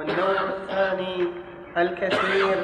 [0.00, 1.26] والنوع الثاني
[1.76, 2.56] الكثير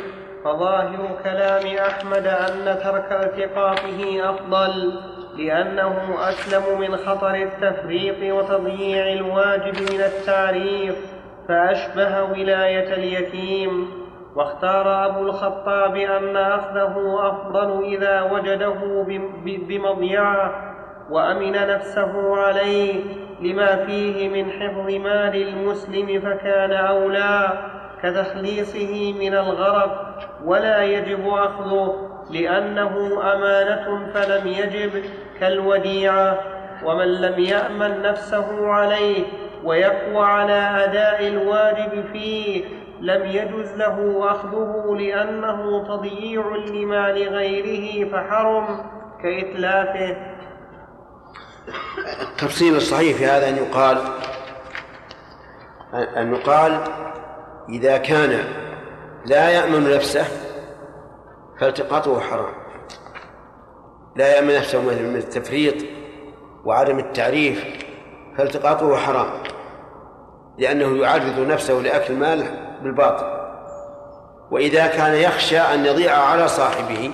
[0.44, 5.00] فظاهر كلام أحمد أن ترك التقاطه أفضل
[5.36, 10.95] لأنه أسلم من خطر التفريط وتضييع الواجب من التعريف
[11.48, 13.89] فأشبه ولاية اليتيم.
[14.37, 19.05] واختار أبو الخطاب أن أخذه أفضل إذا وجده
[19.68, 20.65] بمضيعة.
[21.11, 23.02] وأمن نفسه عليه
[23.41, 27.48] لما فيه من حفظ مال المسلم فكان أولى
[28.02, 34.91] كتخليصه من الغرق ولا يجب أخذه لأنه أمانة فلم يجب
[35.41, 36.39] كالوديعة
[36.85, 39.25] ومن لم يأمن نفسه عليه
[39.65, 42.65] ويقوى على أداء الواجب فيه
[43.01, 48.66] لم يجز له أخذه لأنه تضييع لمال غيره فحرم
[49.23, 50.16] كإتلافه
[52.23, 53.98] التفصيل الصحيح في هذا أن يقال
[55.95, 56.84] أن يقال
[57.69, 58.45] إذا كان
[59.27, 60.24] لا يأمن نفسه
[61.60, 62.54] فالتقاطه حرام.
[64.16, 65.74] لا يأمن نفسه من التفريط
[66.64, 67.64] وعدم التعريف
[68.38, 69.30] فالتقاطه حرام
[70.58, 72.44] لأنه يعرض نفسه لأكل المال
[72.82, 73.36] بالباطل.
[74.50, 77.12] وإذا كان يخشى أن يضيع على صاحبه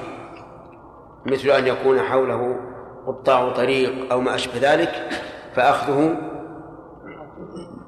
[1.27, 2.72] مثل أن يكون حوله
[3.07, 5.09] قطاع طريق أو ما أشبه ذلك
[5.55, 6.17] فأخذه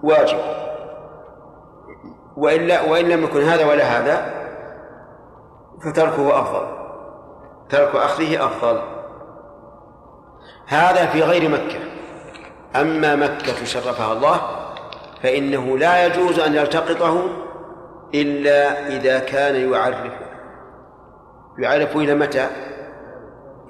[0.03, 0.39] واجب.
[2.37, 4.35] وإلا وإن لم يكن هذا ولا هذا
[5.85, 6.67] فتركه أفضل.
[7.69, 8.81] ترك أخذه أفضل.
[10.67, 11.79] هذا في غير مكة.
[12.81, 14.41] أما مكة شرفها الله
[15.23, 17.27] فإنه لا يجوز أن يلتقطه
[18.15, 20.13] إلا إذا كان يعرف.
[21.59, 22.49] يعرف إلى متى؟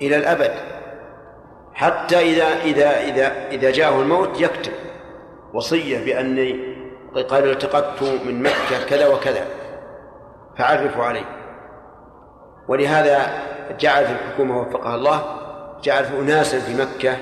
[0.03, 0.74] إلى الأبد.
[1.75, 4.73] حتى إذا إذا إذا إذا جاءه الموت يكتب
[5.55, 6.75] وصية بأني
[7.31, 9.47] قال التقطت من مكة كذا وكذا
[10.59, 11.25] فعرفوا عليه
[12.69, 13.27] ولهذا
[13.79, 15.23] جعلت الحكومة وفقها الله
[15.83, 17.17] جعلت أناسا في مكة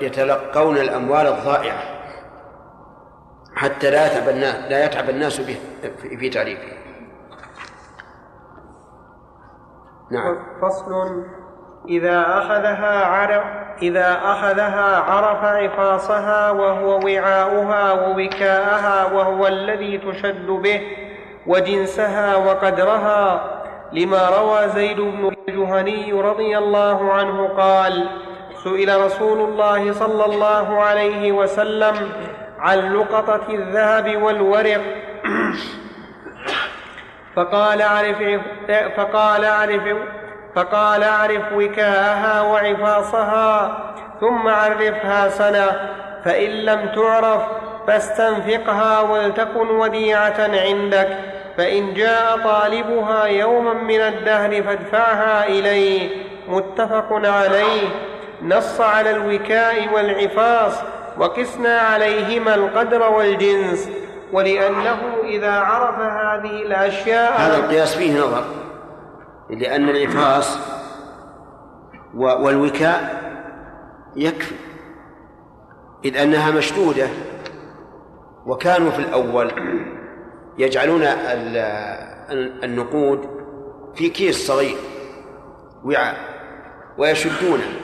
[0.00, 1.82] يتلقون الأموال الضائعة
[3.54, 5.56] حتى لا يتعب الناس لا يتعب الناس به
[6.18, 6.78] في تعريفه.
[10.10, 10.36] نعم.
[10.62, 11.24] فصل
[11.88, 13.42] إذا أخذها عرف
[13.82, 20.82] إذا أخذها عرف عفاصها وهو وعاؤها ووكاءها وهو الذي تشد به
[21.46, 23.40] وجنسها وقدرها.
[23.92, 28.08] لما روى زيد بن الجهني رضي الله عنه قال
[28.64, 32.12] سئل رسول الله صلى الله عليه وسلم
[32.58, 34.80] عن لقطة الذهب والورق.
[37.36, 38.40] فقال اعرف
[38.96, 39.82] فقال اعرف
[40.58, 43.78] فقال اعرف وكاءها وعفاصها
[44.20, 45.66] ثم عرفها سنة
[46.24, 47.42] فإن لم تعرف
[47.86, 51.08] فاستنفقها ولتكن وديعة عندك
[51.56, 56.08] فإن جاء طالبها يوما من الدهر فادفعها إليه
[56.48, 57.88] متفق عليه.
[58.42, 60.72] نص على الوكاء والعفاص
[61.18, 63.90] وقسنا عليهما القدر والجنس
[64.32, 68.67] ولأنه إذا عرف هذه الأشياء هذا القياس فيه نظر.
[69.50, 70.58] لأن الإفراس
[72.14, 73.22] والوكاء
[74.16, 74.54] يكفي
[76.04, 77.08] إذ أنها مشدودة.
[78.46, 79.52] وكانوا في الأول
[80.58, 81.02] يجعلون
[82.64, 83.28] النقود
[83.94, 84.76] في كيس صغير
[85.84, 86.16] وعاء
[86.98, 87.80] ويشدونه.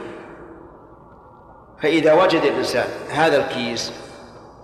[1.82, 3.92] فإذا وجد الإنسان هذا الكيس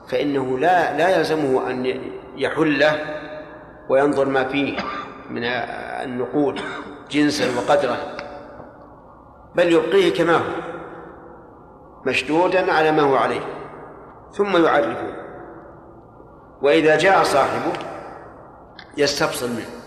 [0.09, 2.01] فإنه لا لا يلزمه أن
[2.37, 2.99] يحله
[3.89, 4.77] وينظر ما فيه
[5.31, 6.61] من النقود.
[7.11, 7.97] جنسا وقدرا
[9.55, 10.71] بل يبقيه كما هو
[12.07, 13.41] مشدودا على ما هو عليه
[14.33, 15.21] ثم يعرفه.
[16.63, 17.73] وإذا جاء صاحبه
[18.97, 19.81] يستفصل منه.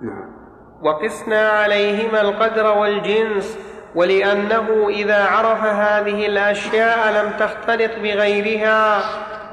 [0.00, 0.36] نعم.
[0.82, 3.58] وقسنا عليهما القدر والجنس
[3.94, 9.02] ولأنه إذا عرف هذه الأشياء لم تختلط بغيرها.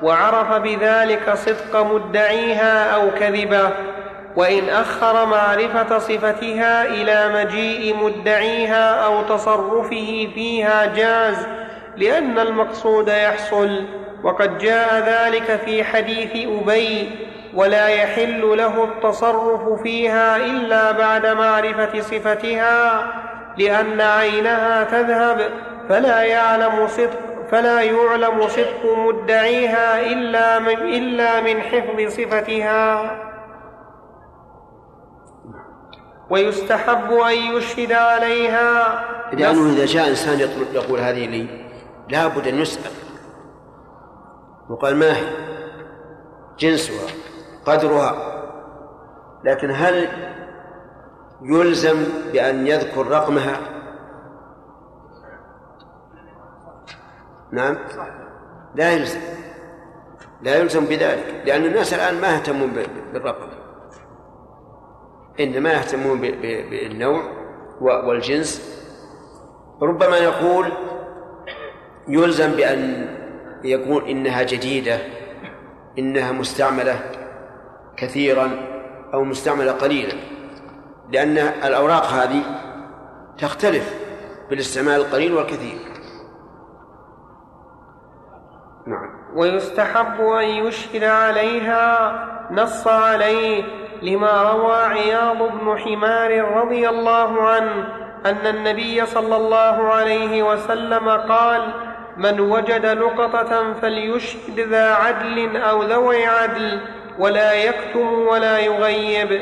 [0.04, 3.70] وعرف بذلك صدق مدعيها أو كذبه
[4.36, 11.48] وإن أخر معرفة صفتها إلى مجيء مدعيها أو تصرفه فيها جاز
[11.98, 13.84] لأن المقصود يحصل
[14.24, 17.10] وقد جاء ذلك في حديث أبي
[17.54, 23.08] ولا يحل له التصرف فيها إلا بعد معرفة صفتها
[23.58, 25.42] لأن عينها تذهب
[25.90, 33.12] فلا يعلم صدق فلا يعلم صدق مدعيها إلا من, إلا من حفظ صفتها.
[36.30, 39.04] ويستحب أن يشهد عليها.
[39.34, 40.40] لأنه إذا جاء إنسان
[40.74, 41.48] يقول هذه لي
[42.10, 42.92] لابد أن يسأل.
[44.70, 45.28] وقال ما هي؟
[46.60, 47.08] جنسها
[47.66, 48.34] قدرها.
[49.44, 50.08] لكن هل
[51.42, 52.04] يلزم
[52.34, 53.73] بأن يذكر رقمها؟
[57.54, 57.78] نعم؟
[58.76, 59.20] لا يلزم.
[60.42, 62.74] لا يلزم بذلك لأن الناس الآن ما يهتمون
[63.14, 63.48] بالرقم.
[65.40, 67.24] إنما يهتمون بالنوع
[67.82, 68.84] والجنس.
[69.82, 70.72] ربما يقول
[72.08, 73.08] يلزم بأن
[73.64, 74.98] يقول إنها جديدة
[76.00, 77.00] إنها مستعملة
[77.98, 78.52] كثيرا
[79.14, 80.14] أو مستعملة قليلا
[81.12, 82.44] لأن الأوراق هذه
[83.38, 83.94] تختلف
[84.50, 85.78] بالاستعمال القليل والكثير
[88.88, 92.14] نعم ويستحب أن يشهد عليها
[92.52, 93.64] نص عليه
[94.02, 97.88] لما روى عياض بن حمار رضي الله عنه
[98.26, 101.62] أن النبي صلى الله عليه وسلم قال
[102.18, 106.80] من وجد لقطة فليشهد ذا عدل أو ذوي عدل
[107.20, 109.42] ولا يكتم ولا يغيب.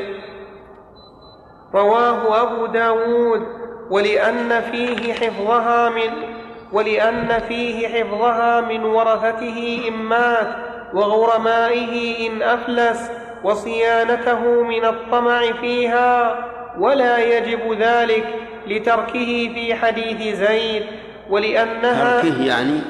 [1.73, 3.47] رواه أبو داود
[3.89, 6.40] ولأن فيه حفظها من
[6.71, 10.55] ولأن فيه حفظها من ورثته إن مات
[10.93, 13.11] وغرمائه إن أفلس
[13.43, 16.37] وصيانته من الطمع فيها
[16.79, 18.25] ولا يجب ذلك
[18.67, 20.83] لتركه في حديث زيد
[21.29, 22.81] ولأنها تركه يعني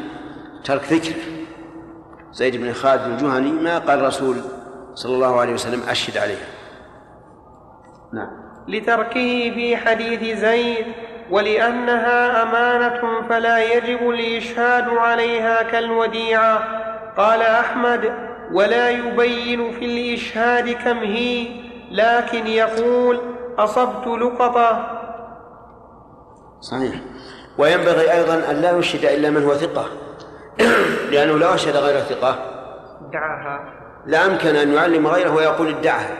[0.64, 1.22] ترك ذكره
[2.32, 4.36] زيد بن خالد الجهني ما قال الرسول
[4.94, 6.38] صلى الله عليه وسلم أشهد عليه.
[8.14, 8.30] نعم.
[8.68, 10.86] لتركه في حديث زيد
[11.32, 16.82] ولأنها أمانة فلا يجب الإشهاد عليها كالوديعة.
[17.18, 18.14] قال أحمد
[18.54, 21.48] ولا يبين في الإشهاد كم هي
[21.92, 23.22] لكن يقول
[23.58, 24.98] أصبت لقطة.
[26.60, 26.96] صحيح.
[27.58, 29.86] وينبغي أيضا أن لا يشهد إلا من هو ثقة.
[31.12, 32.36] لأنه لو أشهد غير ثقة.
[33.10, 33.74] ادعاها
[34.06, 36.18] لا أمكن أن يعلم غيره ويقول ادعها.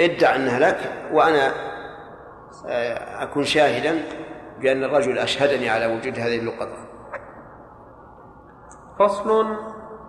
[0.00, 0.78] ادع أنها لك
[1.12, 1.67] وأنا
[3.20, 4.02] أكون شاهدا
[4.60, 6.88] بأن الرجل أشهدني على وجود هذه اللقطة.
[8.98, 9.46] فصل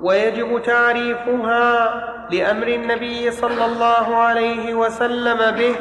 [0.01, 1.89] ويجب تعريفها
[2.31, 5.75] لأمر النبي صلى الله عليه وسلم به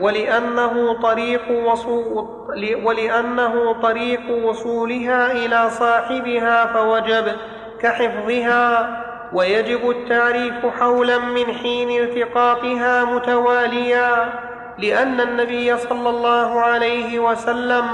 [0.00, 2.28] ولأنه طريق وصول
[2.84, 7.32] ولأنه طريق وصولها إلى صاحبها فوجب
[7.80, 8.96] كحفظها.
[9.32, 14.32] ويجب التعريف حولا من حين التقاطها متواليا.
[14.82, 17.92] لأن النبي صلى الله عليه وسلم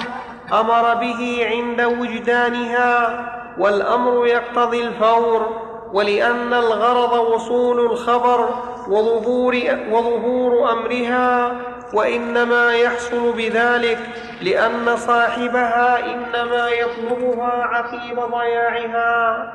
[0.52, 3.26] أمر به عند وجدانها
[3.58, 8.48] والأمر يقتضي الفور ولأن الغرض وصول الخبر
[8.88, 9.56] وظهور,
[9.90, 11.52] وظهور أمرها
[11.94, 13.98] وإنما يحصل بذلك
[14.42, 19.52] لأن صاحبها إنما يطلبها عقيب ضياعها.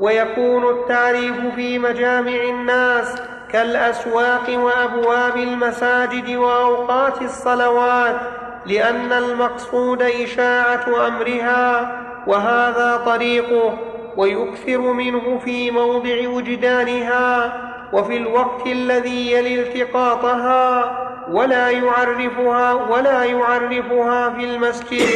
[0.00, 3.22] ويكون التعريف في مجامع الناس
[3.52, 8.20] كالأسواق وأبواب المساجد وأوقات الصلوات
[8.66, 13.78] لأن المقصود إشاعة أمرها وهذا طريقه
[14.16, 17.52] ويكثر منه في موضع وجدانها
[17.92, 20.96] وفي الوقت الذي يلي التقاطها
[21.30, 25.08] ولا يعرفها ولا يعرفها في المسجد.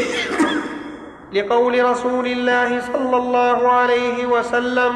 [1.32, 4.94] لقول رسول الله صلى الله عليه وسلم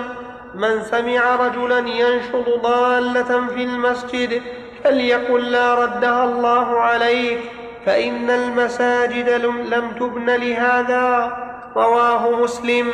[0.59, 4.43] من سمع رجلا ينشط ضالة في المسجد
[4.85, 7.39] فليقل لا ردها الله عليك
[7.87, 9.29] فإن المساجد
[9.75, 11.37] لم تبن لهذا.
[11.77, 12.87] رواه مسلم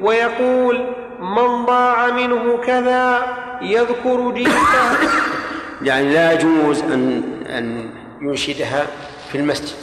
[0.00, 0.86] ويقول
[1.20, 3.22] من ضاع منه كذا
[3.62, 4.98] يذكر جنسه
[5.88, 7.90] يعني لا يجوز ان أن
[8.20, 8.86] ينشدها
[9.32, 9.76] في المسجد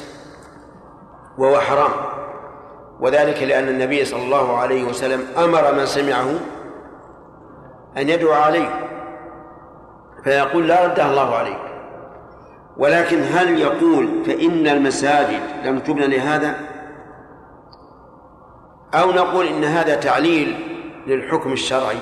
[1.38, 1.92] وهو حرام.
[3.00, 6.28] وذلك لأن النبي صلى الله عليه وسلم أمر من سمعه
[7.98, 8.88] أن يدعو عليه
[10.24, 11.62] فيقول لا ردها الله عليك.
[12.78, 16.56] ولكن هل يقول فإن المساجد لم تبنى لهذا؟
[18.94, 20.56] أو نقول إن هذا تعليل
[21.08, 21.98] للحكم الشرعي؟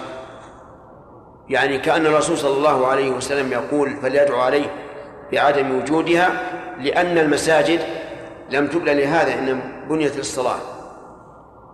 [1.49, 4.65] يعني كأن الرسول صلى الله عليه وسلم يقول فليدعو عليه
[5.31, 6.29] بعدم وجودها
[6.79, 7.79] لأن المساجد
[8.49, 10.59] لم تبنى لهذا إن بنيت للصلاة.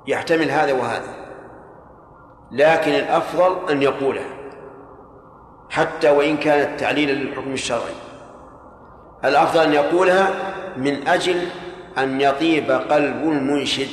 [0.08, 1.15] يحتمل هذا وهذا.
[2.52, 4.36] لكن الأفضل أن يقولها
[5.70, 7.96] حتى وإن كانت تعليلا للحكم الشرعي.
[9.26, 10.30] الأفضل أن يقولها
[10.78, 11.48] من أجل
[11.98, 13.88] أن يطيب قلب المنشد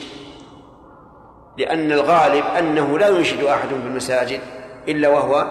[1.59, 4.41] لأن الغالب أنه لا ينشد أحد في المساجد
[4.89, 5.47] إلا وهو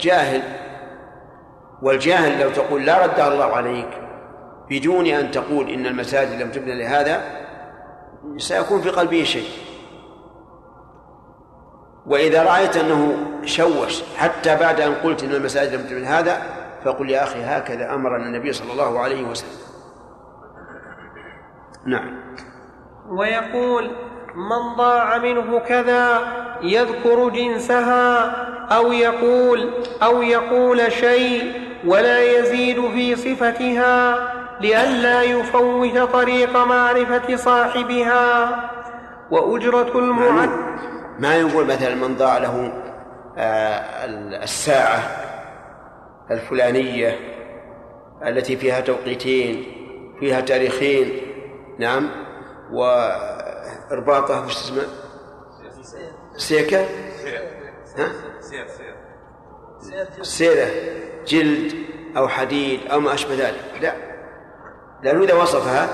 [0.00, 0.42] جاهل.
[1.82, 3.88] والجاهل لو تقول لا ردها الله عليك
[4.70, 7.22] بدون أن تقول إن المساجد لم تبنى لهذا
[8.36, 9.67] سيكون في قلبه شيء.
[12.08, 16.42] وإذا رأيت أنه شوش حتى بعد أن قلت أن المساجد لم تعمل هذا
[16.84, 19.68] فقل يا أخي هكذا أمرنا النبي صلى الله عليه وسلم.
[21.86, 22.20] نعم.
[23.08, 23.90] ويقول
[24.34, 26.20] من ضاع منه كذا
[26.62, 28.30] يذكر جنسها
[28.76, 29.70] أو يقول
[30.02, 31.52] أو يقول شيء
[31.86, 34.18] ولا يزيد في صفتها
[34.60, 38.48] لئلا يفوت طريق معرفة صاحبها.
[39.30, 40.50] وأجرة المعد
[41.18, 42.72] ما يقول مثلا من ضاع له
[43.38, 44.04] آه،
[44.42, 44.98] الساعة
[46.30, 47.18] الفلانية
[48.26, 49.64] التي فيها توقيتين
[50.20, 51.20] فيها تاريخين
[51.78, 52.10] نعم
[52.72, 54.82] وإرباطها وش اسمه؟
[56.36, 56.86] سيكة
[57.96, 58.12] ها؟
[60.22, 60.68] سيرة
[61.26, 61.72] جلد
[62.16, 63.64] أو حديد أو ما أشبه ذلك.
[63.80, 63.92] لا.
[65.02, 65.88] لأنه إذا وصفها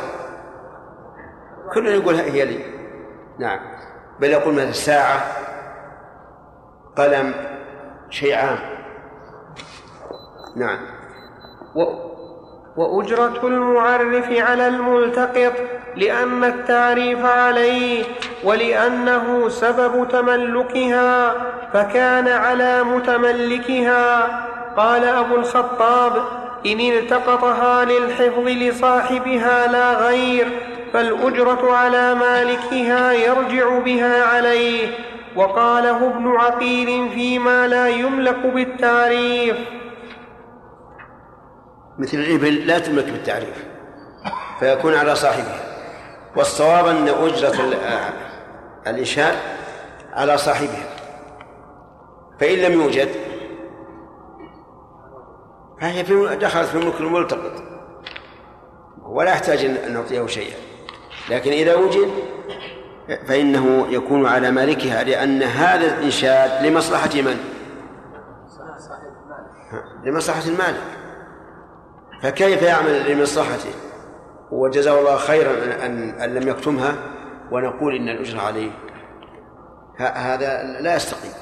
[1.75, 2.65] كل يقول هي لي.
[3.39, 3.74] نعم.
[4.21, 5.27] بل يقول مثلا ساعة
[6.97, 7.35] قلم
[8.11, 8.59] شيء عام
[10.57, 10.79] نعم
[12.77, 15.53] وأجرة المعرف على الملتقط
[15.97, 18.05] لأن التعريف عليه
[18.45, 21.35] ولأنه سبب تملكها
[21.73, 24.45] فكان على متملكها.
[24.77, 26.13] قال أبو الخطاب
[26.67, 30.49] إن التقطها للحفظ لصاحبها لا غير
[30.95, 34.89] فالأجرة على مالكها يرجع بها عليه.
[35.37, 39.57] وقاله ابن عقيل فيما لا يملك بالتعريف.
[41.99, 43.65] مثل الإبل لا تملك بالتعريف
[44.61, 45.61] فيكون على صاحبها.
[46.37, 47.75] والصواب أن أجرة
[48.87, 49.37] الإنشاء
[50.13, 50.87] على صاحبها.
[52.41, 53.09] فإن لم يوجد
[55.81, 57.63] فهي في دخلت في ملك الملتقط.
[59.03, 60.74] ولا يحتاج أن نعطيه شيئا.
[61.31, 62.09] لكن إذا وجد
[63.27, 67.37] فإنه يكون على مالكها لأن هذا الإنشاد لمصلحة من؟
[70.05, 70.83] لمصلحة المالك.
[72.23, 73.71] فكيف يعمل لمصلحته؟
[74.51, 75.53] وجزاه الله خيرا
[75.87, 76.95] أن, أن لم يكتمها
[77.51, 78.71] ونقول إن الأجرة عليه.
[79.99, 81.33] هذا لا يستقيم.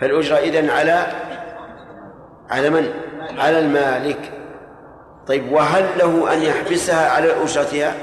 [0.00, 1.06] فالأجرة إذن على
[2.50, 2.90] على من؟
[3.38, 4.32] على المالك.
[5.26, 7.94] طيب وهل له أن يحبسها على أجرتها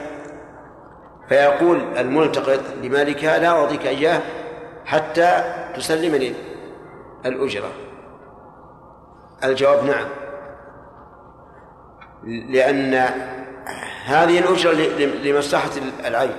[1.30, 4.22] فيقول الملتقط لمالكها لا أعطيك إياه
[4.86, 5.44] حتى
[5.76, 6.34] تسلمني
[7.26, 7.72] الأجرة.
[9.44, 10.08] الجواب نعم.
[12.24, 12.94] لأن
[14.06, 14.74] هذه الأجرة
[15.24, 15.70] لمصلحة
[16.06, 16.36] العين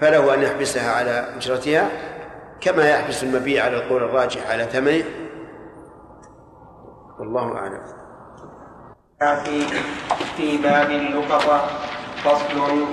[0.00, 1.88] فله أن يحبسها على أجرتها
[2.60, 5.04] كما يحبس المبيع على القول الراجح على ثمنه.
[7.18, 7.82] والله أعلم.
[9.44, 9.66] في
[10.36, 11.66] في باب اللقطة
[12.24, 12.86] فصل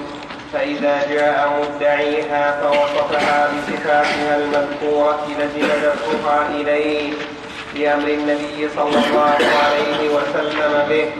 [0.53, 7.13] فإذا جاء مدعيها فوصفها بصفاتها المذكورة لزم دفعها إليه
[7.75, 11.11] لأمر النبي صلى الله عليه وسلم به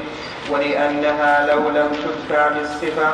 [0.49, 3.13] ولأنها لو لم تدفع بالصفة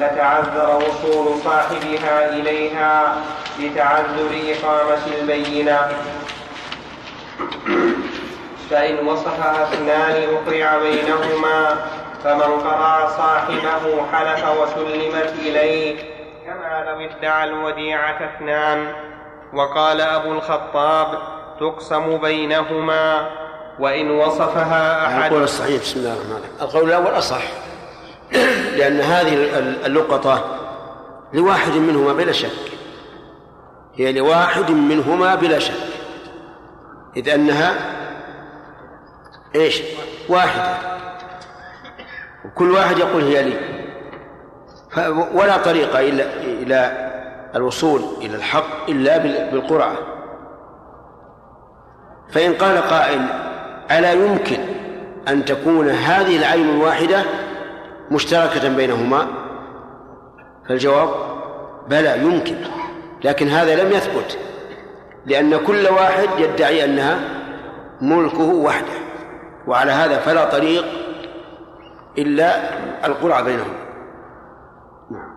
[0.00, 3.16] لتعذر وصول صاحبها إليها
[3.58, 5.80] لتعذر إقامة البينة.
[8.70, 11.76] فإن وصفها اثنان أقرع بينهما
[12.24, 18.92] فمن قرع صاحبه حلف وسلمت إليه كما لو ادعى الوديعة اثنان
[19.52, 21.18] وقال أبو الخطاب
[21.60, 23.30] تقسم بينهما
[23.78, 25.24] وإن وصفها أحد.
[25.24, 26.52] القول الصحيح بسم الله الرحمن الرحيم.
[26.60, 27.42] القول الأول أصح
[28.78, 30.44] لأن هذه اللقطة
[31.32, 32.72] لواحد منهما بلا شك.
[33.96, 35.74] هي لواحد منهما بلا شك.
[37.16, 37.74] إذ أنها
[39.54, 39.82] إيش؟
[40.28, 40.95] واحدة.
[42.56, 43.56] وكل واحد يقول هي لي.
[45.34, 47.10] ولا طريق إلا إلى
[47.54, 49.18] الوصول إلى الحق إلا
[49.52, 49.96] بالقرعة.
[52.30, 53.20] فإن قال قائل
[53.90, 54.58] ألا يمكن
[55.28, 57.22] أن تكون هذه العين الواحدة
[58.10, 59.26] مشتركة بينهما؟
[60.68, 61.08] فالجواب
[61.88, 62.56] بلى يمكن.
[63.24, 64.38] لكن هذا لم يثبت
[65.26, 67.20] لأن كل واحد يدعي أنها
[68.00, 68.96] ملكه وحده.
[69.66, 70.84] وعلى هذا فلا طريق
[72.18, 72.56] إلا
[73.06, 73.74] القرعة بينهم
[75.10, 75.36] نعم.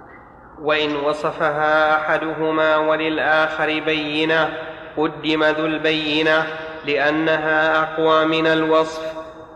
[0.62, 4.50] وإن وصفها أحدهما وللآخر بينة
[4.98, 6.48] قدم ذو البينة
[6.86, 9.02] لأنها أقوى من الوصف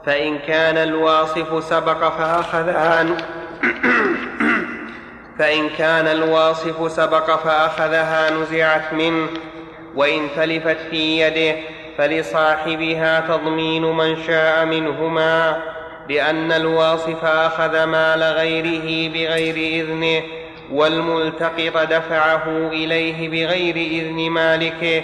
[0.05, 3.05] فإن كان الواصف سبق فأخذها
[5.39, 9.27] فإن كان الواصف سبق فأخذها نزعت منه
[9.95, 11.59] وإن تلفت في يده
[11.97, 15.61] فلصاحبها تضمين من شاء منهما
[16.09, 20.23] لأن الواصف أخذ مال غيره بغير إذنه
[20.71, 25.03] والملتقط دفعه إليه بغير إذن مالكه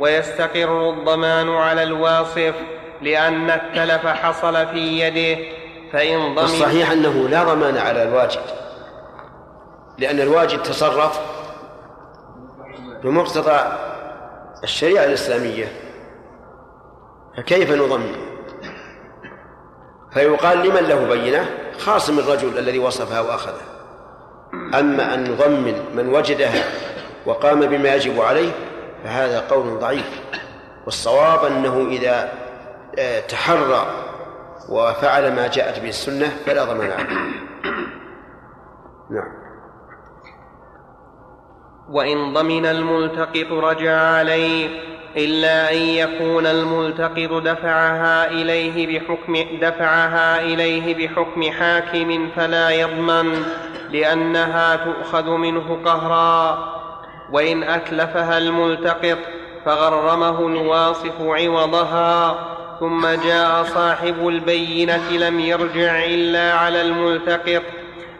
[0.00, 2.54] ويستقر الضمان على الواصف
[3.02, 5.42] لأن التلف حصل في يده
[5.92, 8.40] فإن ضمن الصحيح أنه لا ضمان على الواجد
[9.98, 11.20] لأن الواجد تصرف
[13.04, 13.60] بمقتضى
[14.64, 15.72] الشريعة الإسلامية
[17.36, 18.31] فكيف نضمن؟
[20.14, 23.72] فيقال لمن له بينة؟ خاصم الرجل الذي وصفها وأخذها.
[24.74, 26.64] أما أن نضمن من وجدها
[27.26, 28.50] وقام بما يجب عليه
[29.04, 30.20] فهذا قول ضعيف.
[30.84, 32.32] والصواب أنه إذا
[32.98, 33.86] آه، تحرى
[34.68, 37.06] وفعل ما جاءت به السنة فلا ضمان عليه
[39.10, 39.42] نعم.
[41.88, 51.50] وإن ضمن الملتقط رجع عليه إلا أن يكون الملتقط دفعها إليه بحكم دفعها إليه بحكم
[51.52, 53.42] حاكم فلا يضمن
[53.90, 56.72] لأنها تؤخذ منه قهرا.
[57.32, 59.18] وإن أتلفها الملتقط
[59.64, 62.38] فغرمه الواصف عوضها
[62.80, 67.62] ثم جاء صاحب البينة لم يرجع إلا على الملتقط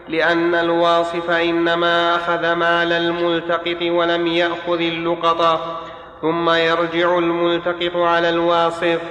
[0.09, 5.79] لأن الواصف إنما أخذ مال الملتقط ولم يأخذ اللقطة
[6.23, 9.01] ثم يرجع الملتقط على الواصف.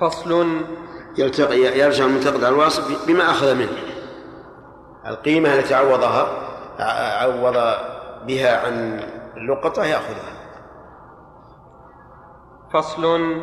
[0.00, 0.60] فصل.
[1.18, 3.78] يلتقي يرجع الملتقط على الواصف بما أخذ منه.
[5.06, 6.26] القيمة التي عوضها
[7.22, 7.76] عوض
[8.26, 9.00] بها عن
[9.36, 10.32] اللقطة يأخذها.
[12.74, 13.36] فصل.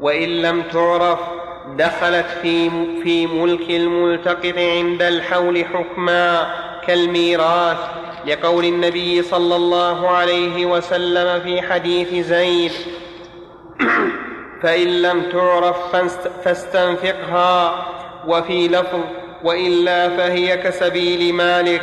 [0.00, 1.20] وإن لم تعرف
[1.76, 2.70] دخلت في
[3.02, 6.54] في ملك الملتقط عند الحول حكما
[6.86, 12.72] كالميراث لقول النبي صلى الله عليه وسلم في حديث زيد
[14.62, 15.96] فإن لم تعرف
[16.44, 17.86] فاستنفقها
[18.26, 19.00] وفي لفظ
[19.44, 21.82] وإلا فهي كسبيل مالك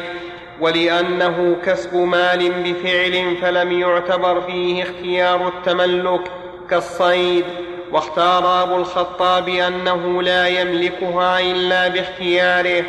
[0.61, 6.21] ولأنه كسب مال بفعل فلم يعتبر فيه اختيار التملك
[6.69, 7.45] كالصيد.
[7.91, 12.83] واختار أبو الخطاب أنه لا يملكها إلا باختياره.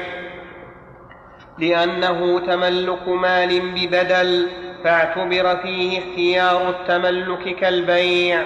[1.61, 4.49] لأنه تملك مال ببدل
[4.85, 8.45] فاعتبر فيه اختيار التملك كالبيع.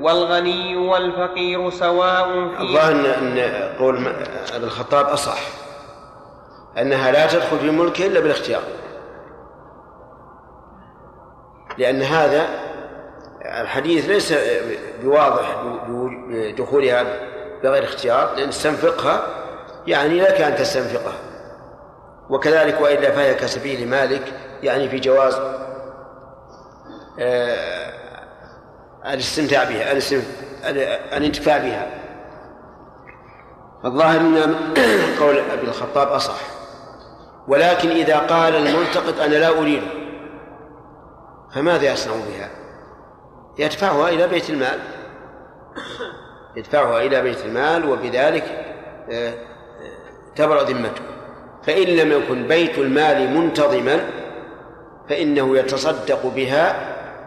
[0.00, 2.24] والغني والفقير سواء
[2.56, 3.38] في الظاهر أن
[3.78, 3.96] قول
[4.54, 5.38] ابن الخطاب أصح.
[6.78, 8.62] أنها لا تدخل في ملكه إلا بالاختيار.
[11.78, 12.46] لأن هذا
[13.60, 14.34] الحديث ليس
[15.02, 15.62] بواضح
[16.28, 17.04] بدخولها
[17.62, 19.22] بغير اختيار لأن استنفقها
[19.86, 21.27] يعني لك أن تستنفقها.
[22.30, 25.34] وكذلك وإلا فهي كسبيل مالك يعني في جواز
[27.18, 27.92] آه،
[29.06, 29.92] الاستمتاع بها
[31.16, 31.90] الانتفاع بها.
[33.84, 34.54] الظاهر إن
[35.20, 36.40] قول أبي الخطاب أصح.
[37.48, 39.82] ولكن إذا قال الملتقط أنا لا أريد
[41.54, 42.50] فماذا يصنع بها؟
[43.58, 44.78] يدفعها إلى بيت المال.
[46.56, 48.44] يدفعها إلى بيت المال وبذلك
[49.10, 49.34] آه،
[50.36, 51.17] تبرأ ذمته.
[51.68, 54.00] فإن لم يكن بيت المال منتظما
[55.08, 56.76] فإنه يتصدق بها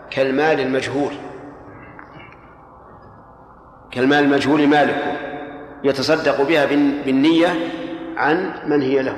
[0.10, 1.13] كالمال المجهول.
[3.91, 5.17] كالمال المجهول مالكه
[5.84, 6.65] يتصدق بها
[7.06, 7.47] بالنية
[8.17, 9.17] عن من هي له.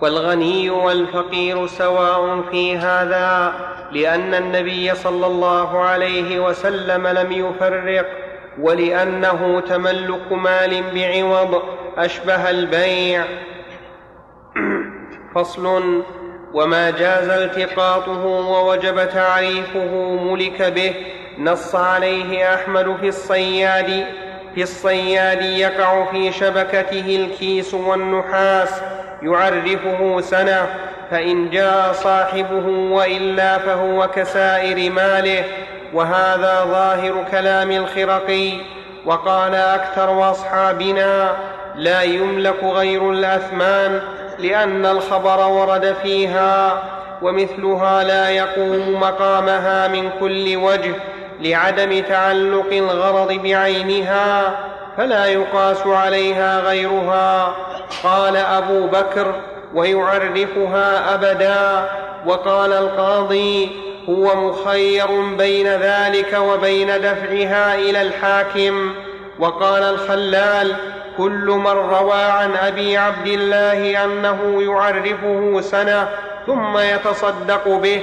[0.00, 3.52] والغني والفقير سواء في هذا
[3.92, 8.23] لأن النبي صلى الله عليه وسلم لم يفرق
[8.60, 11.62] ولأنه تملك مال بعوض
[11.98, 13.24] أشبه البيع.
[15.34, 16.02] فصل
[16.54, 20.94] وما جاز التقاطه ووجب تعريفه ملك به.
[21.38, 24.06] نص عليه أحمد في الصياد.
[24.54, 28.82] في الصياد يقع في شبكته الكيس والنحاس.
[29.22, 30.66] يعرفه سنة.
[31.10, 35.44] فإن جاء صاحبه وإلا فهو كسائر ماله.
[35.94, 38.52] وهذا ظاهر كلام الخرقي
[39.06, 41.30] وقال أكثر أصحابنا
[41.76, 44.00] لا يملك غير الأثمان
[44.38, 46.82] لأن الخبر ورد فيها
[47.22, 50.94] ومثلها لا يقوم مقامها من كل وجه
[51.40, 54.56] لعدم تعلق الغرض بعينها
[54.96, 57.54] فلا يقاس عليها غيرها.
[58.04, 59.34] قال أبو بكر
[59.74, 61.88] ويعرفها أبدا
[62.26, 63.70] وقال القاضي
[64.08, 65.06] هو مخير
[65.38, 68.94] بين ذلك وبين دفعها إلى الحاكم.
[69.38, 70.76] وقال الخلال
[71.18, 76.08] كل من روى عن أبي عبد الله أنه يعرفه سنة
[76.46, 78.02] ثم يتصدق به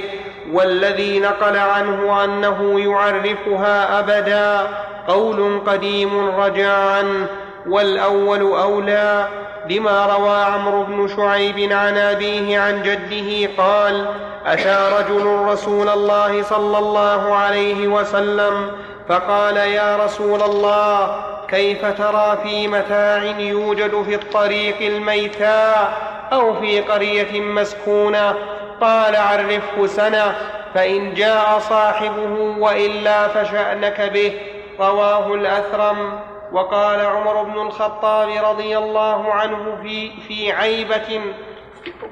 [0.52, 4.68] والذي نقل عنه أنه يعرفها أبدا
[5.08, 7.26] قول قديم رجع عنه
[7.66, 9.28] والأول أولى
[9.70, 14.06] لما روى عمرو بن شعيب عن أبيه عن جده قال
[14.46, 18.70] أتى رجل رسول الله صلى الله عليه وسلم
[19.08, 25.92] فقال يا رسول الله كيف ترى في متاع يوجد في الطريق الميتاء
[26.32, 28.34] أو في قرية مسكونة؟
[28.80, 30.34] قال عرفه سنة
[30.74, 34.32] فإن جاء صاحبه وإلا فشأنك به.
[34.80, 36.18] رواه الأثرم.
[36.52, 41.20] وقال عمر بن الخطاب رضي الله عنه في في عيبة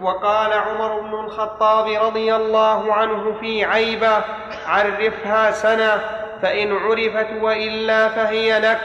[0.02, 4.24] وقال عمر بن الخطاب رضي الله عنه في عيبة
[4.66, 6.00] عرفها سنة
[6.42, 8.80] فإن عرفت وإلا فهي لك.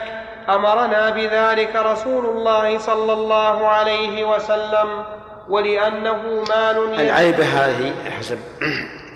[0.50, 5.04] أمرنا بذلك رسول الله صلى الله عليه وسلم
[5.50, 8.40] ولأنه مال العيبة هذه حسب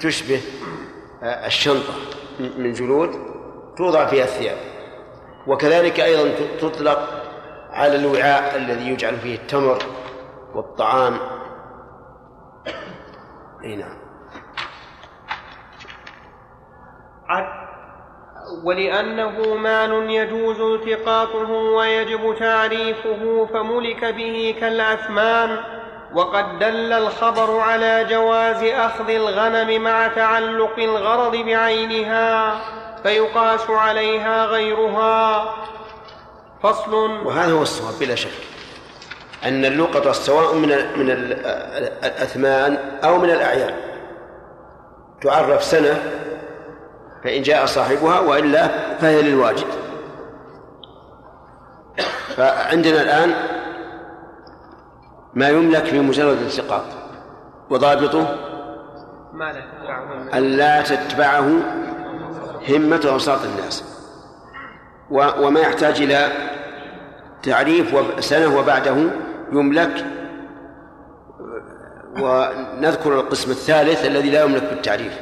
[0.01, 0.41] تشبه
[1.23, 1.93] الشنطة
[2.39, 3.11] من جلود
[3.77, 4.57] توضع فيها الثياب.
[5.49, 6.31] وكذلك أيضا
[6.61, 7.09] تطلق
[7.71, 9.83] على الوعاء الذي يجعل فيه التمر
[10.55, 11.17] والطعام.
[13.63, 13.99] أي نعم.
[18.63, 25.57] ولأنه مال يجوز التقاطه ويجب تعريفه فملك به كالأثمان
[26.13, 32.59] وقد دل الخبر على جواز أخذ الغنم مع تعلق الغرض بعينها.
[33.03, 35.55] فيقاس عليها غيرها.
[36.63, 36.93] فصل.
[37.25, 38.49] وهذا هو الصواب بلا شك.
[39.45, 41.09] أن اللقطة سواء من من
[42.03, 43.73] الأثمان أو من الأعيان
[45.21, 45.99] تعرف سنة
[47.23, 49.67] فإن جاء صاحبها وإلا فهي للواجد
[52.37, 53.33] فعندنا الآن
[55.33, 56.85] ما يملك بمجرد الالتقاط
[57.69, 58.35] وضابطه
[60.33, 61.49] ألا تتبعه
[62.67, 63.83] همة أوساط الناس.
[65.11, 66.31] وما يحتاج إلى
[67.43, 68.95] تعريف سنة وبعده
[69.51, 70.05] يملك
[72.21, 75.19] ونذكر القسم الثالث الذي لا يملك بالتعريف.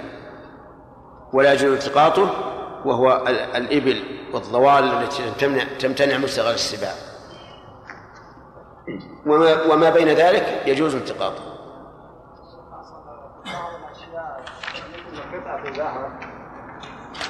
[1.34, 2.30] ولا يجوز التقاطه
[2.86, 3.24] وهو
[3.56, 6.94] الإبل والضوال التي تمنع تمتنع مستغل السباع.
[9.26, 11.58] وما, وما بين ذلك يجوز التقاطه.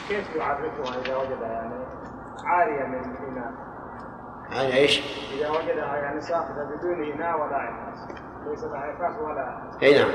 [0.08, 1.76] كيف يعرفها إذا وجدها يعني
[2.44, 3.52] عارية من اناء؟
[4.52, 5.02] عارية إيش؟
[5.34, 8.08] إذا وجدها يعني ساقطة بدون اناء ولا عفاس
[8.48, 10.12] ليس لها عفاس ولا أي نعم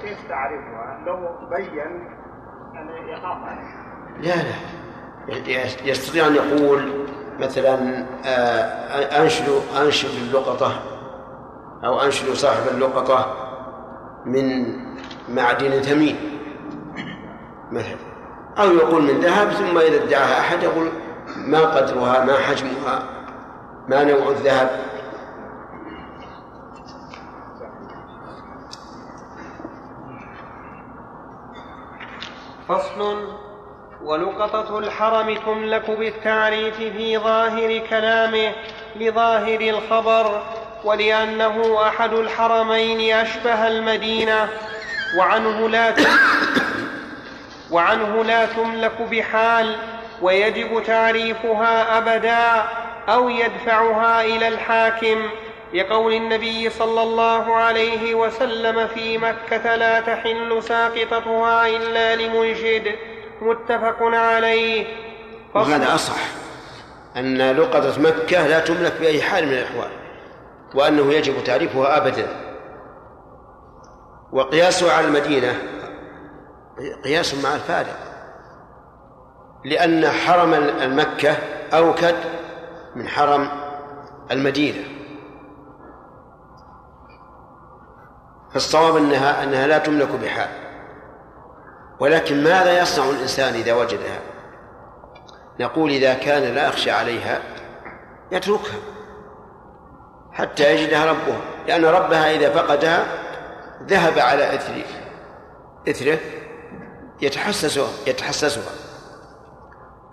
[0.00, 1.74] كيف تعرفها؟ لو بين
[2.74, 4.42] يعني يخاف عليه لا
[5.28, 7.06] لا يستطيع أن يقول
[7.40, 10.82] مثلا آه، انشد انشد اللقطة
[11.84, 13.36] أو انشد صاحب اللقطة
[14.24, 14.76] من
[15.28, 16.16] معدن ثمين
[17.72, 18.11] مثلا
[18.58, 20.88] أو يقول من ذهب ثم إذا ادعاها أحد يقول
[21.36, 23.02] ما قدرها ما حجمها
[23.88, 24.80] ما نوع الذهب؟
[32.68, 33.28] فصل
[34.04, 38.52] ولقطة الحرم تملك بالتعريف في ظاهر كلامه
[38.96, 40.42] لظاهر الخبر
[40.84, 44.48] ولأنه أحد الحرمين أشبه المدينة
[45.18, 45.94] وعنه لا
[47.72, 49.76] وعنه لا تملك بحال
[50.22, 52.68] ويجب تعريفها أبدا
[53.08, 55.22] أو يدفعها إلى الحاكم
[55.74, 62.94] لقول النبي صلى الله عليه وسلم في مكة لا تحل ساقطتها إلا لمنشد
[63.42, 64.86] متفق عليه.
[65.54, 66.18] وهذا أصح
[67.16, 69.90] أن لقطة مكة لا تملك بأي حال من الأحوال
[70.74, 72.26] وأنه يجب تعريفها أبدا.
[74.32, 75.71] وقياسه على المدينة
[77.04, 77.98] قياس مع الفارق.
[79.64, 81.36] لأن حرم المكة
[81.72, 82.14] أوكد
[82.96, 83.48] من حرم
[84.30, 84.84] المدينة.
[88.52, 90.48] فالصواب أنها أنها لا تملك بحال.
[92.00, 94.20] ولكن ماذا يصنع الإنسان إذا وجدها؟
[95.60, 97.42] نقول إذا كان لا يخشى عليها
[98.32, 98.78] يتركها
[100.32, 103.06] حتى يجدها ربها لأن ربها إذا فقدها
[103.82, 104.84] ذهب على إثر
[105.88, 106.18] إثره
[107.22, 108.72] يتحسسها يتحسسها.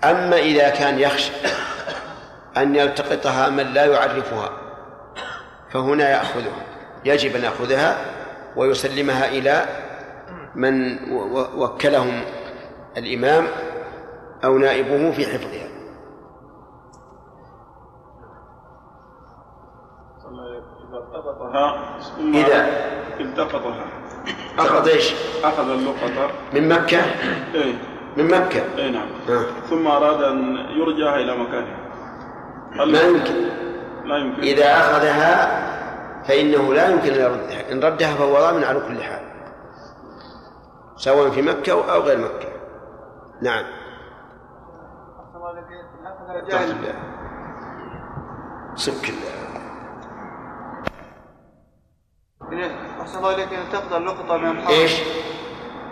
[0.04, 1.32] أما إذا كان يخشى
[2.58, 4.50] أن يلتقطها من لا يعرفها
[5.70, 6.64] فهنا يأخذها
[7.06, 7.98] يجب أن يأخذها
[8.56, 9.66] ويسلمها إلى
[10.56, 10.98] من
[11.56, 12.22] وكلهم
[12.98, 13.48] الإمام
[14.44, 15.70] أو نائبه في حفظها.
[22.20, 22.68] إذا
[23.20, 23.99] التقطها.
[24.60, 27.02] أخذ إيش؟ أخذ اللقطة من مكة؟
[27.54, 27.74] إيه.
[28.18, 29.08] من مكة؟ إيه نعم.
[29.30, 29.46] آه.
[29.70, 31.80] ثم أراد أن يرجعها إلى مكانها
[32.86, 33.34] ما يمكن.
[34.06, 34.42] لا يمكن.
[34.42, 35.60] إذا أخذها
[36.28, 37.72] فإنه لا يمكن أن يردها.
[37.72, 39.22] إن ردها فهو ضامن على كل حال.
[40.96, 42.50] سواء في مكة أو غير مكة.
[43.42, 43.66] نعم.
[48.76, 49.49] سك الله.
[53.02, 53.48] أحسن الله إليك.
[53.48, 54.74] إذا التقط اللقطة من الحرم.
[54.74, 55.02] إيش؟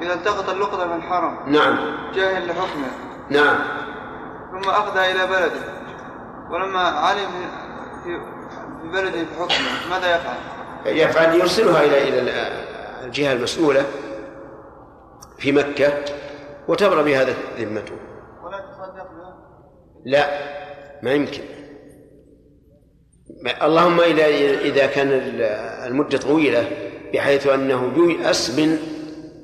[0.02, 1.38] إذا التقط اللقطة من الحرم.
[1.48, 1.78] نعم.
[2.14, 2.88] جاهل لحكمه.
[3.30, 3.58] نعم.
[4.52, 5.78] ثم أخذها إلى بلده.
[6.50, 7.30] ولما علم
[8.04, 8.20] في
[8.84, 10.38] بلده في حكمه ماذا يفعل؟
[10.86, 12.32] يفعل يرسلها إلى إلى
[13.04, 13.86] الجهة المسؤولة
[15.38, 15.94] في مكة
[16.68, 17.96] وتبرأ بهذا ذمته
[18.44, 19.08] ولا تصدق
[20.06, 20.26] لا.
[21.04, 21.57] ما يمكن.
[23.48, 24.26] اللهم إذا
[24.62, 25.42] إذا كان ال-
[25.92, 26.72] المدة طويلة
[27.14, 28.78] بحيث أنه ييأس من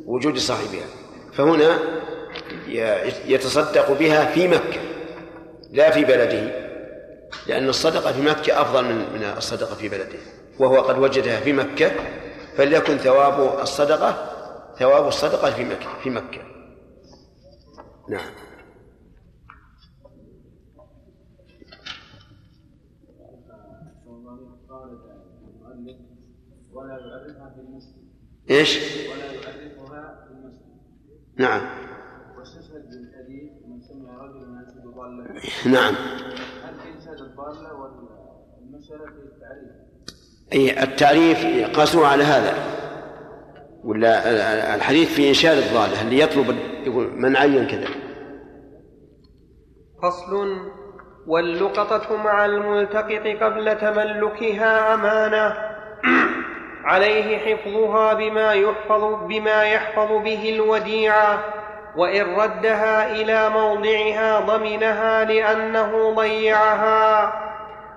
[0.06, 0.86] وجود صاحبها.
[1.34, 1.80] فهنا
[3.28, 4.82] يتصدق بها في مكة
[5.72, 6.64] لا في بلده.
[7.48, 10.20] لأن الصدقة في مكة أفضل من من الصدقة في بلده.
[10.60, 11.92] وهو قد وجدها في مكة
[12.58, 14.30] فليكن ثواب الصدقة
[14.80, 16.42] ثواب الصدقة في مكة في مكة.
[18.10, 18.32] نعم
[26.74, 27.13] ولا يعرفها في المسلم
[28.50, 29.64] إيش؟ ولا يعرفها
[31.38, 31.62] نعم.
[32.38, 35.34] واستشهد بالحديث من سمع رجلا ينشد ضالا
[35.66, 35.96] نعم.
[36.64, 37.74] هل في انشاد الضالة
[39.06, 39.72] في التعريف؟
[40.54, 42.54] أي التعريف قاسوه على هذا.
[43.84, 46.56] ولا الحديث في إنشاد الضالة اللي يطلب
[46.86, 47.88] يقول من عين كذا.
[50.04, 50.48] فصل.
[51.28, 55.74] واللقطة مع الملتقط قبل تملكها أمانة.
[56.84, 61.40] عليه حفظها بما يحفظ بما يحفظ به الوديعة.
[61.96, 67.34] وإن ردها إلى موضعها ضمنها لأنه ضيعها.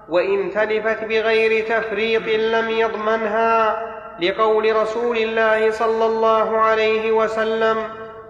[0.08, 3.82] وإن تلفت بغير تفريط لم يضمنها.
[4.20, 7.76] لقول رسول الله صلى الله عليه وسلم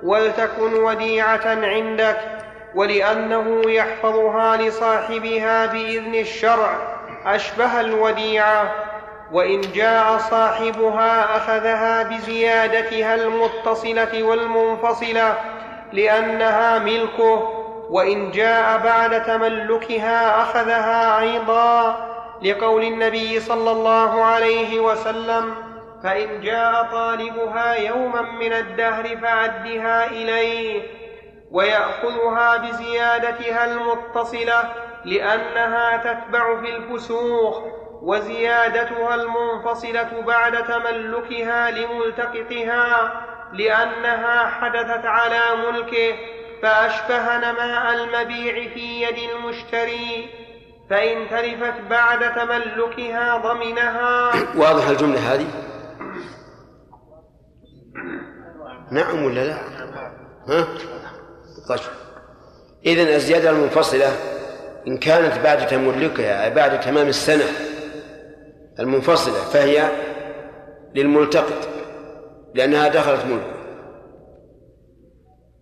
[0.03, 2.19] ولتكن وديعة عندك
[2.75, 6.71] ولأنه يحفظها لصاحبها بإذن الشرع
[7.27, 8.86] أشبه الوديعة.
[9.33, 15.35] وإن جاء صاحبها أخذها بزيادتها المتصلة والمنفصلة
[15.93, 17.53] لأنها ملكه
[17.91, 21.97] وإن جاء بعد تملكها أخذها أيضا
[22.43, 25.55] لقول النبي صلى الله عليه وسلم
[26.03, 30.83] فإن جاء طالبها يوما من الدهر فأدها إليه
[31.51, 34.73] ويأخذها بزيادتها المتصلة
[35.05, 37.86] لأنها تتبع في الفسوق.
[38.03, 43.13] وزيادتها المنفصلة بعد تملكها لملتقطها
[43.53, 46.15] لأنها حدثت على ملكه
[46.63, 50.29] فأشبه نماء المبيع في يد المشتري
[50.91, 54.33] فإن تلفت بعد تملكها ضمنها.
[54.57, 55.47] واضح الجملة هذه؟
[58.93, 59.55] نعم ولا لا؟
[60.49, 60.67] ها؟
[61.69, 61.81] طيب.
[62.87, 64.13] إذن الزيادة المنفصلة
[64.87, 67.45] إن كانت بعد تملكها بعد تمام السنة
[68.81, 69.91] المنفصلة فهي
[70.95, 71.69] للملتقط
[72.55, 73.57] لأنها دخلت ملكه.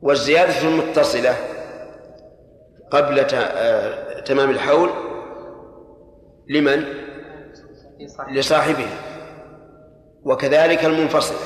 [0.03, 1.37] والزيادة المتصلة
[2.91, 4.91] قبل آه، تمام الحول
[6.49, 6.85] لمن؟
[8.31, 8.99] لصاحبها
[10.23, 11.39] وكذلك المنفصلة.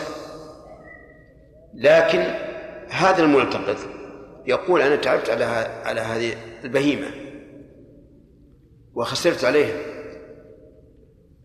[1.74, 2.24] لكن
[2.90, 3.76] هذا الملتقط
[4.46, 5.44] يقول أنا تعبت على
[5.84, 6.32] على هذه
[6.64, 7.06] البهيمة
[8.94, 9.97] وخسرت عليها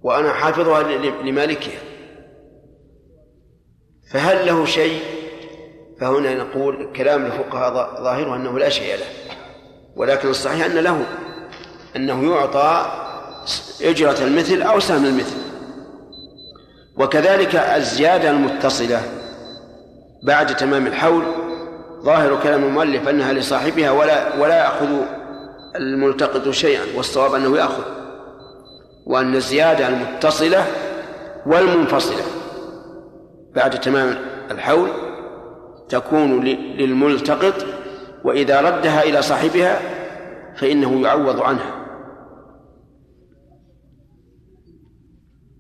[0.04, 0.84] وأنا حافظها
[1.24, 1.80] لمالكها.
[4.12, 5.02] فهل له شيء؟
[6.02, 9.06] فهنا نقول كلام الفقهاء ظا- ظاهره أنه لا شيء له.
[9.96, 11.06] ولكن الصحيح أن له
[11.96, 12.86] أنه يعطى
[13.82, 15.38] أجرة المثل أو سهم المثل.
[16.98, 19.02] وكذلك الزيادة المتصلة
[20.24, 21.24] بعد تمام الحول
[22.02, 24.88] ظاهر كلام المؤلف أنها لصاحبها ولا ولا يأخذ
[25.76, 28.03] الملتقط شيئا والصواب أنه يأخذ.
[29.06, 30.66] وأن الزيادة المتصلة
[31.46, 32.24] والمنفصلة.
[33.56, 34.16] بعد تمام
[34.52, 34.90] الحول
[35.90, 37.66] تكون للملتقط
[38.24, 39.80] وإذا ردها إلى صاحبها
[40.56, 41.84] فإنه يعوض عنها.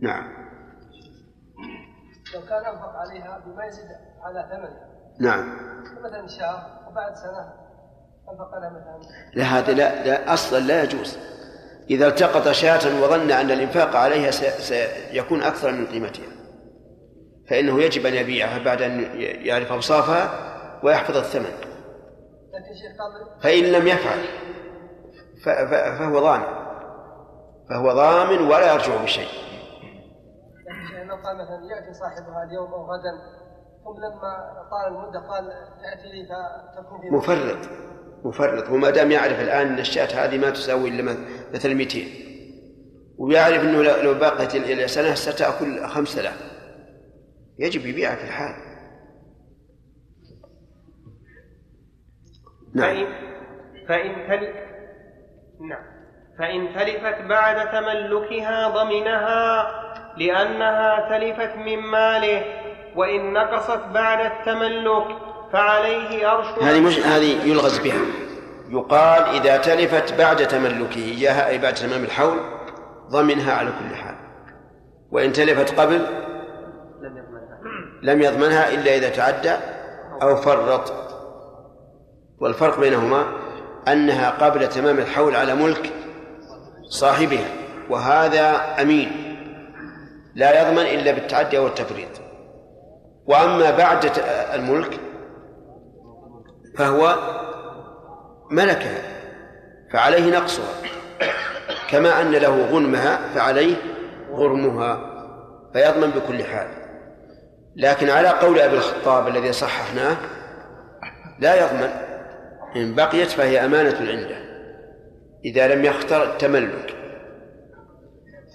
[0.01, 0.33] نعم.
[2.33, 3.85] لو كان انفق عليها بما يزيد
[4.21, 4.87] على ثمنها.
[5.19, 5.57] نعم.
[6.03, 7.53] مثلا شهر وبعد سنة
[8.31, 9.09] انفق لها مثلا.
[9.33, 11.17] لا هذا لا, لا أصلا لا يجوز.
[11.89, 14.49] إذا التقط شاة وظن أن الإنفاق عليها سي-
[15.11, 16.25] سيكون أكثر من قيمتها.
[17.49, 19.05] فإنه يجب أن يبيعها بعد أن
[19.45, 20.29] يعرف أوصافها
[20.83, 21.51] ويحفظ الثمن.
[23.41, 24.19] فإن لم يفعل
[25.99, 26.63] فهو ضامن
[27.69, 29.27] فهو ضامن ولا يرجع بشيء.
[30.67, 33.13] لكن لو قال مثلا يأتي صاحبها اليوم أو غدا
[33.83, 35.43] ثم لما طال المدة قال
[35.83, 36.27] تأتي لي
[36.75, 37.69] فتكون مفرط.
[38.25, 38.69] مفرط.
[38.69, 41.17] وما دام يعرف الآن أن الشاة هذه ما تساوي إلا
[41.53, 41.99] مثل 200
[43.17, 46.33] ويعرف إنه لو بقيت إلى سنة ستأكل 5000
[47.59, 48.55] يجب يبيعها في الحال
[52.73, 52.95] نعم.
[52.95, 53.07] فإن
[53.87, 54.53] فإن تل...
[55.67, 55.83] نعم.
[56.39, 59.67] فإن تلفت بعد تملكها ضمنها
[60.17, 62.43] لأنها تلفت من ماله
[62.95, 68.01] وإن نقصت بعد التملك فعليه أرش هذه مش هذه يلغز بها.
[68.69, 72.37] يقال إذا تلفت بعد تملكه إياها أي بعد تمام الحول
[73.11, 74.15] ضمنها على كل حال.
[75.11, 75.95] وإن تلفت قبل
[77.01, 77.59] لم يضمنها
[78.01, 79.55] لم يضمنها إلا إذا تعدى
[80.21, 80.93] أو فرط.
[82.39, 83.25] والفرق بينهما
[83.87, 85.91] أنها قبل تمام الحول على ملك
[86.89, 87.47] صاحبها
[87.89, 89.11] وهذا أمين.
[90.35, 92.09] لا يضمن إلا بالتعدي أو التفريط
[93.25, 94.11] وأما بعد
[94.53, 94.99] الملك
[96.77, 97.15] فهو
[98.51, 99.01] ملكها
[99.93, 100.73] فعليه نقصها.
[101.89, 103.75] كما أن له غنمها فعليه
[104.31, 105.13] غرمها
[105.73, 106.67] فيضمن بكل حال.
[107.75, 110.17] لكن على قول أبي الخطاب الذي صححناه
[111.39, 111.89] لا يضمن.
[112.75, 114.43] إن بقيت فهي أمانة عنده
[115.45, 116.95] إذا لم يختر التملك.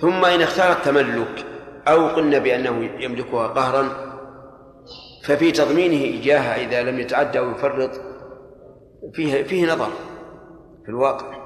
[0.00, 1.44] ثم إن اختار التملك
[1.88, 3.88] أو قلنا بأنه يملكها قهرا
[5.24, 8.07] ففي تضمينه إياها إذا لم يتعدى أو يفرط.
[9.12, 9.90] فيه فيه نظر
[10.82, 11.38] في الواقع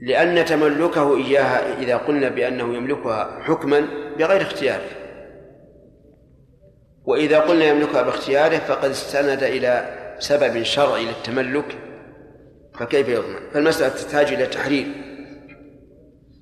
[0.00, 4.88] لأن تملكه إياها إذا قلنا بأنه يملكها حكما بغير اختياره
[7.04, 11.78] وإذا قلنا يملكها باختياره فقد استند إلى سبب شرعي للتملك
[12.74, 14.86] فكيف يضمن؟ فالمسألة تحتاج إلى تحرير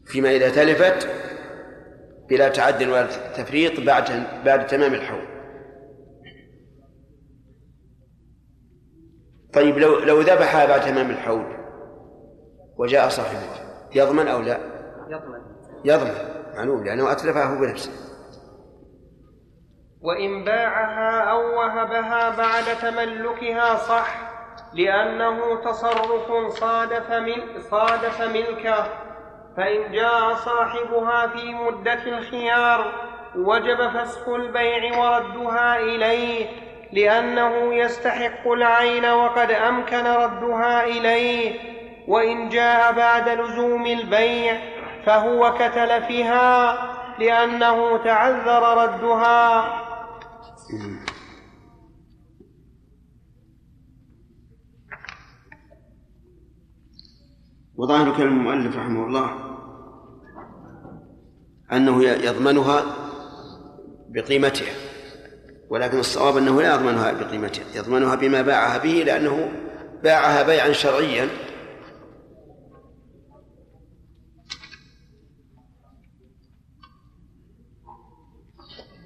[0.07, 1.09] فيما إذا تلفت
[2.29, 4.05] بلا تعد ولا تفريط بعد
[4.45, 5.40] بعد تمام الحول.
[9.55, 11.45] طيب لو لو ذبحها بعد تمام الحول
[12.77, 13.39] وجاء صاحبه
[13.95, 14.59] يضمن أو لا؟
[15.09, 15.41] يضمن
[15.85, 16.15] يضمن
[16.57, 17.91] معلوم لأنه أتلفها هو بنفسه.
[20.03, 24.31] وإن باعها أو وهبها بعد تملكها صح
[24.75, 28.85] لأنه تصرف صادف مل صادف ملكه
[29.57, 32.93] فإن جاء صاحبها في مدة الخيار
[33.37, 41.61] وجب فسخ البيع وردها إليه لأنه يستحق العين وقد أمكن ردها إليه
[42.09, 44.61] وإن جاء بعد لزوم البيع
[45.07, 46.79] فهو كتلفها
[47.19, 49.81] لأنه تعذر ردها.
[57.77, 59.31] وظاهر كلام المؤلف رحمه الله
[61.73, 62.83] أنه يضمنها
[64.09, 64.90] بقيمتها.
[65.71, 69.53] ولكن الصواب أنه لا يضمنها بقيمتها يضمنها بما باعها به لأنه
[70.03, 71.29] باعها بيعا شرعيا.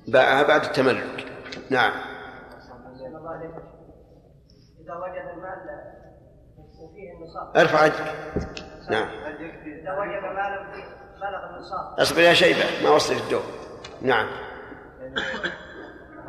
[0.09, 1.27] باعها بعد التملك.
[1.71, 1.93] نعم.
[4.81, 5.59] إذا وجد المال
[6.79, 7.57] وفيه النصاب.
[7.57, 8.15] أرفع يدك.
[8.91, 9.09] نعم.
[9.09, 10.23] إذا وجد
[11.21, 12.01] مالا النصاب.
[12.01, 13.43] أصبر يا شيبة ما وصلت الدور.
[14.03, 14.29] نعم.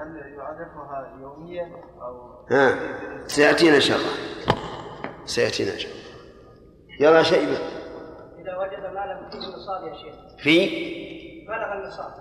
[0.06, 2.76] هل يعرفها يوميا أو ها.
[3.28, 4.10] سيأتينا إن شاء الله.
[5.26, 6.06] سيأتينا إن شاء الله.
[7.00, 7.58] يلا شيبة
[8.42, 10.16] إذا وجد مالا فيه النصاب يا شيخ.
[10.44, 10.68] في؟
[11.48, 12.12] بلغ النصاب؟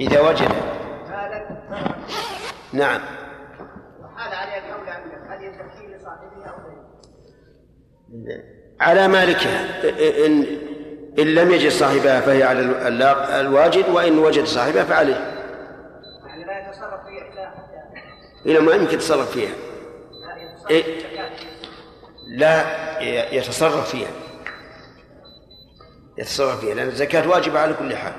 [0.00, 0.48] إذا وجد.
[1.10, 1.92] مالا بلغ
[2.72, 3.00] نعم.
[4.04, 8.42] وحال عليه الحول عنده هل يزكيه لصاحبه أو غيره؟
[8.80, 9.64] على مالكها
[10.26, 10.44] إن
[11.18, 13.02] إن لم يجد صاحبها فهي على ال-
[13.46, 15.37] الواجد وإن وجد صاحبها فعليه.
[16.68, 17.00] لا يتصرف
[18.46, 19.50] إلى ما يمكن يتصرف فيها.
[19.50, 20.84] لا يتصرف إيه.
[22.26, 24.08] لا يتصرف فيها.
[26.18, 28.12] يتصرف فيها لأن الزكاة واجبة على كل حال.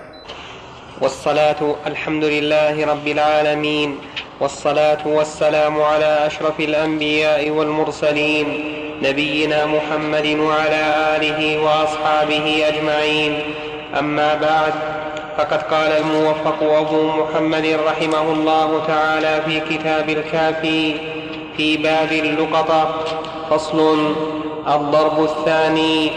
[1.02, 4.00] والصلاة الحمد لله رب العالمين
[4.40, 13.54] والصلاة والسلام على أشرف الأنبياء والمرسلين نبينا محمد وعلى آله وأصحابه أجمعين.
[14.00, 14.74] أما بعد
[15.40, 20.96] فقد قال الموفق أبو محمد رحمه الله تعالى في كتاب الكافي
[21.58, 22.96] في باب اللقطة
[23.50, 24.14] فصل
[24.68, 26.12] الضرب الثاني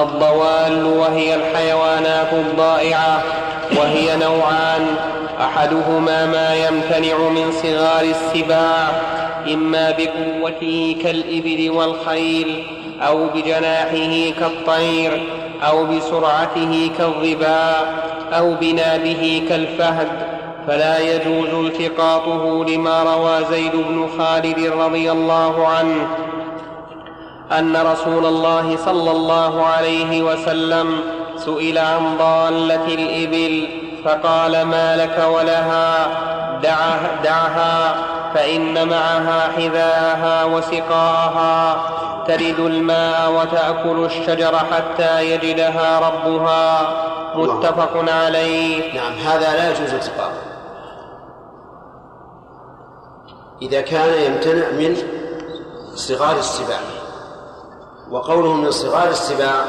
[0.00, 3.22] الضوال وهي الحيوانات الضائعة
[3.78, 4.86] وهي نوعان
[5.40, 8.88] أحدهما ما يمتنع من صغار السباع
[9.52, 12.66] إما بقوته كالإبل والخيل
[13.02, 15.22] أو بجناحه كالطير
[15.62, 20.08] أو بسرعته كالظباء أو بنابه كالفهد
[20.66, 26.08] فلا يجوز التقاطه لما روى زيد بن خالد رضي الله عنه
[27.58, 31.00] أن رسول الله صلى الله عليه وسلم
[31.36, 33.68] سئل عن ضالة الإبل.
[34.04, 36.06] فقال ما لك ولها؟
[36.62, 37.96] دعها, دعها
[38.34, 41.76] فإن معها حذاءها وسقاءها
[42.26, 46.80] ترد الماء وتأكل الشجر حتى يجدها ربها.
[47.34, 48.94] متفق عليه.
[48.94, 50.42] نعم هذا لا يجوز التقاطه
[53.62, 54.96] إذا كان يمتنع من
[55.94, 56.78] صغار السباع.
[58.10, 59.64] وقوله من صغار السباع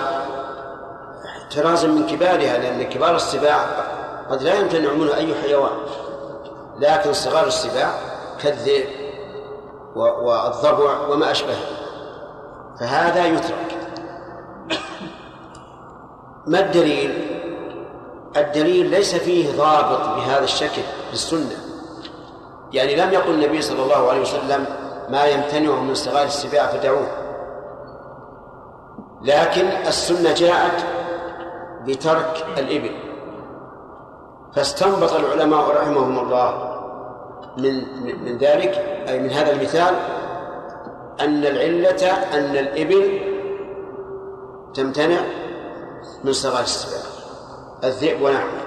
[1.25, 3.65] احتراز من كبارها لأن كبار السباع
[4.29, 5.77] قد لا يمتنع منه أي حيوان
[6.79, 7.91] لكن صغار السباع
[8.39, 8.87] كالذئب
[9.95, 11.87] والضبع وما أشبهه.
[12.79, 13.77] فهذا يترك.
[16.47, 17.37] ما الدليل؟
[18.37, 21.55] الدليل ليس فيه ضابط بهذا الشكل في السنة
[22.71, 24.65] يعني لم يقل النبي صلى الله عليه وسلم
[25.09, 27.07] ما يمتنع من صغار السباع فدعوه.
[29.21, 30.85] لكن السنة جاءت
[31.85, 33.06] بترك الإبل.
[34.55, 36.73] فاستنبط العلماء رحمهم الله
[37.57, 37.73] من
[38.25, 38.73] من ذلك
[39.07, 39.95] أي من هذا المثال
[41.19, 43.19] أن العلة أن الإبل
[44.73, 45.21] تمتنع
[46.23, 47.01] من صغار السباع
[47.83, 48.61] الذئب ونحوه.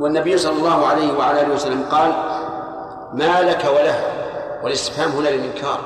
[0.00, 2.12] والنبي صلى الله عليه وعلى آله وسلم قال
[3.12, 4.04] ما لك ولها
[4.62, 5.80] والاستفهام هنا للإنكار.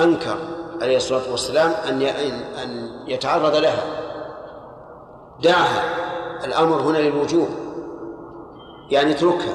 [0.00, 0.36] أنكر
[0.82, 2.02] عليه الصلاة والسلام أن
[2.62, 4.01] أن يتعرض لها.
[5.42, 5.82] دعها.
[6.44, 7.48] الأمر هنا للوجوب.
[8.90, 9.54] يعني اتركها.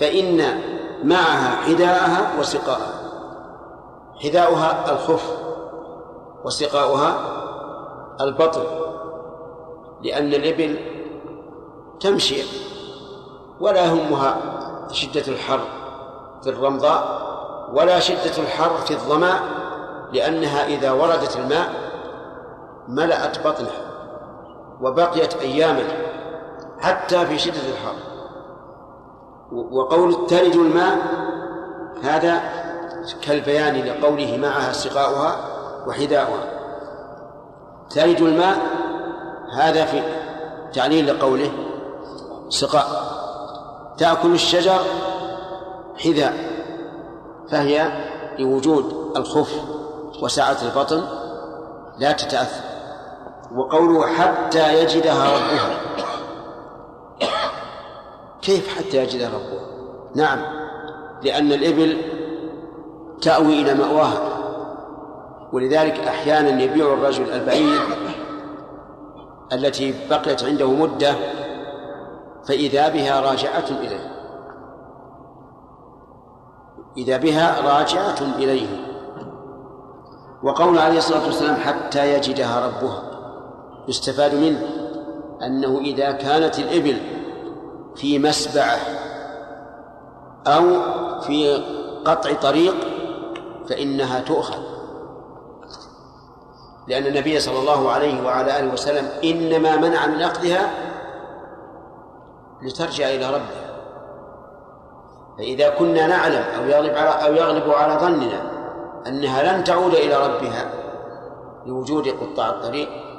[0.00, 0.60] فإن
[1.04, 3.00] معها حذاءها وسقاءها.
[4.22, 5.36] حذاؤها الخف
[6.44, 7.14] وسقاؤها
[8.20, 8.62] البطن.
[10.02, 10.78] لأن الإبل
[12.00, 12.42] تمشي
[13.60, 14.36] ولا يهمها
[14.92, 15.60] شدة الحر
[16.42, 17.20] في الرمضاء
[17.72, 19.40] ولا شدة الحر في الظماء
[20.12, 21.68] لأنها إذا وردت الماء
[22.88, 23.89] ملأت بطنها.
[24.82, 25.82] وبقيت أياما
[26.80, 27.94] حتى في شدة الحر.
[29.52, 30.98] وقول تلج الماء
[32.02, 32.40] هذا
[33.22, 35.36] كالبيان لقوله معها سقاؤها
[35.86, 36.44] وحذاؤها.
[37.90, 38.58] تلج الماء
[39.56, 40.02] هذا في
[40.72, 41.52] تعليل لقوله
[42.48, 42.86] سقاء.
[43.98, 44.80] تأكل الشجر
[46.04, 46.34] حذاء
[47.50, 47.92] فهي
[48.38, 49.52] لوجود الخف
[50.22, 51.02] وسعة البطن
[51.98, 52.69] لا تتأثر.
[53.56, 55.80] وقوله حتى يجدها ربها.
[58.42, 59.66] كيف حتى يجدها ربها؟
[60.14, 60.38] نعم.
[61.22, 61.96] لأن الإبل
[63.22, 64.40] تأوي إلى مأواها.
[65.52, 67.80] ولذلك أحيانا يبيع الرجل البعير
[69.52, 71.14] التي بقيت عنده مدة
[72.48, 74.10] فإذا بها راجعة إليه.
[76.96, 78.68] إذا بها راجعة إليه.
[80.42, 83.09] وقول عليه الصلاة والسلام حتى يجدها ربها.
[83.90, 84.62] يستفاد منه
[85.42, 87.00] أنه إذا كانت الإبل
[87.96, 88.78] في مسبعة
[90.46, 90.64] أو
[91.20, 91.64] في
[92.04, 92.74] قطع طريق
[93.68, 94.62] فإنها تؤخذ.
[96.88, 100.70] لأن النبي صلى الله عليه وعلى آله وسلم إنما منع من أخذها
[102.62, 103.70] لترجع إلى ربها.
[105.38, 108.50] فإذا كنا نعلم أو يغلب على أو يغلب على ظننا
[109.06, 110.70] أنها لن تعود إلى ربها
[111.66, 113.09] لوجود قطاع الطريق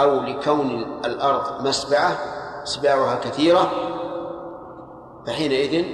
[0.00, 2.18] أو لكون الأرض مسبعة
[2.64, 3.70] سباعها كثيرة
[5.26, 5.84] فحينئذ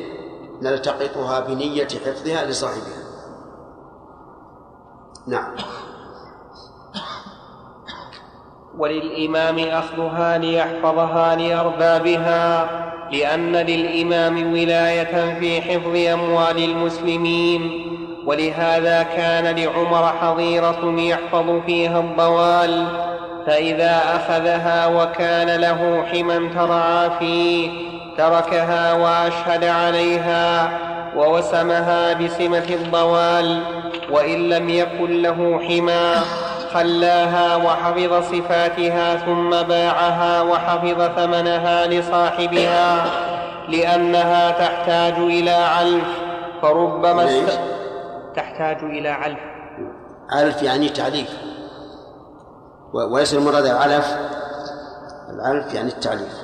[0.63, 3.05] نلتقطها بنية حفظها لصاحبها.
[5.27, 5.55] نعم.
[8.79, 12.69] وللإمام أخذها ليحفظها لأربابها
[13.13, 17.91] لأن للإمام ولاية في حفظ أموال المسلمين.
[18.27, 22.87] ولهذا كان لعمر حظيرة يحفظ فيها الضوال
[23.47, 27.71] فإذا أخذها وكان له حما ترعى فيه
[28.19, 30.71] تركها وأشهد عليها
[31.17, 33.61] ووسمها بسمة الضوال
[34.11, 36.15] وإن لم يكن له حما
[36.73, 43.05] خلاها وحفظ صفاتها ثم باعها وحفظ ثمنها لصاحبها
[43.69, 46.05] لأنها تحتاج إلى علف
[46.63, 47.61] فربما است...
[48.37, 49.39] تحتاج إلى علف.
[50.31, 51.54] علف يعني تعليف.
[52.95, 54.17] وليس المراد العلف
[55.31, 56.35] العلف يعني التعليف.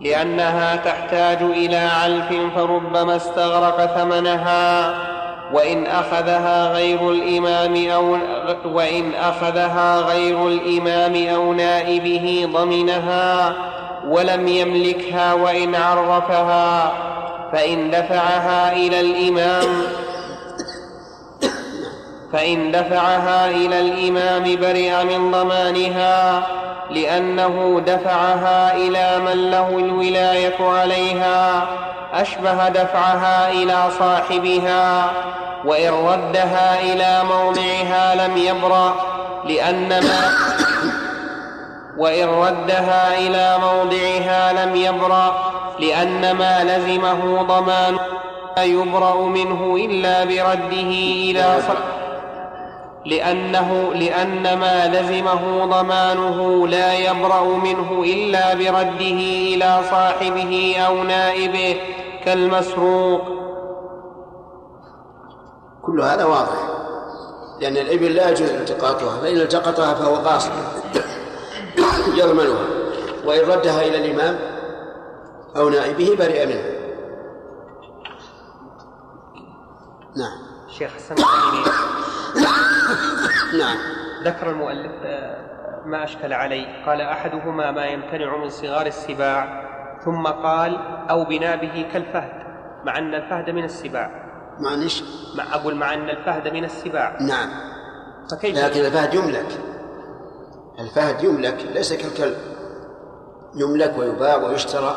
[0.00, 4.94] لأنها تحتاج إلى علف فربما استغرق ثمنها
[5.52, 8.18] وإن أخذها غير الإمام أو
[8.64, 13.54] وإن أخذها غير الإمام أو نائبه ضمنها
[14.08, 16.92] ولم يملكها وإن عرفها
[17.52, 19.82] فإن دفعها إلى الإمام
[22.32, 26.42] فإن دفعها إلى الإمام برئ من ضمانها
[26.90, 31.66] لأنه دفعها إلى من له الولاية عليها
[32.12, 35.10] أشبه دفعها إلى صاحبها
[35.64, 38.94] وإن ردها إلى موضعها لم يبرأ
[39.44, 40.30] لأن ما
[42.02, 47.96] وإن ردها إلى موضعها لم يبرأ لأن ما لزمه ضمان
[48.56, 50.90] لا يبرأ منه إلا برده
[51.30, 51.95] إلى صاحبه.
[53.06, 59.20] لأنه لأن ما لزمه ضمانه لا يبرأ منه إلا برده
[59.54, 61.80] إلى صاحبه أو نائبه
[62.24, 63.20] كالمسروق.
[65.82, 66.68] كل هذا واضح
[67.60, 70.52] لأن الإبل لا يجوز التقاطها فإن التقطها فهو قاصد
[72.20, 72.66] يضمنها
[73.24, 74.38] وإن ردها إلى الإمام
[75.56, 76.64] أو نائبه برئ منه.
[80.16, 80.45] نعم.
[80.78, 81.14] شيخ حسن
[83.58, 83.76] نعم.
[84.24, 85.36] ذكر المؤلف آه،
[85.86, 89.66] ما أشكل علي قال أحدهما ما يمتنع من صغار السباع
[90.04, 90.78] ثم قال
[91.10, 92.46] أو بنابه كالفهد
[92.84, 94.10] مع أن الفهد من السباع.
[94.60, 95.02] معلش
[95.36, 97.16] مع أقول مع أن الفهد من السباع.
[97.20, 97.50] نعم.
[98.30, 99.60] فكيف؟ لكن الفهد يملك.
[100.78, 102.36] الفهد يملك ليس كالكلب.
[103.54, 104.96] يملك ويباع ويشترى.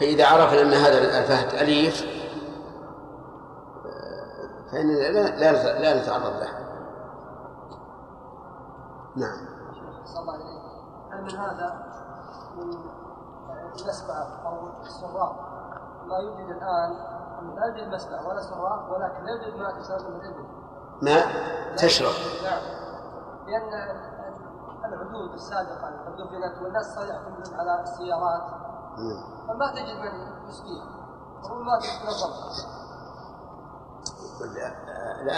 [0.00, 2.17] فإذا عرفنا أن هذا الفهد أليف
[4.72, 6.50] فإننا لا لا لا نتعرض له.
[9.16, 9.48] نعم.
[11.12, 11.86] هل من هذا
[12.56, 12.74] من
[13.80, 15.36] المسبعة أو السراء
[16.06, 17.18] ما يوجد الآن
[17.56, 20.44] لا يوجد مسبعة ولا سراء ولكن لا يوجد ماء تشرب من الإبل.
[21.02, 21.26] ماء
[21.76, 22.12] تشرب.
[22.44, 22.62] نعم.
[23.46, 23.98] لأن
[24.84, 28.42] العدود السابقة العدود كانت والناس صار يعتمدون على السيارات.
[29.48, 30.86] فما تجد من يسقيها
[31.50, 32.77] وما تتنظم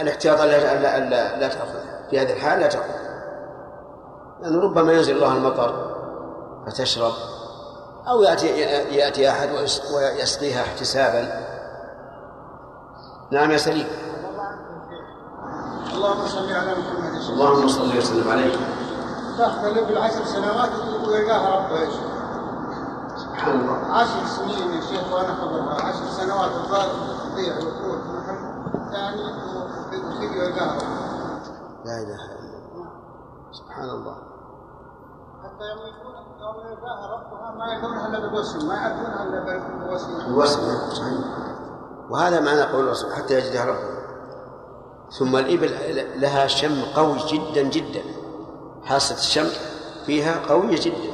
[0.01, 1.49] الاحتياط لا لا لا, لا
[2.11, 3.11] في هذه الحال لا تأخذها
[4.43, 5.97] لأنه ربما ينزل الله المطر
[6.67, 7.13] فتشرب
[8.09, 8.47] أو يأتي
[8.97, 9.49] يأتي أحد
[9.95, 11.47] ويسقيها احتسابا.
[13.31, 13.87] نعم يا سليم.
[15.93, 17.15] اللهم صل على محمد.
[17.31, 18.53] اللهم صل وسلم عليه.
[19.39, 20.71] تاخذ الابل عشر سنوات
[21.09, 22.01] ويلقاها ربها يا شيخ
[23.17, 23.93] سبحان الله.
[23.93, 26.91] عشر سنين يا شيخ وأنا خبرها عشر سنوات الظاهر
[27.33, 27.55] تضيع
[28.91, 29.11] ربها
[31.85, 32.89] لا إله إلا الله.
[33.53, 34.17] سبحان الله.
[35.43, 40.61] حتى يوم يكون يوم يلقاها ربها ما يدونها إلا بالوسم ما يعرفونها إلا بالوسم الوسم
[40.91, 41.25] صحيح
[42.11, 44.01] وهذا معنى قول الرسول حتى يجدها ربه.
[45.19, 45.71] ثم الإبل
[46.21, 48.03] لها شم قوي جدا جدا.
[48.85, 49.49] حاسة الشم
[50.07, 51.13] فيها قوية جدا.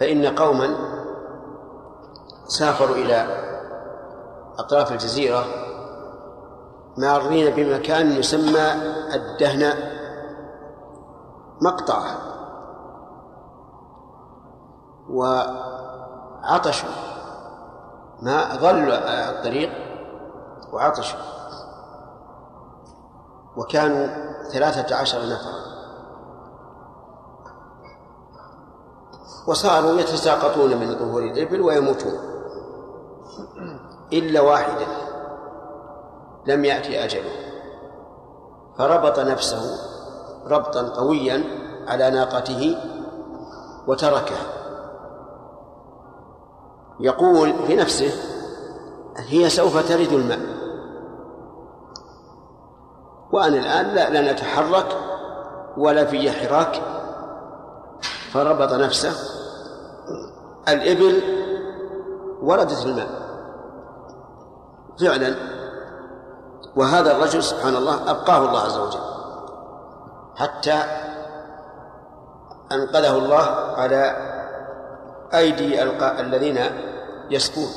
[0.00, 0.76] فإن قوما
[2.46, 3.51] سافروا إلى
[4.58, 5.44] أطراف الجزيرة
[6.96, 8.72] مارين بمكان يسمى
[9.14, 9.74] الدهنة
[11.60, 12.16] مقطعة
[15.10, 16.88] وعطشوا
[18.22, 19.70] ما ظلوا الطريق
[20.72, 21.18] وعطشوا
[23.56, 24.06] وكانوا
[24.52, 25.62] ثلاثة عشر نفرا
[29.46, 32.31] وصاروا يتساقطون من ظهور الإبل ويموتون.
[34.12, 34.86] إلا واحدا
[36.46, 37.32] لم يأتي أجله
[38.78, 39.78] فربط نفسه
[40.46, 41.44] ربطا قويا
[41.88, 42.76] على ناقته
[43.86, 44.36] وتركه.
[47.00, 48.12] يقول في نفسه
[49.16, 50.38] هي سوف ترد الماء.
[53.32, 54.96] وأنا الآن لا, لا نتحرك
[55.76, 56.82] ولا في حراك.
[58.32, 59.12] فربط نفسه
[60.68, 61.22] الإبل
[62.42, 63.21] وردت الماء.
[65.00, 65.34] فعلا
[66.76, 69.00] وهذا الرجل سبحان الله أبقاه الله عز وجل
[70.36, 70.82] حتى
[72.72, 73.42] أنقذه الله
[73.76, 74.16] على
[75.34, 75.82] أيدي
[76.20, 76.58] الذين
[77.30, 77.68] يسقون.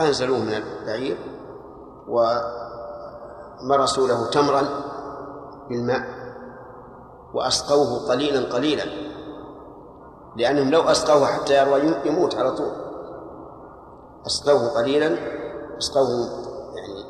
[0.00, 1.18] أنزلوه من البعير
[2.08, 4.62] ومرسوا له تمرا
[5.68, 6.04] بالماء
[7.34, 8.84] وأسقوه قليلا قليلا
[10.36, 12.89] لأنهم لو أسقوه حتى يروى يموت على طول.
[14.26, 15.18] أسقوه قليلا
[15.78, 16.30] أسقوه
[16.76, 17.04] يعني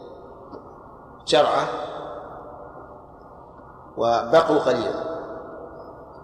[1.27, 1.69] جرعة
[3.97, 5.11] وبقوا قليلا.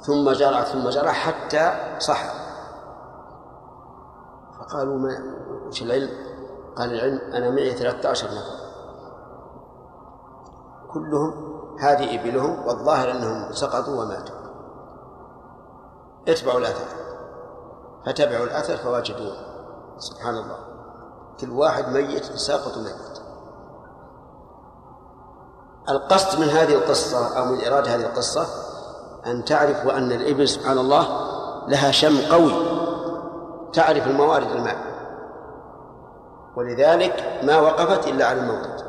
[0.01, 2.23] ثم جرع ثم جرع حتى صح.
[4.59, 5.23] فقالوا ما
[5.67, 6.11] وش العلم؟
[6.77, 8.67] قال العلم أنا معي 13 نفر.
[10.93, 14.37] كلهم هذه إبلهم والظاهر أنهم سقطوا وماتوا.
[16.29, 16.97] اتبعوا الأثر.
[18.07, 19.37] فتبعوا الأثر فوجدوه.
[19.99, 20.76] سبحان الله.
[21.41, 23.21] كل واحد ميت ساقط ميت.
[25.89, 28.47] القصد من هذه القصة أو من إرادة هذه القصة
[29.27, 31.07] أن تعرفوا أن الإبل سبحان الله
[31.69, 32.53] لها شم قوي.
[33.73, 34.77] تعرف الموارد الماء.
[36.57, 38.85] ولذلك ما وقفت إلا على الموت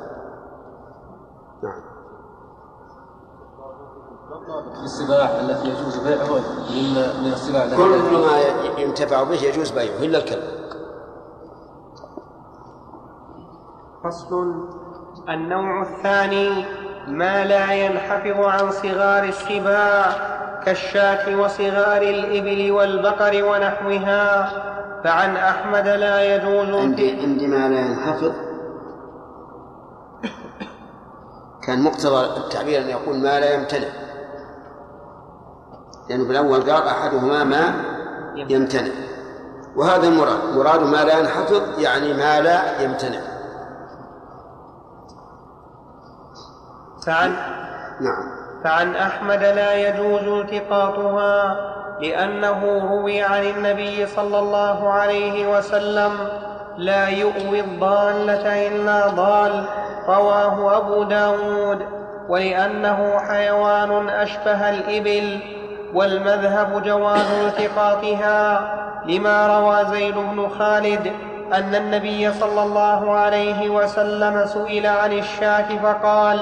[1.63, 1.81] نعم.
[4.83, 6.33] السباع التي يجوز بيعه
[6.69, 8.39] من من السباع كل ما
[8.77, 10.56] ينتفع به يجوز بيعه إلا الكلب.
[14.07, 14.69] فصل.
[15.29, 16.65] النوع الثاني
[17.07, 20.05] ما لا ينحفظ عن صغار السباع
[20.65, 24.51] كالشاة وصغار الإبل والبقر ونحوها.
[25.03, 28.31] فعن أحمد لا يجوز عندي عندي ما لا ينحفظ.
[31.63, 33.87] كان مقتضى التعبير أن يقول ما لا يمتنع.
[36.09, 37.73] لأنه في الأول قال أحدهما ما
[38.35, 38.91] يمتنع.
[39.75, 43.36] وهذا المراد مراد ما لا ينحفظ يعني ما لا يمتنع.
[47.07, 47.33] فعن
[48.01, 48.37] نعم.
[48.63, 51.55] فعن أحمد لا يجوز التقاطها
[52.01, 56.11] لأنه روي عن النبي صلى الله عليه وسلم
[56.77, 59.65] لا يؤوي الضالة إلا ضال
[60.07, 61.85] رواه أبو داود.
[62.29, 65.39] ولأنه حيوان أشبه الإبل
[65.93, 68.73] والمذهب جواز التقاطها
[69.05, 71.11] لما روى زيد بن خالد
[71.53, 76.39] أن النبي صلى الله عليه وسلم سئل عن الشاة فقال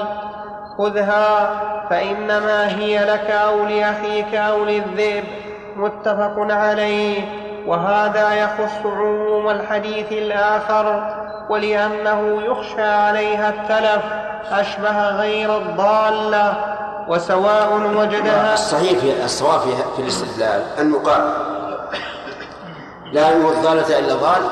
[0.78, 1.60] خذها
[1.90, 5.24] فإنما هي لك أو لأخيك أو للذئب
[5.76, 7.22] متفق عليه
[7.66, 11.16] وهذا يخص عموم الحديث الآخر
[11.48, 14.04] ولأنه يخشى عليها التلف
[14.50, 16.54] أشبه غير الضالة
[17.08, 19.60] وسواء وجدها الصحيح في الصواب
[19.96, 21.32] في الاستدلال؟ المقابل
[23.12, 24.42] لا ينوي الضالة إلا ضال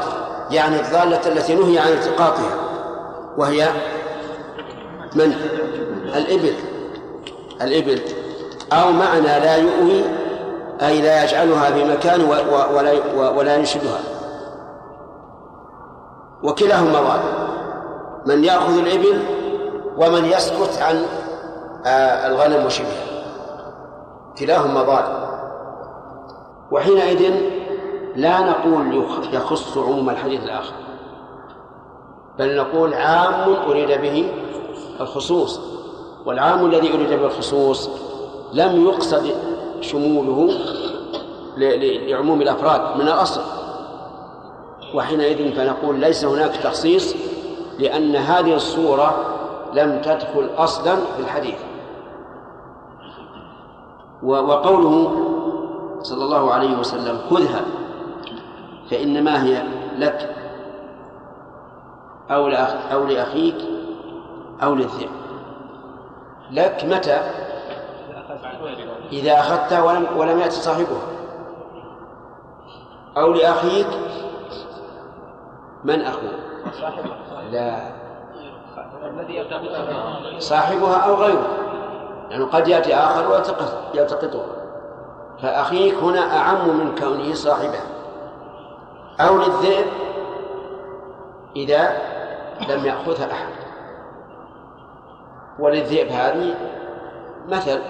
[0.50, 2.54] يعني الضالة التي نهي عن التقاطها
[3.36, 3.68] وهي
[5.14, 5.34] من؟
[6.04, 6.54] الإبل.
[7.62, 8.00] الإبل.
[8.72, 10.04] أو معنى لا يؤوي
[10.82, 12.92] أي لا يجعلها في مكان ولا
[13.30, 13.98] ولا ينشدها.
[16.42, 17.20] وكلاهما ضال
[18.26, 19.22] من يأخذ الإبل
[19.96, 21.06] ومن يسكت عن
[21.86, 23.24] آه، الغنم وشبهها.
[24.38, 25.04] كلاهما ضال.
[26.70, 27.34] وحينئذ
[28.16, 30.74] لا نقول يخص عموم الحديث الآخر.
[32.38, 34.30] بل نقول عام أريد به
[35.00, 35.73] الخصوص.
[36.26, 37.90] والعام الذي أريد به الخصوص
[38.52, 39.34] لم يقصد
[39.80, 40.50] شموله
[42.06, 43.40] لعموم الأفراد من الأصل.
[44.94, 47.14] وحينئذ فنقول ليس هناك تخصيص
[47.78, 49.14] لأن هذه الصورة
[49.72, 51.58] لم تدخل أصلا في الحديث.
[54.22, 55.12] وقوله
[56.02, 57.64] صلى الله عليه وسلم خذها
[58.90, 59.62] فإنما هي
[59.98, 60.34] لك
[62.30, 63.56] أو لأخيك
[64.62, 65.23] أو للذئب.
[66.54, 67.20] لك متى؟
[69.12, 71.02] إذا أخذتها ولم ولم يأتي صاحبها
[73.16, 73.86] أو لأخيك
[75.84, 76.30] من أخوه.
[77.50, 77.94] لا.
[80.38, 81.46] صاحبها أو غيره.
[82.30, 83.30] يعني قد يأتي آخر
[83.94, 84.46] ويلتقطها
[85.42, 87.80] فأخيك هنا أعم من كونه صاحبه.
[89.20, 89.86] أو للذئب
[91.56, 91.96] إذا
[92.68, 93.63] لم يأخذها أحد.
[95.58, 96.54] وللذئب هذه
[97.48, 97.80] مثل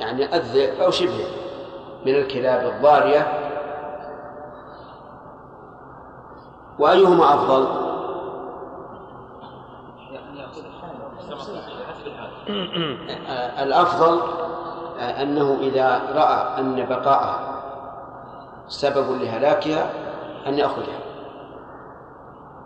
[0.00, 1.28] يعني الذئب أو شبهه
[2.06, 3.26] من الكلاب الضارية.
[6.78, 7.66] وأيهما أفضل؟
[13.58, 14.20] الأفضل
[15.00, 17.62] أنه إذا رأى أن بقاءها
[18.68, 19.90] سبب لهلاكها
[20.46, 20.98] أن يأخذها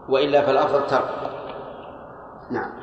[0.08, 1.10] وإلا فالأفضل ترك.
[2.50, 2.79] نعم.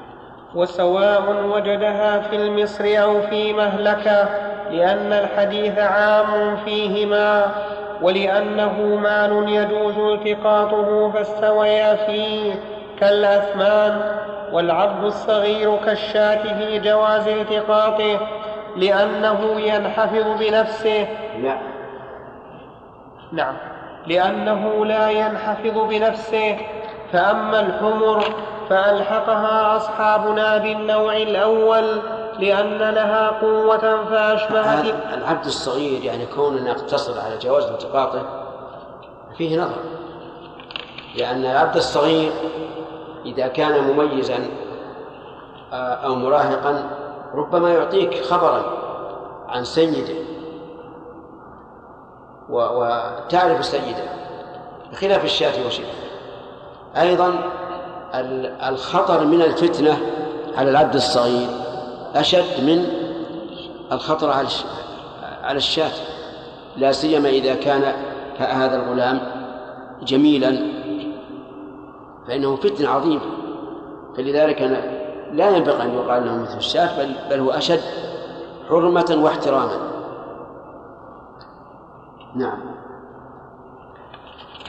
[0.58, 4.30] وسواء وجدها في المصر أو في مهلكة
[4.72, 7.46] لأن الحديث عام فيهما
[8.02, 12.54] ولأنه مال يجوز التقاطه فاستويا فيه
[13.00, 14.02] كالأثمان.
[14.52, 18.20] والعبد الصغير كالشاة في جواز التقاطه
[18.76, 21.08] لأنه ينحفظ بنفسه.
[21.42, 21.58] لا.
[23.32, 23.54] نعم.
[24.08, 26.58] لأنه لا ينحفظ بنفسه.
[27.14, 28.24] فأما الحمر
[28.70, 32.02] فألحقها أصحابنا بالنوع الأول
[32.40, 38.22] لأن لها قوة فأشبهت العبد الصغير يعني كوننا نقتصر على جواز التقاطه
[39.38, 39.82] فيه نظر.
[41.16, 42.32] لأن العبد الصغير
[43.26, 44.40] إذا كان مميزا
[45.74, 46.90] آه، أو مراهقا
[47.34, 48.64] ربما يعطيك خبرا
[49.48, 50.16] عن سيده
[52.50, 54.04] وتعرف سيده
[54.92, 56.07] بخلاف الشاة وشبه
[56.98, 57.52] أيضا
[58.70, 59.98] الخطر من الفتنة
[60.58, 61.48] على العبد الصغير
[62.16, 62.86] أشد من
[63.92, 64.48] الخطر على
[65.44, 65.92] على الشاة
[66.78, 67.94] لا سيما إذا كان
[68.38, 69.20] هذا الغلام
[70.04, 70.60] جميلا
[72.28, 73.22] فإنه فتنة عظيمة
[74.18, 74.82] فلذلك أنا
[75.32, 77.82] لا ينبغي أن يقال له مثل الشاة بل, بل هو أشد
[78.70, 79.80] حرمة واحتراما.
[82.36, 82.60] نعم.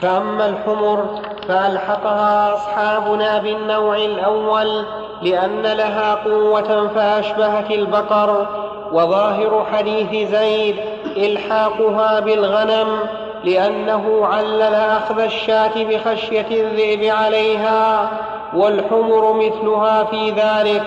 [0.01, 1.05] فأما الحمر
[1.47, 4.85] فألحقها أصحابنا بالنوع الأول
[5.21, 8.47] لأن لها قوة فأشبهت البقر
[8.91, 10.75] وظاهر حديث زيد
[11.17, 12.99] إلحاقها بالغنم
[13.43, 18.09] لأنه علل أخذ الشاة بخشية الذئب عليها
[18.53, 20.83] والحمر مثلها في ذلك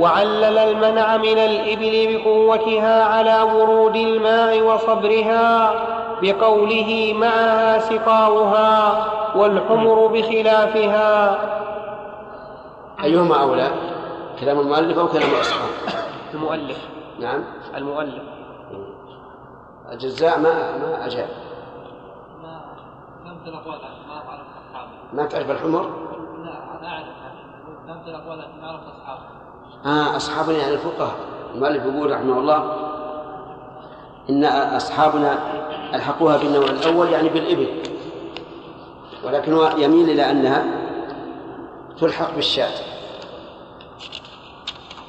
[0.00, 5.72] وعلل المنع من الإبل بقوتها على ورود الماء وصبرها
[6.22, 9.06] بقوله معها سقاؤها
[9.36, 11.38] والحمر بخلافها.
[13.04, 13.70] أيهما أولى؟
[14.40, 15.68] كلام المؤلف أو كلام الأصحاب
[16.34, 16.78] المؤلف.
[17.20, 17.44] نعم.
[17.76, 18.22] المؤلف.
[19.92, 21.28] الجزاء ما ما أجاب.
[22.42, 24.90] ما الأقوال ما أعرف أصحابه.
[25.12, 27.06] ما تعرف الحمر؟ لا أنا أعرف
[27.86, 29.22] فهمت الأقوال لكن ما أعرف أصحابه.
[29.86, 31.14] آه أصحابنا يعني الفقهاء.
[31.54, 32.86] المؤلف يقول رحمه الله
[34.30, 35.38] إن أصحابنا
[35.94, 37.68] ألحقوها بالنوع الأول يعني بالإبل.
[39.24, 40.64] ولكن هو يميل إلى أنها
[42.00, 42.70] تلحق بالشاة.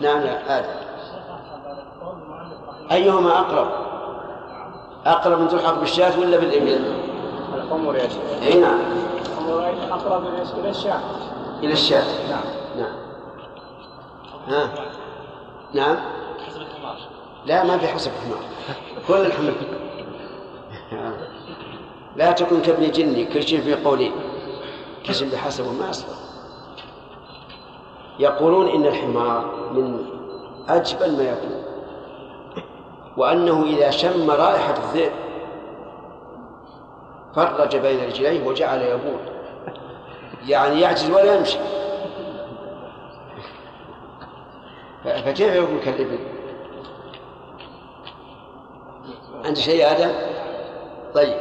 [0.01, 0.69] نعم يا آدم.
[2.91, 3.67] أيهما أقرب؟
[5.05, 6.93] أقرب من تلحق بالشاة ولا بالإبل؟
[7.55, 8.21] الحمر يا شيخ.
[8.41, 8.79] أي نعم.
[9.27, 10.23] الحمر أقرب
[10.59, 10.99] إلى الشاة.
[11.63, 12.03] إلى الشاة.
[12.29, 12.43] نعم.
[12.77, 12.95] نعم.
[14.47, 14.69] ها.
[15.73, 15.97] نعم.
[17.45, 18.43] لا ما في حسب الحمار.
[19.07, 19.53] كل الحمر
[22.15, 24.11] لا تكن كابن جني كل شيء في قولين
[25.03, 26.15] كسب بحسب ما أصبر.
[28.19, 30.05] يقولون إن الحمار من
[30.69, 31.63] أجبل ما يكون.
[33.17, 35.11] وأنه إذا شم رائحة الذئب
[37.35, 39.19] فرج بين رجليه وجعل يبول.
[40.47, 41.57] يعني يعجز ولا يمشي.
[45.03, 46.19] فكيف يكون كالإبل؟
[49.45, 50.36] عندي شيء آدم؟
[51.17, 51.37] طيب.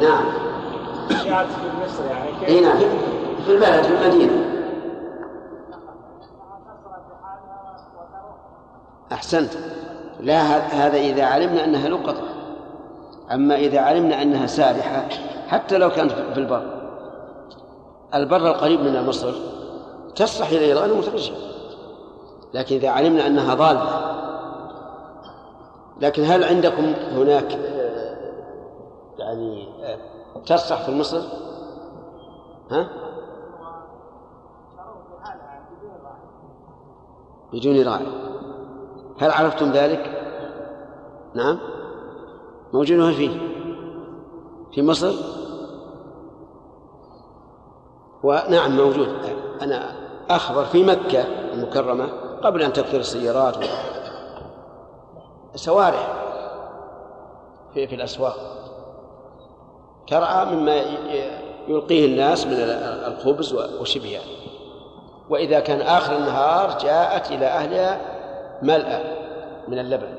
[0.00, 0.24] نعم.
[1.08, 2.78] في مصر يعني كيف اي نعم.
[3.46, 4.44] في البلد في المدينة.
[9.12, 9.52] أحسنت.
[10.20, 12.22] لا هذا إذا علمنا أنها لقطة
[13.32, 15.08] أما إذا علمنا أنها سابحة
[15.48, 16.62] حتى لو كانت في البر.
[18.14, 19.32] البر القريب من مصر
[20.16, 21.34] تصلح إلى الغنم وترجع.
[22.54, 24.09] لكن إذا علمنا أنها ضالة
[26.00, 27.58] لكن هل عندكم هناك
[29.18, 29.68] يعني
[30.46, 31.22] تصلح في مصر؟
[32.70, 32.88] ها؟
[37.52, 38.06] بدون راعي
[39.18, 40.20] هل عرفتم ذلك؟
[41.34, 41.58] نعم
[42.72, 43.30] موجود فيه
[44.74, 45.12] في مصر
[48.22, 49.08] ونعم موجود
[49.62, 49.92] أنا
[50.30, 51.22] أخبر في مكة
[51.52, 52.06] المكرمة
[52.42, 53.56] قبل أن تكثر السيارات
[55.54, 56.08] سوارع
[57.74, 58.36] في, في الأسواق.
[60.08, 60.76] ترعى مما
[61.68, 62.56] يلقيه الناس من
[63.06, 64.20] الخبز وشبهه.
[65.30, 68.00] وإذا كان آخر النهار جاءت إلى أهلها
[68.62, 69.16] ملأى
[69.68, 70.14] من اللبن.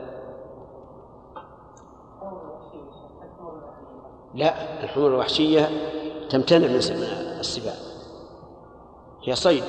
[4.35, 5.69] لا الحمر الوحشية
[6.29, 6.75] تمتنع من
[7.39, 7.73] السباع
[9.23, 9.63] هي صيد.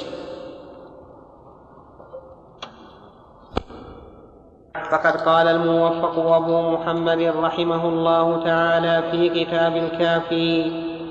[4.92, 10.70] فقد قال الموفق أبو محمد رحمه الله تعالى في كتاب الكافي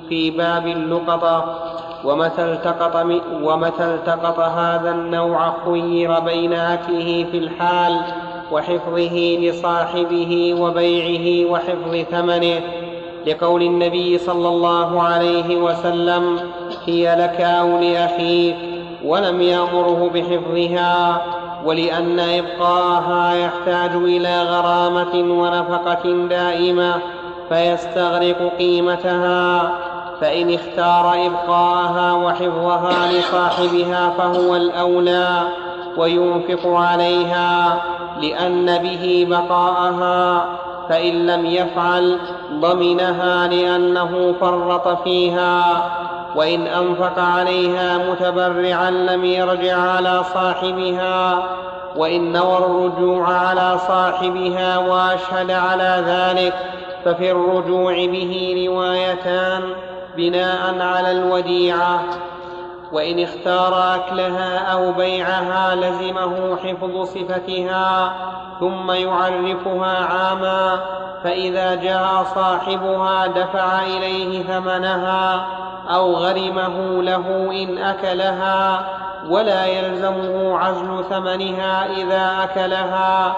[0.10, 1.60] في باب اللقطة
[2.06, 3.06] ومتى التقط
[3.44, 8.02] ومتى التقط هذا النوع خير بين أكله في الحال
[8.52, 12.62] وحفظه لصاحبه وبيعه وحفظ ثمنه.
[13.28, 16.40] لقول النبي صلى الله عليه وسلم
[16.86, 18.56] هي لك أو لأخيك
[19.06, 21.22] ولم يأمره بحفظها
[21.66, 26.94] ولأن إبقاءها يحتاج إلى غرامة ونفقة دائمة
[27.50, 29.72] فيستغرق قيمتها
[30.22, 35.42] فإن اختار إبقاءها وحفظها لصاحبها فهو الأولى
[35.98, 37.82] وينفق عليها
[38.22, 40.46] لأن به بقاءها
[40.90, 42.18] فإن لم يفعل
[42.54, 45.84] ضمنها لأنه فرط فيها.
[46.36, 51.44] وإن أنفق عليها متبرعا لم يرجع على صاحبها
[51.96, 56.54] وإن نوى الرجوع على صاحبها وأشهد على ذلك
[57.06, 59.62] ففي الرجوع به روايتان
[60.18, 62.04] بناء على الوديعة.
[62.92, 68.14] وإن اختار أكلها أو بيعها لزمه حفظ صفتها
[68.60, 70.80] ثم يعرفها عاما
[71.24, 75.48] فإذا جاء صاحبها دفع إليه ثمنها
[75.90, 78.86] أو غرمه له إن أكلها
[79.30, 83.36] ولا يلزمه عزل ثمنها إذا أكلها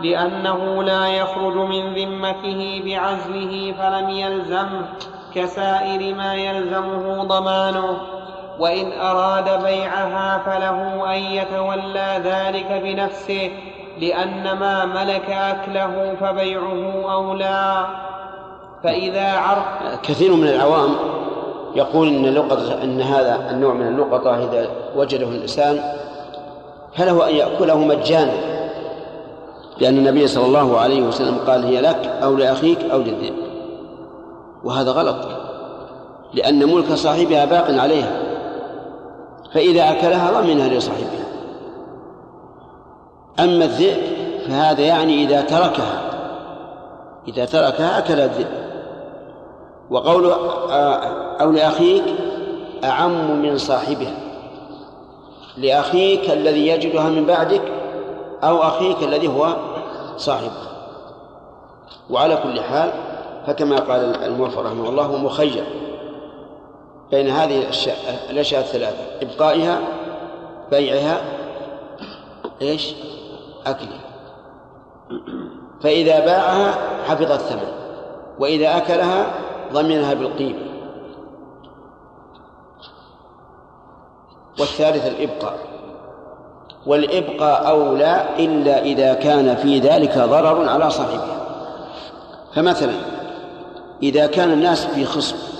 [0.00, 4.82] لأنه لا يخرج من ذمته بعزله فلم يلزمه
[5.34, 7.96] كسائر ما يلزمه ضمانه
[8.58, 13.50] وإن أراد بيعها فله أن يتولى ذلك بنفسه
[14.00, 17.86] لأن ما ملك أكله فبيعه أولى.
[18.82, 19.64] فإذا عرف
[20.02, 20.90] كثير من العوام
[21.74, 25.80] يقول إن لقطة إن هذا النوع من اللقطة إذا وجده الإنسان
[26.96, 28.32] فله أن يأكله مجانا
[29.80, 33.34] لأن النبي صلى الله عليه وسلم قال هي لك أو لأخيك أو للذئب.
[34.64, 35.16] وهذا غلط
[36.34, 38.25] لأن ملك صاحبها باق عليها.
[39.56, 41.26] فإذا أكلها ضمنها لصاحبها.
[43.40, 44.02] أما الذئب
[44.48, 46.00] فهذا يعني إذا تركها
[47.28, 48.66] إذا تركها أكل الذئب.
[49.90, 50.32] وقول
[51.40, 52.04] أو لأخيك
[52.84, 54.14] أعم من صاحبها.
[55.56, 57.62] لأخيك الذي يجدها من بعدك
[58.44, 59.56] أو أخيك الذي هو
[60.16, 60.72] صاحبها.
[62.10, 62.90] وعلى كل حال
[63.46, 65.64] فكما قال الموفى رحمه الله مخير.
[67.10, 67.66] بين هذه
[68.30, 69.78] الأشياء الثلاثة إبقائها
[70.70, 71.20] بيعها
[72.62, 72.94] إيش؟
[73.66, 74.00] أكلها.
[75.82, 77.68] فإذا باعها حفظ الثمن
[78.38, 79.26] وإذا أكلها
[79.72, 80.66] ضمنها بالقيمة.
[84.60, 85.58] والثالث الإبقاء.
[86.86, 91.46] والإبقاء أولى إلا إذا كان في ذلك ضرر على صاحبها.
[92.54, 92.94] فمثلا
[94.02, 95.55] إذا كان الناس في خصم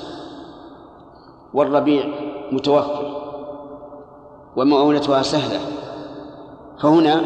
[1.56, 2.04] والربيع
[2.52, 3.12] متوفر
[4.56, 5.60] ومؤونتها سهلة
[6.82, 7.22] فهنا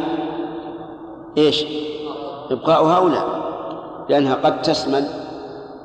[1.39, 1.65] إيش؟
[2.51, 3.25] إبقاؤها أولى
[4.09, 5.05] لأنها قد تسمن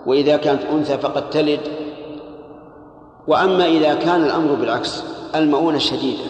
[0.06, 1.60] وإذا كانت أنثى فقد تلد
[3.28, 5.04] وأما إذا كان الأمر بالعكس
[5.36, 6.24] المؤونة شديدة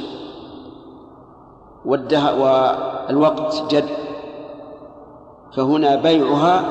[1.86, 3.90] والده والوقت جد
[5.56, 6.64] فهنا بيعها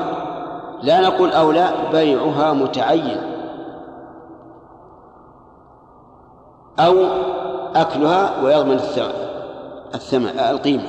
[0.82, 3.33] لا نقول أولى بيعها متعين
[6.78, 6.94] أو
[7.76, 8.80] أكلها ويضمن
[9.94, 10.86] الثمن القيمة.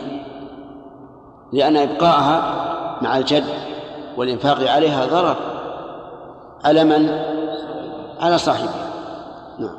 [1.53, 2.41] لأن إبقاءها
[3.01, 3.45] مع الجد
[4.17, 5.35] والإنفاق عليها ضرر.
[6.65, 7.19] على من؟
[8.21, 8.89] على صاحبها.
[9.59, 9.77] نعم.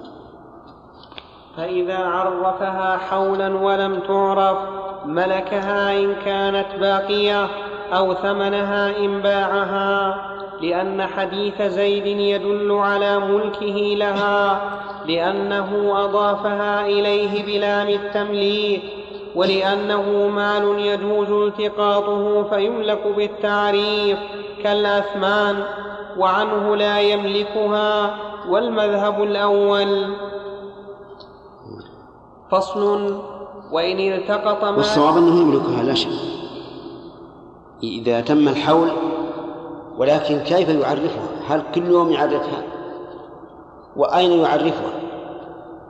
[1.56, 4.58] فإذا عرفها حولا ولم تعرف
[5.04, 7.48] ملكها إن كانت باقية
[7.92, 10.35] أو ثمنها إن باعها.
[10.62, 14.60] لأن حديث زيد يدل على ملكه لها
[15.06, 18.82] لأنه أضافها إليه بلام التمليك
[19.34, 24.18] ولأنه مال يجوز التقاطه فيملك بالتعريف
[24.62, 25.62] كالأثمان
[26.18, 28.16] وعنه لا يملكها
[28.48, 30.14] والمذهب الأول.
[32.50, 33.16] فصل
[33.72, 36.08] وإن التقط ما والصواب أنه يملكها لا شك.
[37.82, 38.88] إذا تم الحول
[39.98, 42.62] ولكن كيف يعرفها؟ هل كل يوم يعرفها؟
[43.96, 44.92] وأين يعرفها؟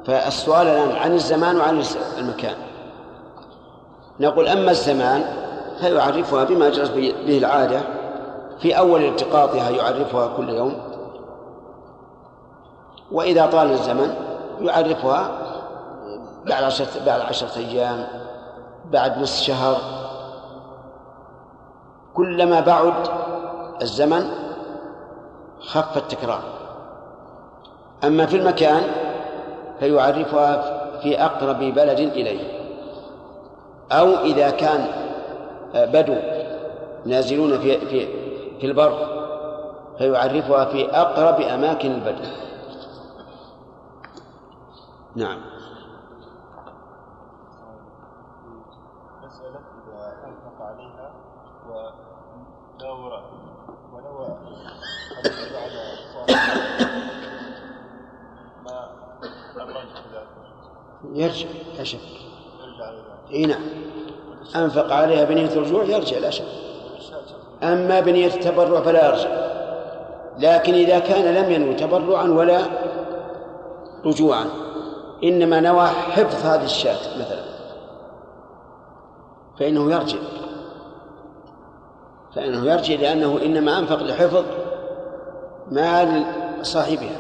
[0.07, 1.83] فالسؤال الآن عن الزمان وعن
[2.19, 2.55] المكان.
[4.21, 5.25] نقول أما الزمان
[5.81, 6.91] فيعرفها بما جرت
[7.27, 7.81] به العادة.
[8.59, 10.79] في أول التقاطها يعرفها كل يوم.
[13.13, 14.15] وإذا طال الزمن
[14.61, 15.31] يعرفها
[16.47, 18.07] بعد عشرة بعد عشرة أيام
[18.91, 19.77] بعد نصف شهر.
[22.15, 22.95] كلما بعد
[23.83, 24.31] الزمن
[25.61, 26.43] خف التكرار.
[28.05, 28.83] أما في المكان
[29.79, 32.57] فيعرفها في أقرب بلد إليه.
[33.93, 34.87] أو إذا كان
[35.75, 36.17] بدو
[37.05, 38.07] نازلون في في
[38.61, 39.17] في البر
[39.99, 42.31] فيعرفها في أقرب أماكن البدن
[45.17, 45.41] نعم.
[49.25, 51.13] مسألة إذا أنفق عليها
[52.93, 54.37] ونوى
[58.65, 58.91] ما
[61.15, 61.99] يرجع لا شك.
[63.33, 63.63] إي نعم.
[64.57, 66.45] أنفق عليها بنية الرجوع يرجع لا شك.
[67.63, 69.29] أما بنية التبرع فلا يرجع.
[70.39, 72.61] لكن إذا كان لم ينوي تبرعا ولا
[74.05, 74.45] رجوعا
[75.25, 77.45] إنما نوى حفظ هذه الشاة مثلا.
[79.59, 80.19] فإنه يرجع.
[82.37, 84.45] فإنه يرجع لأنه إنما أنفق لحفظ
[85.71, 86.25] مال
[86.63, 87.17] صاحبها.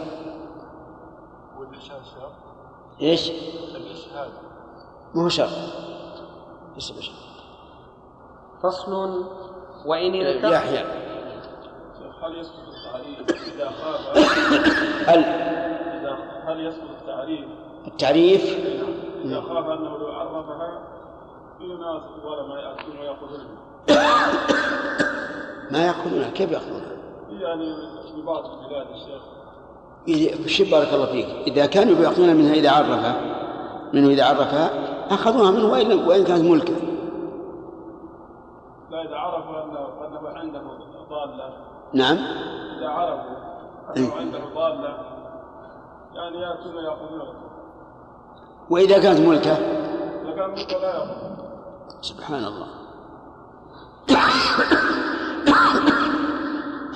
[3.01, 3.33] إيش؟
[5.14, 5.49] ما هو شرط
[6.77, 7.14] بشرط؟
[8.62, 9.25] فصل
[9.87, 10.85] وإن يحيى.
[12.23, 14.19] هل يسقط التعريف إذا خاف
[15.09, 15.25] هل؟
[15.99, 17.49] إذا هل يسقط التعريف؟
[17.87, 18.59] التعريف؟
[19.25, 20.83] إذا خاف أنه لو عرفها
[21.59, 23.76] في ناس ولا ما يأكلون ويأخذون.
[25.70, 26.97] ما يأخذونها كيف يأخذونها؟
[27.30, 27.74] يعني
[28.14, 29.37] في بعض البلاد الشيخ
[30.47, 33.20] شوف بارك الله فيك؟ إذا كانوا يأخذون منها إذا عرفها
[33.93, 34.70] منه إذا عرفها
[35.14, 36.74] أخذوها منه وإن وإن كانت ملكة.
[38.91, 40.62] لا إذا عرفوا أنه عنده
[41.11, 41.51] ضالة.
[41.93, 42.16] نعم.
[42.78, 43.37] إذا عرفوا
[43.97, 44.97] أنه عنده ضالة
[46.14, 47.34] يعني يأتون يأخذون
[48.70, 51.16] وإذا كانت ملكة؟ إذا كان ملكة لا يأخذ.
[52.01, 52.86] سبحان الله.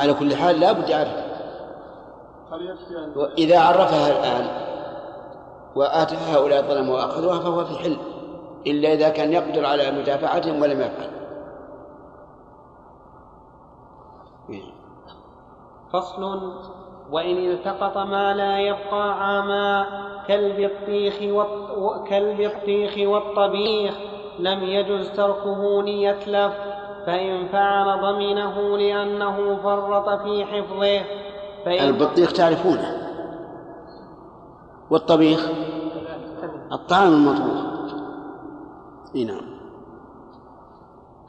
[0.01, 1.31] على كل حال لا بد يعرف
[3.17, 4.47] وإذا عرفها الآن
[5.77, 7.97] وآتى هؤلاء الظلم وأخذوها فهو في حل
[8.67, 11.11] إلا إذا كان يقدر على مدافعتهم ولم يفعل
[15.93, 16.53] فصل
[17.11, 19.87] وإن التقط ما لا يبقى عاما
[20.29, 21.15] كالبطيخ.
[22.09, 23.95] كالبطيخ والطبيخ
[24.39, 26.53] لم يجز تركه ليتلف
[27.11, 31.01] فإن فعل ضمنه لأنه فرط في حفظه
[31.65, 32.97] فإن البطيخ تعرفونه.
[34.91, 35.49] والطبيخ؟
[36.73, 37.71] الطعام المطبوخ.
[39.17, 39.51] إي نعم.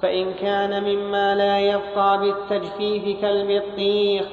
[0.01, 4.25] فإن كان مما لا يبقى بالتجفيف كالبطيخ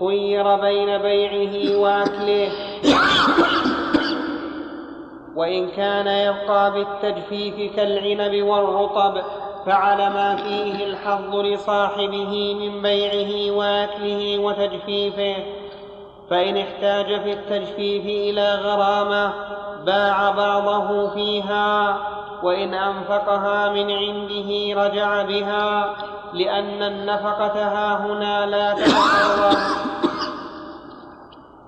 [0.00, 2.52] خير بين بيعه وأكله.
[5.36, 9.22] وإن كان يبقى بالتجفيف كالعنب والرطب
[9.66, 15.36] فعل ما فيه الحظ لصاحبه من بيعه وأكله وتجفيفه
[16.30, 19.32] فإن احتاج في التجفيف إلى غرامة
[19.86, 21.98] باع بعضه فيها
[22.42, 25.94] وإن أنفقها من عنده رجع بها
[26.32, 29.56] لأن النفقة ها هنا لا تتكرر.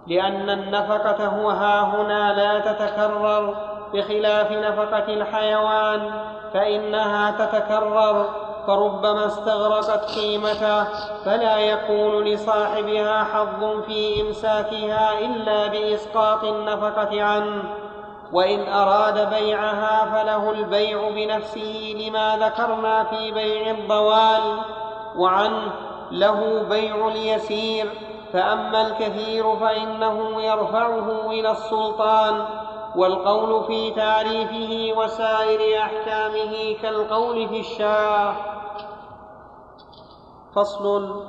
[0.06, 3.75] لأن النفقة هو ها هنا لا تتكرر.
[3.94, 6.10] بخلاف نفقة الحيوان
[6.54, 8.26] فإنها تتكرر
[8.66, 10.84] فربما استغرقت قيمته
[11.24, 17.62] فلا يكون لصاحبها حظ في إمساكها إلا بإسقاط النفقة عنه.
[18.32, 24.58] وإن أراد بيعها فله البيع بنفسه لما ذكرنا في بيع الضوال
[25.16, 25.72] وعنه
[26.10, 27.90] له بيع اليسير.
[28.32, 32.44] فأما الكثير فإنه يرفعه إلى السلطان
[32.96, 38.34] والقول في تعريفه وسائر أحكامه كالقول في الشاه
[40.56, 41.22] فصل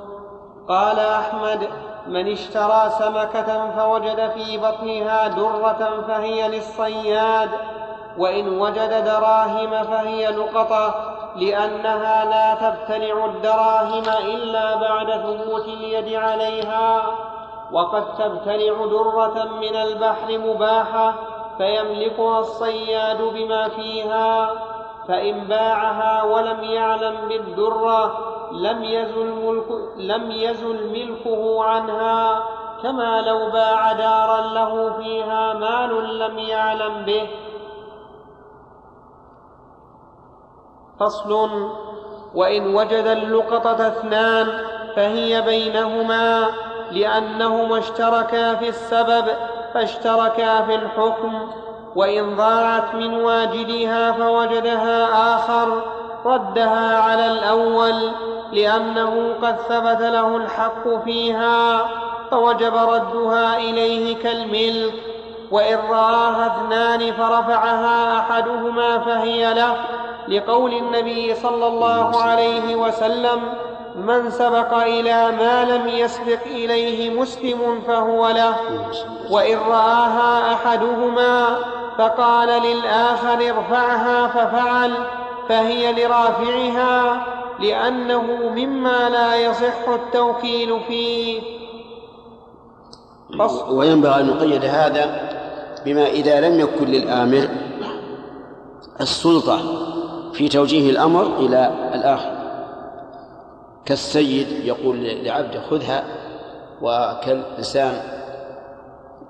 [0.68, 1.70] قال أحمد
[2.08, 7.50] من اشترى سمكة فوجد في بطنها درة فهي للصياد
[8.18, 10.96] وإن وجد دراهم فهي لقطة
[11.36, 17.04] لأنها لا تبتلع الدراهم إلا بعد ثبوت اليد عليها
[17.72, 21.14] وقد تبتلع درة من البحر مباحة
[21.58, 24.52] فيملكها الصياد بما فيها
[25.08, 28.18] فإن باعها ولم يعلم بالدرة
[28.52, 29.66] لم يزل, ملك
[29.98, 32.44] لم يزل ملكه عنها
[32.84, 37.28] كما لو باع دارا له فيها مال لم يعلم به.
[41.00, 41.70] فصل
[42.36, 44.48] وإن وجد اللقطة اثنان
[44.96, 46.48] فهي بينهما
[46.92, 49.26] لأنهما اشتركا في السبب
[49.74, 51.34] فاشتركا في الحكم
[51.96, 55.82] وإن ضاعت من واجدها فوجدها آخر
[56.26, 58.12] ردها على الأول
[58.52, 61.86] لأنه قد ثبت له الحق فيها
[62.32, 64.94] فوجب ردها إليه كالملك
[65.52, 69.76] وإن رآها اثنان فرفعها أحدهما فهي له
[70.28, 73.42] لقول النبي صلى الله عليه وسلم
[73.98, 78.56] من سبق إلى ما لم يسبق إليه مسلم فهو له.
[79.30, 81.58] وإن رآها أحدهما
[81.98, 84.94] فقال للآخر ارفعها ففعل
[85.50, 87.26] فهي لرافعها
[87.60, 88.22] لأنه
[88.56, 91.42] مما لا يصح التوكيل فيه.
[93.70, 95.30] وينبغي أن نقيد هذا
[95.86, 97.48] بما إذا لم يكن للآمر
[99.02, 99.60] السلطة
[100.34, 102.37] في توجيه الأمر إلى الآخر.
[103.88, 106.04] كالسيد يقول لعبده خذها
[106.82, 108.02] وكالإنسان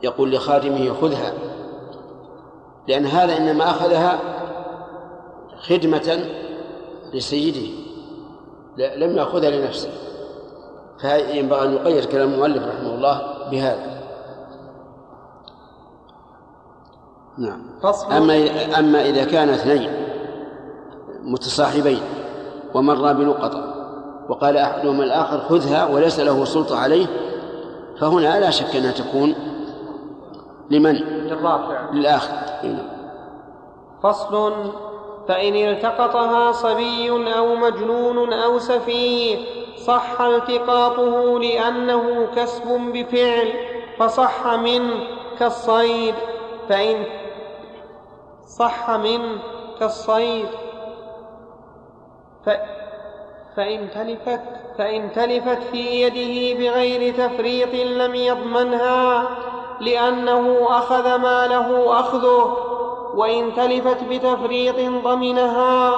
[0.03, 1.33] يقول لخادمه خذها.
[2.87, 4.19] لأن هذا إنما أخذها
[5.59, 6.19] خدمة
[7.13, 7.67] لسيده
[8.77, 9.89] لم يأخذها لنفسه.
[10.99, 13.97] فينبغي أن يقيد كلام المؤلف رحمه الله بهذا.
[17.37, 17.61] نعم.
[18.11, 18.47] أما
[18.79, 19.91] أما إذا كان اثنين
[21.23, 22.01] متصاحبين
[22.73, 23.76] ومرا بنقطة
[24.29, 27.05] وقال أحدهما الآخر خذها وليس له سلطة عليه
[27.99, 29.35] فهنا لا شك أنها تكون
[30.69, 31.91] لمن؟ للرافع.
[31.91, 32.33] للآخر.
[34.03, 34.53] فصل
[35.27, 39.37] فإن التقطها صبي أو مجنون أو سفيه
[39.77, 43.53] صح التقاطه لأنه كسب بفعل
[43.99, 44.93] فصح منه
[45.39, 46.15] كالصيد
[46.69, 47.03] فإن
[48.47, 49.37] صح منه
[49.79, 50.47] كالصيد
[52.45, 52.49] ف
[53.57, 54.41] فإن تلفت
[54.77, 59.27] فإن تلفت في يده بغير تفريط لم يضمنها
[59.79, 62.57] لأنه أخذ ما له أخذه
[63.15, 65.91] وإن تلفت بتفريط ضمنها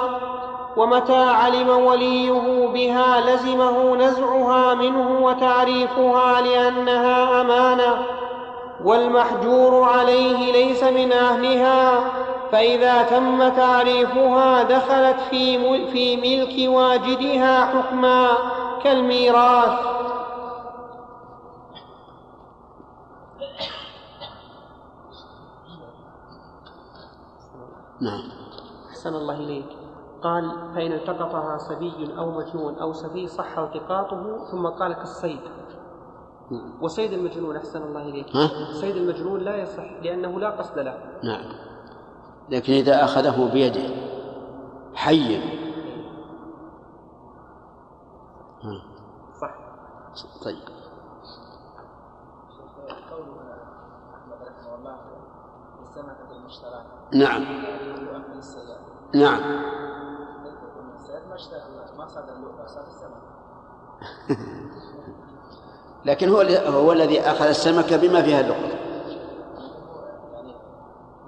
[0.76, 8.02] ومتى علم وليه بها لزمه نزعها منه وتعريفها لأنها أمانة
[8.84, 12.00] والمحجور عليه ليس من أهلها
[12.52, 18.28] فإذا تم تعريفها دخلت في في ملك واجدها حكما
[18.84, 19.78] كالميراث.
[28.00, 28.22] نعم.
[28.90, 29.66] أحسن الله إليك.
[30.22, 35.40] قال فإن التقطها صبي أو مجنون أو سفيه صح التقاطه ثم قال كالصيد.
[36.80, 38.36] وصيد المجنون أحسن الله إليك.
[38.36, 40.98] ها؟ صيد المجنون لا يصح لأنه لا قصد له.
[41.24, 41.69] نعم.
[42.50, 43.94] لكن إذا أخذه بيده
[44.94, 45.40] حيا.
[49.40, 49.54] صح.
[50.44, 50.58] طيب.
[57.14, 57.44] نعم.
[59.14, 59.70] نعم.
[66.04, 68.74] لكن هو هو الذي أخذ السمكة بما فيها اللقطة
[70.32, 70.54] يعني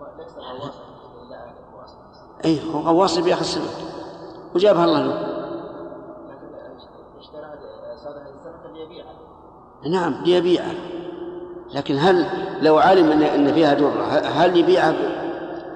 [0.00, 0.92] ما ليس غواصة
[1.30, 1.52] لا
[2.44, 3.92] أي هو غواص بياخذ السمك
[4.54, 5.32] وجابها الله له.
[9.90, 10.74] نعم ليبيعها.
[11.74, 12.26] لكن هل
[12.62, 14.94] لو علم ان إن فيها درة هل يبيعها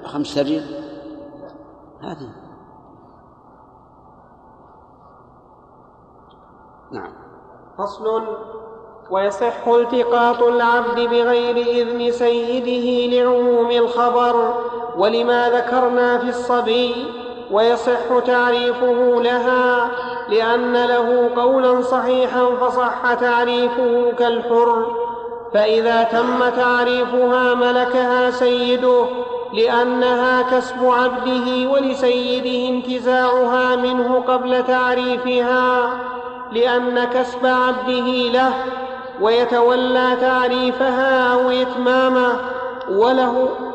[0.03, 0.83] بخمس ريال؟
[2.01, 2.29] هذه
[6.91, 7.13] نعم.
[7.77, 8.23] فصل.
[9.09, 14.53] ويصح التقاط العبد بغير إذن سيده لعموم الخبر.
[14.97, 16.95] ولما ذكرنا في الصبي
[17.51, 19.89] ويصح تعريفه لها
[20.29, 24.95] لأن له قولا صحيحا فصح تعريفه كالحر
[25.53, 29.05] فإذا تم تعريفها ملكها سيده
[29.53, 35.89] لأنها كسب عبده ولسيده انتزاعها منه قبل تعريفها
[36.51, 38.53] لأن كسب عبده له
[39.21, 42.33] ويتولى تعريفها أو إتمامه
[42.91, 43.66] وله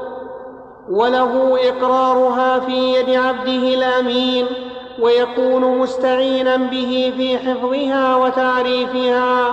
[0.90, 4.46] وله إقرارها في يد عبده الأمين
[5.00, 9.52] ويكون مستعينا به في حفظها وتعريفها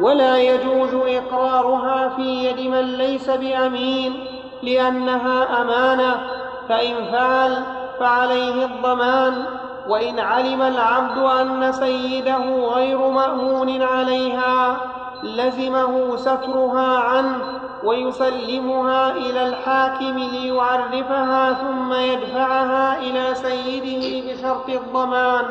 [0.00, 4.24] ولا يجوز إقرارها في يد من ليس بأمين
[4.62, 6.20] لأنها أمانة
[6.68, 7.56] فإن فعل
[8.00, 9.44] فعليه الضمان
[9.88, 14.76] وإن علم العبد أن سيده غير مأمون عليها
[15.22, 17.53] لزمه سترها عنه
[17.84, 25.44] ويسلمها إلى الحاكم ليعرفها ثم يدفعها إلى سيده بشرط الضمان.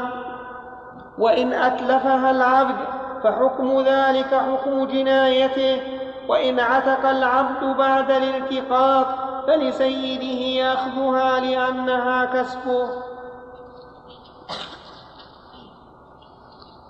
[1.18, 2.78] وإن أتلفها العبد
[3.24, 5.82] فحكم ذلك حكم جنايته
[6.28, 9.08] وإن عتق العبد بعد الالتقاط
[9.48, 12.90] فلسيده أخذها لأنها كسبه.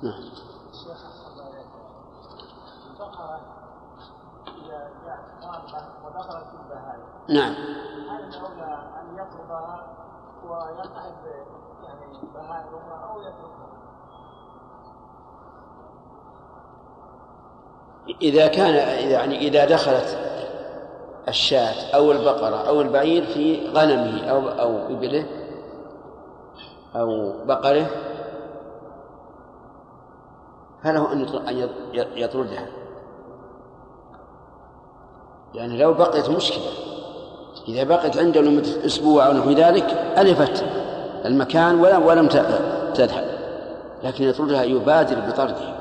[0.03, 0.23] نعم
[4.47, 6.02] إذا جاءت
[7.29, 7.53] نعم.
[8.09, 9.87] هل الأولى أن يطلبها
[10.43, 11.13] ويلعب
[11.83, 13.69] يعني بهائمها أو يتركها؟
[18.21, 18.73] إذا كان
[19.11, 20.17] يعني إذا دخلت
[21.27, 25.25] الشاة أو البقرة أو البعير في غنمه أو أو إبله
[26.95, 27.85] أو بقره
[30.83, 32.67] فله أن يطر- أن يط- يطردها
[35.53, 36.71] يعني لو بقيت مشكلة
[37.67, 39.85] إذا بقيت عنده لمدة أسبوع أو نحو ذلك
[40.17, 40.65] ألفت
[41.25, 42.27] المكان ولم ولم
[42.93, 43.33] تذهب.
[44.03, 45.75] لكن يطردها يبادر بطردها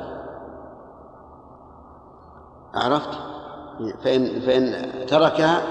[2.74, 3.18] عرفت؟
[4.04, 5.62] فإن فإن تركها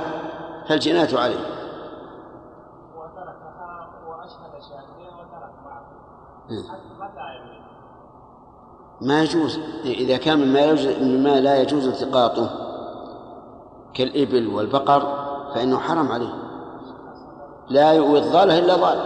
[0.68, 1.46] فالجناية عليه.
[7.36, 7.62] يمين؟
[9.02, 9.60] ما يجوز.
[9.86, 12.71] إذا كان مما, مما لا يجوز التقاطه.
[13.94, 15.02] كالإبل والبقر
[15.56, 16.34] فإنه حرم عليه.
[17.70, 19.00] لا يؤوي الضالة إلا ضال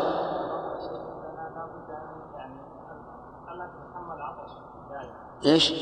[5.45, 5.73] إيش؟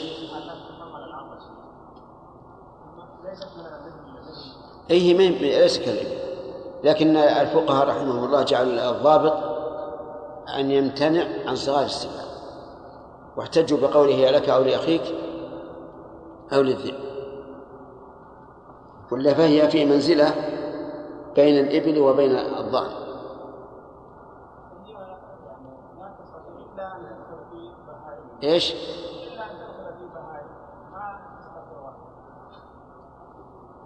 [4.91, 6.23] أي ما- ليس كالإبل.
[6.83, 9.33] لكن الفقهاء رحمهم الله جعل الضابط
[10.59, 12.23] أن يمتنع عن صغار السباع
[13.37, 15.01] واحتجوا بقوله لك أو لأخيك
[16.53, 17.12] أو للذئب.
[19.13, 20.33] ولا فهي في منزلة
[21.35, 22.91] بين الإبل وبين الضأن.
[28.43, 28.73] إيش؟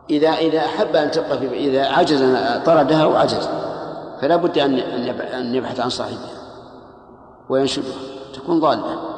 [0.09, 2.21] إذا إذا أحب أن تبقى في إذا عجز
[2.65, 3.49] طردها وعجز.
[4.21, 4.79] فلا بد أن
[5.19, 6.37] أن يبحث عن صاحبها
[7.49, 7.97] وينشدها
[8.33, 9.17] تكون ضالة.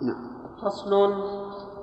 [0.00, 0.34] نعم.
[0.62, 1.12] فصل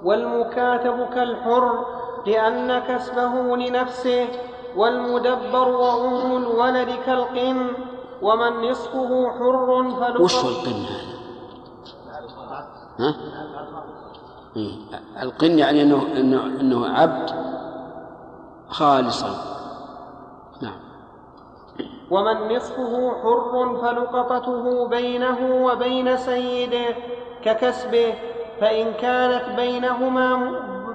[0.03, 1.85] والمكاتب كالحر
[2.25, 4.27] لأن كسبه لنفسه
[4.75, 7.67] والمدبر وأم الولد كالقن
[8.21, 11.11] ومن نصفه حر وش هو القن هذا؟
[12.99, 13.15] ها؟
[14.55, 14.71] إيه.
[15.21, 17.29] القن يعني انه انه إنه عبد
[18.69, 19.29] خالصا
[20.61, 20.79] نعم
[22.11, 26.95] ومن نصفه حر فلقطته بينه وبين سيده
[27.43, 28.13] ككسبه
[28.61, 30.51] فإن كانت بينهما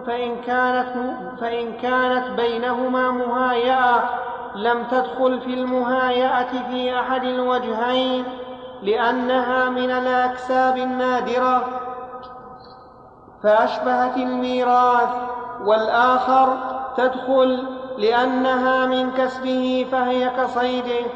[0.07, 0.95] فإن كانت
[1.41, 4.03] فإن كانت بينهما مهايأة
[4.57, 8.25] لم تدخل في المهايأة في أحد الوجهين
[8.83, 11.65] لأنها من الأكساب النادرة
[13.43, 15.09] فأشبهت الميراث
[15.65, 16.57] والآخر
[16.97, 17.67] تدخل
[17.99, 21.07] لأنها من كسبه فهي كصيده.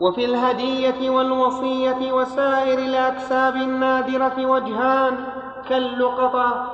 [0.00, 5.16] وفي الهدية والوصية وسائر الأكساب النادرة وجهان
[5.68, 6.72] كاللقطة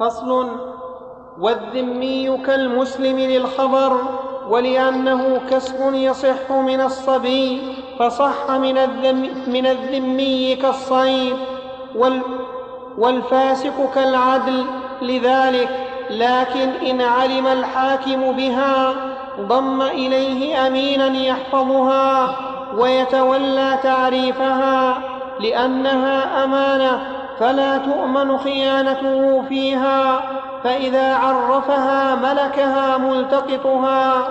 [0.00, 0.48] فصل.
[1.40, 4.00] والذمي كالمسلم للخبر
[4.48, 7.62] ولأنه كسب يصح من الصبي
[7.98, 8.74] فصح من
[9.46, 11.36] من الذمي كالصيد
[11.94, 12.20] وال
[12.98, 14.64] والفاسق كالعدل
[15.02, 15.68] لذلك
[16.10, 18.94] لكن إن علم الحاكم بها
[19.40, 22.36] ضم إليه أمينا يحفظها
[22.78, 24.98] ويتولى تعريفها
[25.40, 27.02] لأنها أمانة
[27.38, 30.20] فلا تؤمن خيانته فيها
[30.64, 34.28] فإذا عرفها ملكها ملتقطها.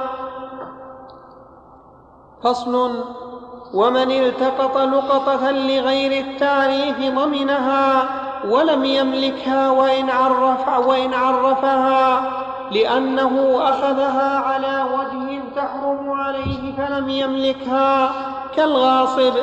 [2.44, 3.04] فصل
[3.74, 8.04] ومن التقط لقطة لغير التعريف ضمنها
[8.50, 12.32] ولم يملكها وإن, عرف وإن عرفها
[12.72, 18.12] لأنه أخذها على وجه تحرم عليه فلم يملكها
[18.56, 19.34] كالغاصب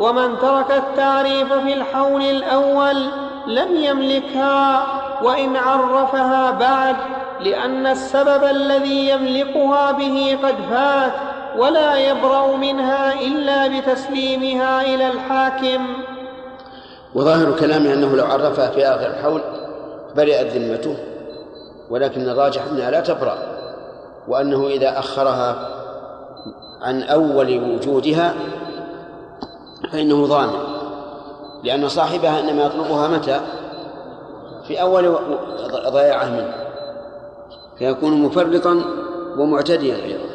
[0.00, 3.06] ومن ترك التعريف في الحول الأول
[3.46, 4.86] لم يملكها
[5.22, 6.96] وإن عرفها بعد
[7.40, 11.12] لأن السبب الذي يملكها به قد فات
[11.58, 15.86] ولا يبرأ منها إلا بتسليمها إلى الحاكم.
[17.14, 19.40] وظاهر كلامه أنه لو عرفها في آخر الحول
[20.16, 20.96] برئت ذمته.
[21.90, 23.38] ولكن الراجح أنها لا تبرأ
[24.28, 25.68] وأنه إذا أخرها
[26.82, 28.34] عن أول وجودها
[29.92, 30.58] فإنه ضامن
[31.64, 33.40] لأن صاحبها إنما يطلبها متى؟
[34.66, 35.16] في أول
[35.88, 36.54] ضياعة منه
[37.78, 38.82] فيكون مفرطا
[39.38, 40.26] ومعتديا أيضا.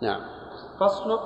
[0.00, 0.20] نعم.
[0.80, 1.18] فصل؟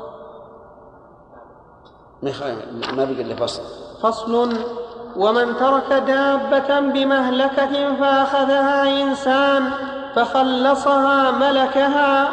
[2.97, 3.63] ما بقي إلا فصل.
[4.03, 4.57] فصل
[5.17, 9.71] ومن ترك دابة بمهلكة فأخذها إنسان
[10.15, 12.29] فخلصها ملكها.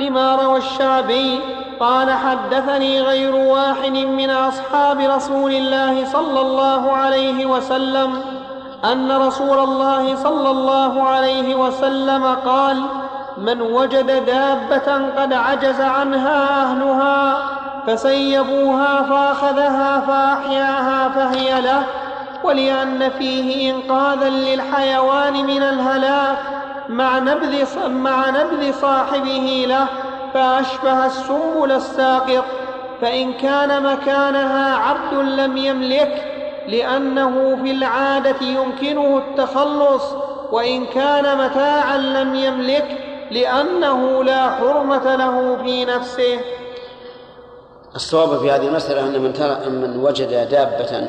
[0.00, 1.40] لما روى الشعبي
[1.80, 8.22] قال حدثني غير واحد من أصحاب رسول الله صلى الله عليه وسلم
[8.84, 12.82] أن رسول الله صلى الله عليه وسلم قال
[13.38, 17.38] من وجد دابة قد عجز عنها أهلها
[17.86, 21.82] فسيبوها فأخذها فأحياها فهي له
[22.44, 26.38] ولأن فيه إنقاذا للحيوان من الهلاك.
[26.88, 29.86] مع نبذ مع نبذ صاحبه له
[30.34, 32.44] فأشبه السنبل الساقط.
[33.00, 36.24] فإن كان مكانها عبد لم يملك
[36.68, 40.04] لأنه في العادة يمكنه التخلص.
[40.52, 42.98] وإن كان متاعا لم يملك
[43.30, 46.40] لأنه لا حرمة له في نفسه.
[47.94, 51.08] الصواب في هذه المسألة أن من ترى من وجد دابة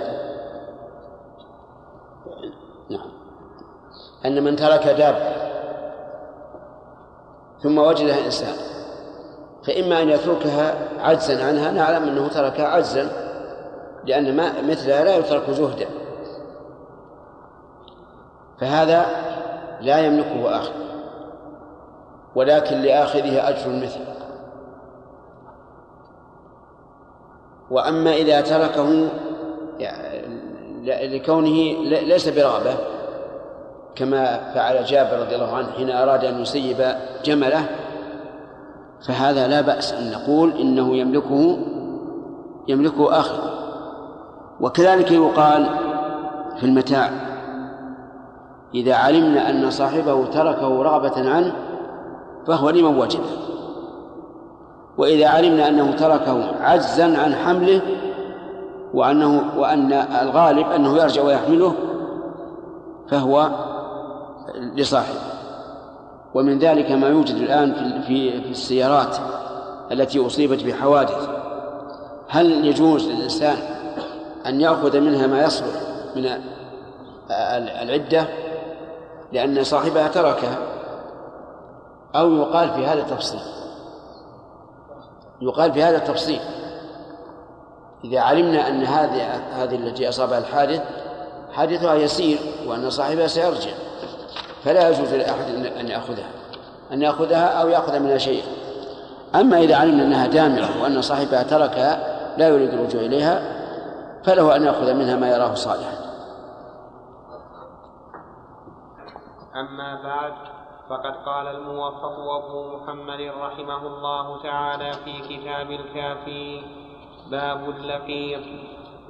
[4.25, 5.37] أن من ترك دابة
[7.63, 8.55] ثم وجدها إنسان
[9.67, 13.09] فإما أن يتركها عجزا عنها نعلم أنه تركها عجزا
[14.05, 15.87] لأن ما مثلها لا يترك زهدا.
[18.59, 19.05] فهذا
[19.81, 20.73] لا يملكه آخر
[22.35, 23.99] ولكن لآخذه أجر مثل
[27.71, 29.09] وأما إذا تركه
[30.83, 32.73] لكونه ليس برغبة
[33.97, 36.95] كما فعل جابر رضي الله عنه حين أراد أن يسيب
[37.25, 37.65] جمله
[39.07, 41.57] فهذا لا بأس أن نقول إنه يملكه
[42.67, 43.39] يملكه آخر.
[44.61, 45.69] وكذلك يقال
[46.57, 47.09] في المتاع
[48.75, 51.53] إذا علمنا أن صاحبه تركه رغبة عنه
[52.47, 53.23] فهو لمن وجده.
[54.97, 57.81] وإذا علمنا أنه تركه عجزا عن حمله
[58.93, 61.73] وأنه وأن الغالب أنه يرجع ويحمله
[63.09, 63.49] فهو
[64.55, 65.19] لصاحبه.
[66.33, 69.17] ومن ذلك ما يوجد الآن في في في السيارات
[69.91, 71.29] التي أصيبت بحوادث.
[72.27, 73.57] هل يجوز للإنسان
[74.45, 75.81] أن يأخذ منها ما يصلح
[76.15, 76.25] من
[77.81, 78.27] العدة؟
[79.31, 80.57] لأن صاحبها تركها.
[82.15, 83.39] أو يقال في هذا التفصيل
[85.41, 86.39] يقال في هذا التفصيل
[88.03, 89.23] إذا علمنا أن هذه
[89.63, 90.81] هذه التي أصابها الحادث
[91.51, 92.37] حادثها يسير
[92.67, 93.71] وأن صاحبها سيرجع.
[94.63, 96.29] فلا يجوز لأحد أن يأخذها
[96.91, 98.47] أن يأخذها أو يأخذ منها شيئا.
[99.35, 103.57] أما إذا علمنا أنها دامرة وأن صاحبها تركها لا يريد الرجوع إليها
[104.23, 105.97] فله أن يأخذ منها ما يراه صالحا.
[109.55, 110.33] أما بعد
[110.89, 116.61] فقد قال الموفق أبو محمد رحمه الله تعالى في كتاب الكافي
[117.31, 118.43] باب اللقيط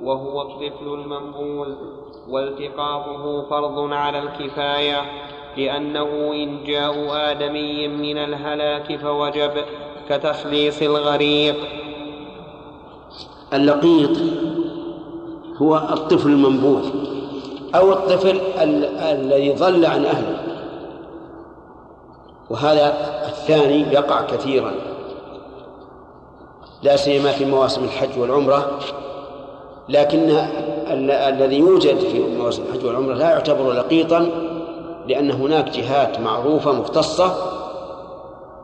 [0.04, 1.76] وهو الطفل المنبوذ
[2.30, 5.02] والتقاطه فرض على الكفاية.
[5.58, 6.96] لأنه إن جاء
[7.32, 9.52] آدمي من الهلاك فوجب
[10.10, 11.56] كتخليص الغريق.
[13.54, 14.18] اللقيط
[15.58, 16.90] هو الطفل المنبوذ
[17.76, 18.42] أو الطفل
[19.02, 20.44] الذي ضل عن أهله.
[22.50, 22.94] وهذا
[23.28, 24.72] الثاني يقع كثيرا.
[26.84, 28.80] لا سيما في مواسم الحج والعمرة.
[29.90, 30.30] لكن
[31.08, 34.47] الذي يوجد في مواسم الحج والعمرة لا يعتبر لقيطا.
[35.08, 37.34] لأن هناك جهات معروفة مختصة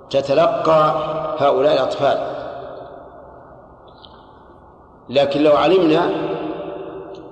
[0.10, 0.96] تتلقى
[1.38, 2.18] هؤلاء الأطفال.
[5.10, 6.10] لكن لو علمنا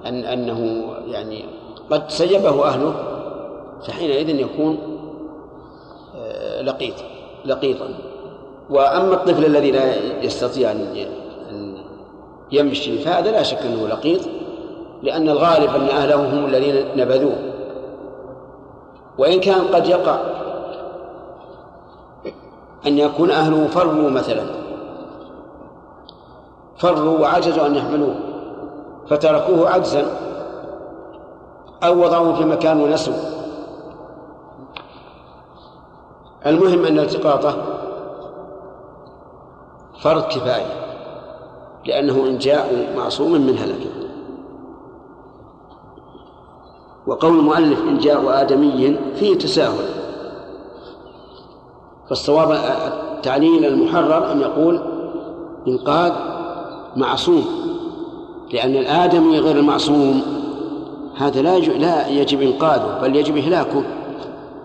[0.05, 1.45] أن أنه يعني
[1.91, 2.93] قد سيبه أهله
[3.87, 4.77] فحينئذ يكون
[6.15, 6.95] آه، لقيط
[7.45, 7.87] لقيطا.
[8.69, 11.07] وأما الطفل الذي لا يستطيع أن
[12.51, 14.21] يمشي فهذا لا شك أنه لقيط
[15.03, 17.50] لأن الغالب أن أهله هم الذين نبذوه.
[19.17, 20.17] وإن كان قد يقع
[22.87, 24.43] أن يكون أهله فروا مثلا.
[26.77, 28.15] فروا وعجزوا أن يحملوه
[29.09, 30.05] فتركوه عجزا
[31.83, 33.13] أو وضعوه في مكان ونسوا.
[36.45, 37.55] المهم أن التقاطه
[40.01, 40.81] فرض كفاية
[41.85, 44.00] لأنه إن جاء معصوم من هلك
[47.07, 49.85] وقول المؤلف إن جاء آدمي فيه تساهل.
[52.09, 52.51] فالصواب
[53.17, 54.81] التعليل المحرر أن يقول
[55.67, 56.13] إنقاذ
[56.95, 57.45] معصوم
[58.53, 60.21] لأن الآدمي غير المعصوم.
[61.17, 63.83] هذا لا لا يجب إنقاذه بل يجب إهلاكه.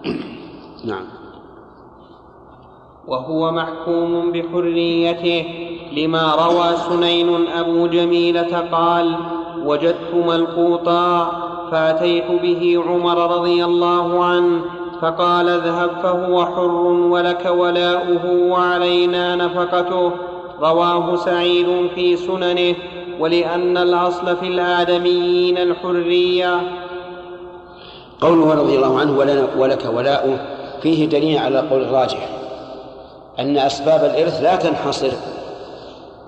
[0.91, 1.05] نعم.
[3.09, 5.45] وهو محكوم بحريته
[5.97, 9.17] لما روى سنين أبو جميلة قال
[9.65, 11.33] وجدت ملقوطا
[11.71, 14.61] فأتيت به عمر رضي الله عنه
[15.03, 20.13] فقال اذهب فهو حر ولك ولاؤه وعلينا نفقته.
[20.61, 22.75] رواه سعيد في سننه
[23.21, 26.61] ولأن الأصل في الآدميين الحرية.
[28.21, 29.19] قوله رضي الله عنه
[29.59, 30.39] ولك ولاؤه
[30.83, 32.29] فيه دليل على قول الراجح
[33.39, 35.11] أن أسباب الإرث لا تنحصر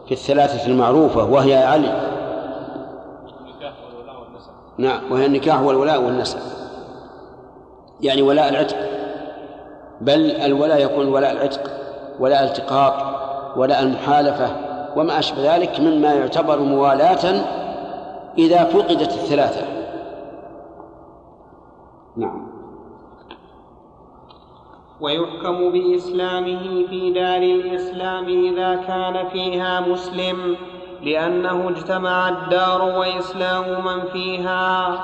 [0.07, 2.18] في الثلاثة المعروفة وهي علي.
[4.79, 6.39] نعم وهي النكاح والولاء والنسب.
[8.01, 8.77] يعني ولاء العتق.
[10.01, 11.71] بل الولاء يكون ولاء العتق
[12.21, 12.95] ولاء التقاط
[13.57, 14.57] ولاء المحالفة
[14.97, 17.45] وما أشبه ذلك مما يعتبر موالاة
[18.39, 19.67] إذا فقدت الثلاثة.
[22.17, 22.49] نعم.
[25.01, 30.57] ويحكم بإسلامه في دار الإسلام إذا كان فيها مسلم.
[31.03, 34.99] لأنه اجتمع الدار وإسلام من فيها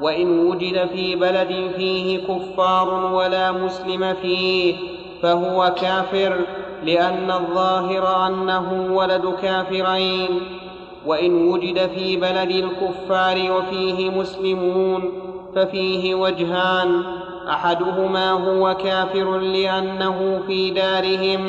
[0.00, 4.76] وإن وجد في بلد فيه كفار ولا مسلم فيه
[5.22, 6.36] فهو كافر
[6.84, 10.40] لأن الظاهر أنه ولد كافرين.
[11.06, 15.12] وإن وجد في بلد الكفار وفيه مسلمون
[15.54, 17.02] ففيه وجهان
[17.48, 21.46] أحدهما هو كافر لأنه في دارهم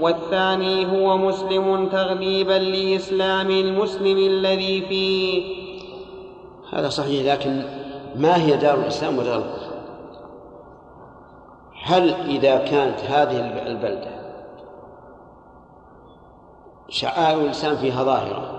[0.00, 5.64] والثاني هو مسلم تغليبا لإسلام المسلم الذي فيه.
[6.72, 7.62] هذا صحيح لكن
[8.16, 9.74] ما هي دار الإسلام ودار الكفر؟
[11.82, 14.14] هل إذا كانت هذه البلدة
[16.88, 18.50] شعائر الإسلام فيها ظاهرة؟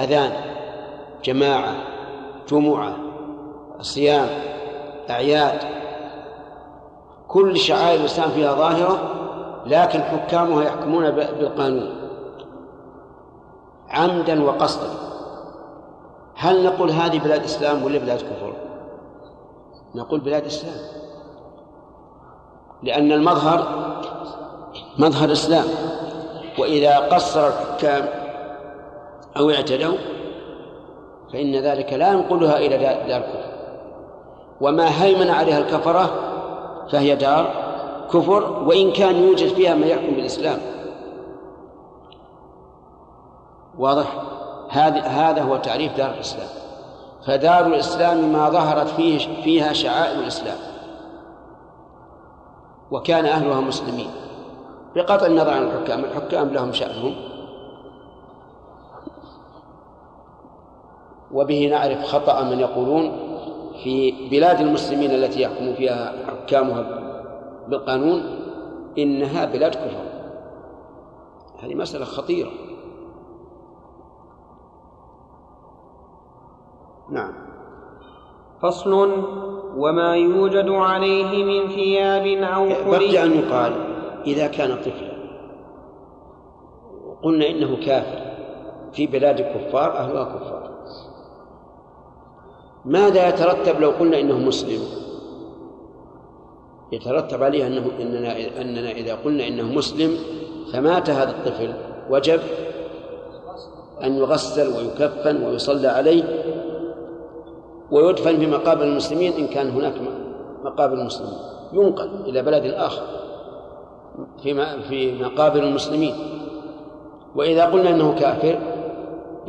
[0.00, 0.32] أذان
[1.24, 1.74] جماعة
[2.48, 2.96] جمعة
[3.80, 4.28] صيام
[5.10, 5.58] أعياد
[7.28, 9.21] كل شعائر الإسلام فيها ظاهرة؟
[9.66, 11.90] لكن حكامها يحكمون بالقانون.
[13.90, 14.88] عمدا وقصدا.
[16.34, 18.52] هل نقول هذه بلاد إسلام ولا بلاد كفر؟
[19.94, 20.80] نقول بلاد إسلام.
[22.82, 23.66] لأن المظهر
[24.98, 25.64] مظهر إسلام.
[26.58, 28.08] وإذا قصر الحكام
[29.36, 29.96] أو اعتدوا
[31.32, 33.52] فإن ذلك لا ينقلها إلى دار الكفر
[34.60, 36.10] وما هيمن عليها الكفرة
[36.90, 37.61] فهي دار
[38.12, 40.58] كفر وإن كان يوجد فيها من يحكم بالإسلام.
[43.78, 44.22] واضح؟
[44.70, 46.48] هذا هذا هو تعريف دار الإسلام.
[47.26, 50.58] فدار الإسلام ما ظهرت فيه فيها شعائر الإسلام.
[52.90, 54.10] وكان أهلها مسلمين.
[54.94, 56.04] بقطع النظر عن الحكام.
[56.04, 57.14] الحكام لهم شأنهم.
[61.32, 63.12] وبه نعرف خطأ من يقولون
[63.84, 67.01] في بلاد المسلمين التي يحكم فيها حكامها
[67.68, 68.22] بالقانون
[68.98, 70.12] إنها بلاد كفر
[71.62, 72.50] هذه مسألة خطيرة.
[77.10, 77.32] نعم.
[78.62, 79.12] فصل
[79.76, 83.72] وما يوجد عليه من ثياب أو بقي أن يقال
[84.26, 85.12] إذا كان طفلا.
[87.22, 88.32] قلنا إنه كافر.
[88.92, 90.70] في بلاد الكفار أهلها كفار.
[92.84, 94.80] ماذا يترتب لو قلنا إنه مسلم؟
[96.92, 100.16] يترتب عليه أنه إننا أننا إذا قلنا إنه مسلم
[100.72, 101.74] فمات هذا الطفل.
[102.10, 102.40] وجب
[104.02, 106.24] أن يغسل ويكفن ويصلى عليه
[107.90, 109.94] ويدفن في مقابر المسلمين إن كان هناك
[110.64, 111.34] مقابر المسلمين.
[111.72, 113.02] ينقل إلى بلد آخر
[114.42, 116.14] في في مقابر المسلمين.
[117.36, 118.58] وإذا قلنا أنه كافر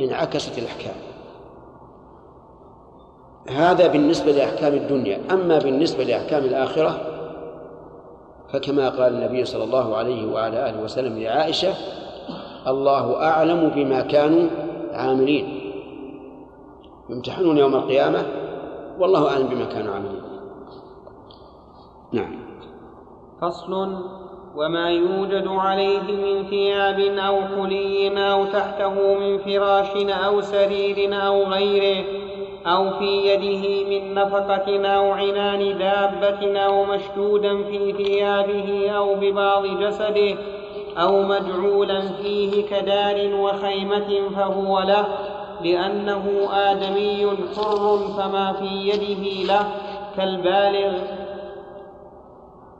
[0.00, 0.94] انعكست الأحكام.
[3.48, 5.20] هذا بالنسبة لأحكام الدنيا.
[5.30, 7.13] أما بالنسبة لأحكام الآخرة
[8.54, 11.74] فكما قال النبي صلى الله عليه وعلى آله وسلم لعائشة
[12.66, 14.48] الله أعلم بما كانوا
[14.92, 15.72] عاملين.
[17.10, 18.22] يمتحنون يوم القيامة
[18.98, 20.22] والله أعلم بما كانوا عاملين.
[22.12, 22.44] نعم.
[23.40, 23.72] فصل
[24.56, 32.23] وما يوجد عليه من ثياب أو حلي أو تحته من فراش أو سرير أو غيره
[32.66, 40.36] أو في يده من نفقة أو عنان دابة أو مشدودا في ثيابه أو ببعض جسده
[40.98, 45.06] أو مجعولا فيه كدار وخيمة فهو له
[45.62, 47.26] لأنه آدمي
[47.56, 49.66] حر فما في يده له
[50.16, 50.98] كالبالغ.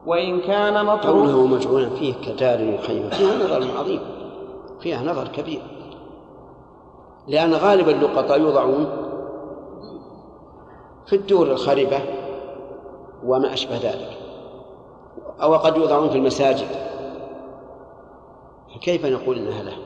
[0.06, 3.08] وإن كان مطروحا قوله مجعولا فيه كدار وخيمة.
[3.10, 4.00] فيها نظر عظيم.
[4.80, 5.60] فيها نظر كبير.
[7.28, 8.86] لأن غالب اللقطاء يوضعون
[11.06, 12.00] في الدور الخربة
[13.24, 14.18] وما أشبه ذلك.
[15.42, 16.68] أو قد يوضعون في المساجد.
[18.74, 19.76] فكيف نقول إنها له؟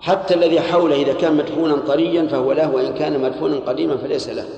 [0.00, 4.48] حتى الذي حوله إذا كان مدفونا طريا فهو له وإن كان مدفونا قديما فليس له.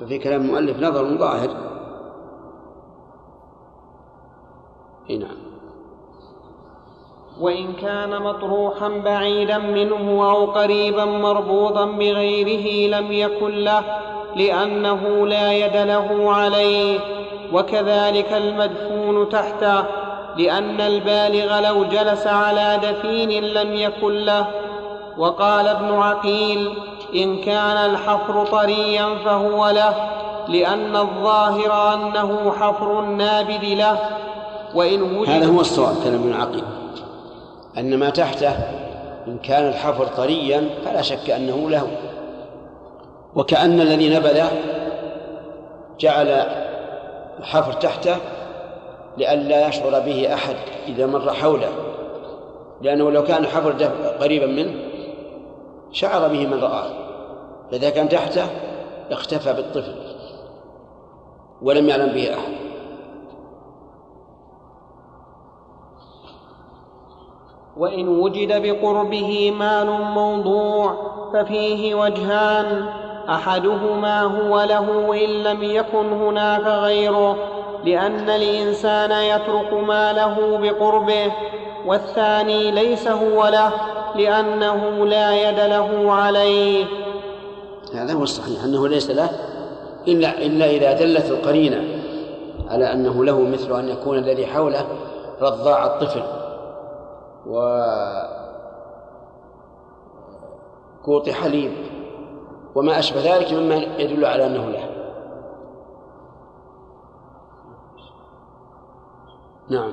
[0.00, 1.48] ففي كلام المؤلف نظر ظاهر.
[5.10, 5.47] نعم.
[7.40, 13.82] وإن كان مطروحا بعيدا منه أو قريبا مربوطا بغيره لم يكن له
[14.36, 16.98] لأنه لا يد له عليه.
[17.52, 19.84] وكذلك المدفون تحته
[20.36, 24.46] لأن البالغ لو جلس على دفين لم يكن له.
[25.18, 26.72] وقال ابن عقيل
[27.14, 29.94] إن كان الحفر طريا فهو له
[30.48, 33.98] لأن الظاهر أنه حفر النابذ له.
[34.74, 36.64] وإن وجد هذا هو الصواب كلام ابن عقيل.
[37.78, 38.52] أن ما تحته
[39.26, 41.88] إن كان الحفر طريا فلا شك أنه له.
[43.34, 44.44] وكأن الذي نبذ
[45.98, 46.26] جعل
[47.38, 48.16] الحفر تحته
[49.16, 50.56] لئلا يشعر به أحد
[50.88, 51.68] إذا مر حوله.
[52.82, 53.72] لأنه لو كان الحفر
[54.20, 54.74] قريبا منه
[55.92, 56.90] شعر به من رآه.
[57.70, 58.46] فإذا كان تحته
[59.10, 59.94] اختفى بالطفل
[61.62, 62.67] ولم يعلم به أحد.
[67.78, 70.94] وإن وجد بقربه مال موضوع
[71.32, 72.88] ففيه وجهان
[73.28, 77.36] أحدهما هو له إن لم يكن هناك غيره
[77.84, 81.32] لأن الإنسان يترك ماله بقربه
[81.86, 83.72] والثاني ليس هو له
[84.16, 86.84] لأنه لا يد له عليه.
[87.94, 89.30] هذا هو الصحيح أنه ليس له
[90.08, 91.84] إلا إلا إذا دلت القرينة
[92.68, 94.84] على أنه له مثل أن يكون الذي حوله
[95.42, 96.47] رضاع الطفل.
[97.46, 97.60] و
[101.04, 101.72] كوط حليب
[102.74, 104.98] وما أشبه ذلك مما يدل على أنه له
[109.70, 109.92] نعم.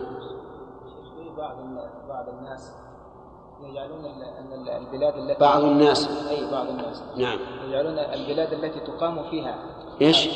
[1.38, 1.58] بعض
[2.10, 2.74] بعض الناس
[3.64, 6.28] يجعلون أن البلاد التي بعض الناس.
[6.30, 7.04] أي بعض الناس.
[7.18, 7.40] نعم.
[7.68, 9.56] يجعلون البلاد التي تقام فيها
[10.02, 10.28] إيش؟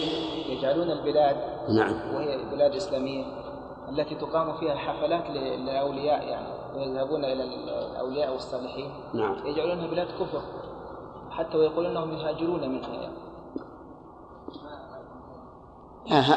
[0.49, 1.38] يجعلون البلاد
[1.69, 2.15] نعم.
[2.15, 3.26] وهي بلاد إسلامية.
[3.90, 8.91] التي تقام فيها حفلات للاولياء يعني ويذهبون إلى الأولياء والصالحين.
[9.14, 9.45] نعم.
[9.45, 10.41] يجعلونها بلاد كفر
[11.32, 12.90] حتى ويقولون إنهم يهاجرون منها.
[12.90, 13.14] يعني.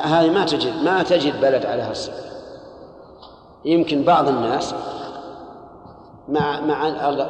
[0.05, 2.33] هذه ما تجد ما تجد بلد على هالصفة
[3.65, 4.75] يمكن بعض الناس
[6.29, 6.89] مع مع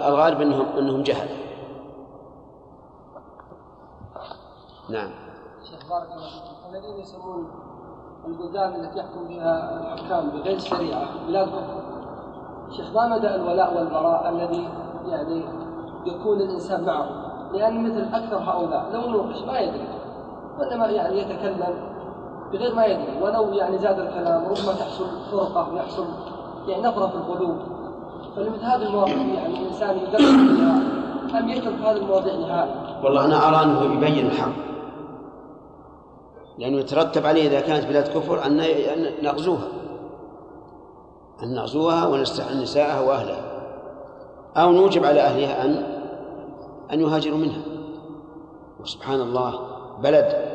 [0.08, 1.28] الغالب إنهم إنهم جهل.
[4.88, 5.10] نعم.
[5.70, 7.71] شيخ بارك الله فيكم الذين يسمون
[8.28, 11.02] البلدان التي يحكم فيها الحكام بغير الشريعة.
[11.28, 11.82] بلاد كفر
[12.76, 14.68] شيخ ما مدى الولاء والبراء الذي
[15.08, 15.42] يعني
[16.06, 17.06] يكون الإنسان معه؟
[17.52, 19.88] لأن مثل أكثر هؤلاء لو نوقش ما يدري.
[20.58, 21.74] وإنما يعني يتكلم
[22.52, 23.22] بغير ما يدري.
[23.22, 26.06] ولو يعني زاد الكلام ربما تحصل فرقة ويحصل
[26.68, 27.56] يعني نفرة في القلوب.
[28.36, 30.80] فلمثل هذه المواقف يعني الإنسان يدرس فيها
[31.38, 32.74] أم يترك هذه المواضيع نهائيا؟
[33.04, 34.71] والله أنا أرى أنه يبين الحق.
[36.58, 38.62] لأنه يترتب عليه إذا كانت بلاد كفر أن
[39.22, 39.68] نغزوها.
[41.42, 43.44] أن نغزوها ونستحل نساءها وأهلها.
[44.56, 46.02] أو نوجب على أهلها ان
[46.92, 47.62] أن يهاجروا منها.
[48.80, 49.60] وسبحان الله
[50.02, 50.52] بلد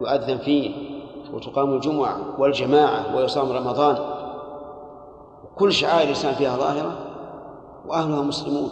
[0.00, 0.92] يؤذن فيه
[1.34, 3.96] وتقام الجمعة والجماعة ويصام رمضان.
[5.56, 6.98] كل شعائر الإسلام فيها ظاهرة
[7.86, 8.70] وأهلها مسلمون.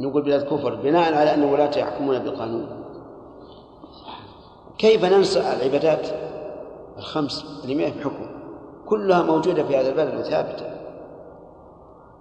[0.00, 2.83] نقول بلاد كفر بناء على أن الولاة يحكمون بالقانون.
[4.78, 6.08] كيف ننسى العبادات
[6.98, 8.26] الخمس اللي ما في حكم؟
[8.86, 10.74] كلها موجودة في هذا البلد وثابتة.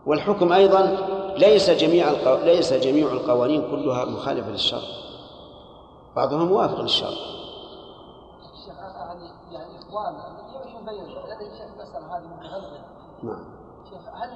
[0.05, 0.97] والحكم أيضا
[1.37, 2.45] ليس جميع القو...
[2.45, 4.81] ليس جميع القوانين كلها مخالفة للشرع.
[6.15, 7.09] بعضها موافق للشرع.
[9.51, 9.73] يعني
[11.33, 12.23] يبين الشيخ المساله هذه
[13.23, 13.45] نعم.
[13.89, 14.29] شيخ هل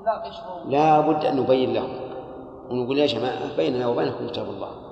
[0.00, 1.96] نناقشهم؟ لا بد أن نبين لهم.
[2.70, 4.83] ونقول يا جماعة بيننا وبينكم كتاب الله.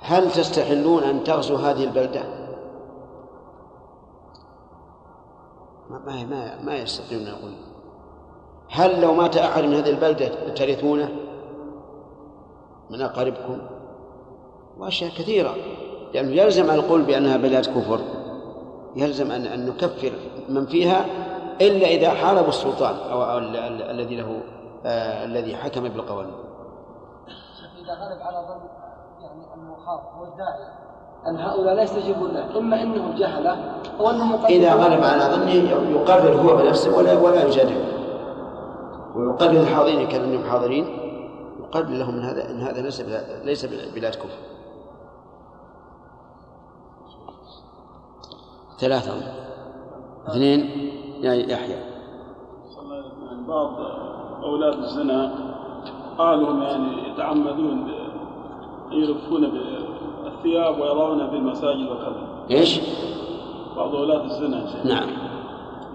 [0.00, 2.22] هل تستحلون أن تغزوا هذه البلدة؟
[5.90, 7.52] ما ما ما يستطيعون يقول
[8.70, 11.08] هل لو مات أحد من هذه البلدة ترثونه
[12.90, 13.58] من أقاربكم؟
[14.78, 15.54] وأشياء كثيرة
[16.14, 18.00] لأنه يلزم أن نقول بأنها بلاد كفر
[18.96, 20.12] يلزم أن أن نكفر
[20.48, 21.04] من فيها
[21.60, 23.38] إلا إذا حاربوا السلطان أو
[23.90, 24.40] الذي له
[24.84, 26.34] آه الذي حكم بالقوانين.
[27.82, 28.85] إذا غلب على ظن
[29.26, 30.64] يعني المخاف والداعي
[31.26, 33.56] أن هؤلاء لا يستجيبون له، إما أنهم جهلة
[34.00, 35.52] أو أنهم إذا غلب على ظنه
[35.90, 37.84] يقرر هو بنفسه ولا ولا يجادل.
[39.14, 40.86] ويقرر الحاضرين كأنهم حاضرين
[41.60, 43.00] يقرر لهم إن هذا إن هذا ليس
[43.44, 44.38] ليس بلاد كفر.
[48.78, 49.12] ثلاثة.
[50.28, 50.60] اثنين.
[51.20, 51.96] يا يحيى.
[53.48, 53.80] بعض
[54.42, 55.32] أولاد الزنا
[56.20, 58.05] أهلهم يعني يتعمدون أن
[58.92, 59.50] يلفون
[60.24, 62.80] بالثياب ويضعونها في المساجد وكذا إيش؟
[63.76, 64.84] بعض أولاد الزنا.
[64.84, 65.08] نعم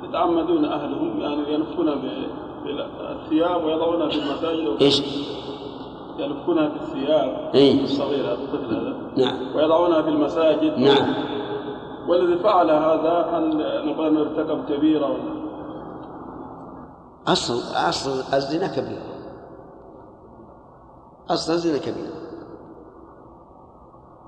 [0.03, 1.95] يتعمدون أهلهم يعني يلفون
[2.65, 4.85] بالثياب ويضعونها في المساجد وكذا.
[4.85, 5.01] إيش؟
[6.19, 11.13] يلفونها بالثياب إيه؟ الصغير هذا الطفل هذا نعم ويضعونها في المساجد نعم
[12.07, 13.57] والذي فعل هذا هل
[13.87, 15.41] نقول أنه ارتكب كبيرة ولا
[17.27, 17.53] أصل
[17.89, 19.11] أصل الزنا كبيره
[21.29, 22.20] أصل الزنا كبيره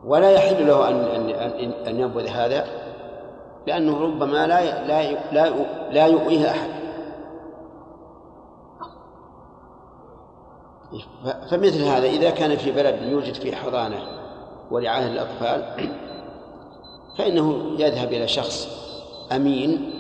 [0.06, 2.66] ولا يحل له ان ان ان, أن ينبذ هذا
[3.68, 5.50] لأنه ربما لا لا لا
[5.92, 6.70] لا يؤويه أحد.
[11.52, 13.98] فمثل هذا إذا كان في بلد يوجد فيه حضانة
[14.72, 15.90] ورعاية للأطفال
[17.18, 18.68] فإنه يذهب إلى شخص
[19.32, 19.94] أمين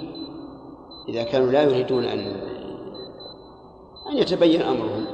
[1.09, 2.19] إذا كانوا لا يريدون أن
[4.09, 5.05] أن يتبين أمرهم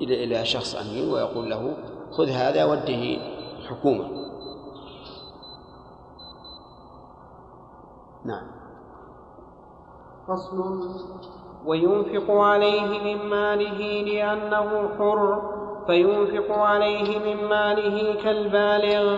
[0.00, 1.76] إلى إلى شخص أمين ويقول له
[2.10, 3.31] خذ هذا وده
[3.62, 4.08] الحكومة
[8.24, 8.46] نعم.
[10.28, 10.88] فصل.
[11.66, 15.42] وينفق عليه من ماله لأنه حر
[15.86, 19.16] فينفق عليه من ماله كالبالغ.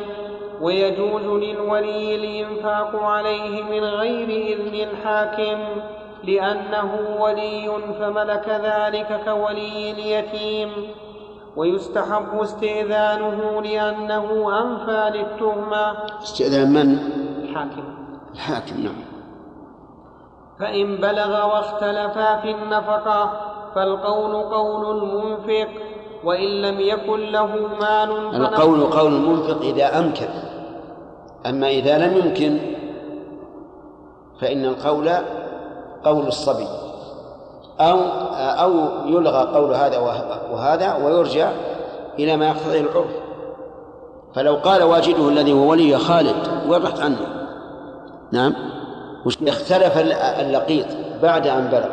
[0.60, 5.58] ويجوز للولي الإنفاق عليه من غير إذن الحاكم
[6.24, 10.70] لأنه ولي فملك ذلك كولي اليتيم.
[11.56, 15.96] ويستحب استئذانه لأنه أنفى للتهمة.
[16.22, 16.98] استئذان من؟
[17.42, 17.84] الحاكم.
[18.34, 18.94] الحاكم نعم.
[20.60, 23.40] فإن بلغ واختلفا في النفقة
[23.74, 25.68] فالقول قول المنفق
[26.24, 27.46] وإن لم يكن له
[27.80, 30.28] مال القول قول المنفق إذا أمكن.
[31.46, 32.58] أما إذا لم يمكن
[34.40, 35.10] فإن القول
[36.04, 36.83] قول الصبي.
[37.80, 37.98] أو
[38.38, 38.72] أو
[39.06, 39.98] يلغى قول هذا
[40.52, 41.52] وهذا ويرجع
[42.18, 43.06] إلى ما يقتضيه العرف.
[44.34, 46.36] فلو قال واجده الذي هو ولي خالد
[46.68, 47.46] وضحت عنه.
[48.32, 48.54] نعم.
[49.48, 49.98] اختلف
[50.40, 50.86] اللقيط
[51.22, 51.90] بعد أن بلغ.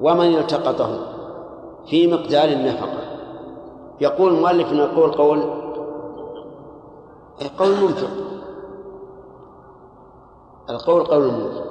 [0.00, 0.98] ومن التقطه؟
[1.86, 2.98] في مقدار النفقة.
[4.00, 5.42] يقول المؤلف نقول قول
[7.58, 8.10] قول منفق.
[10.70, 11.67] القول قول منفق.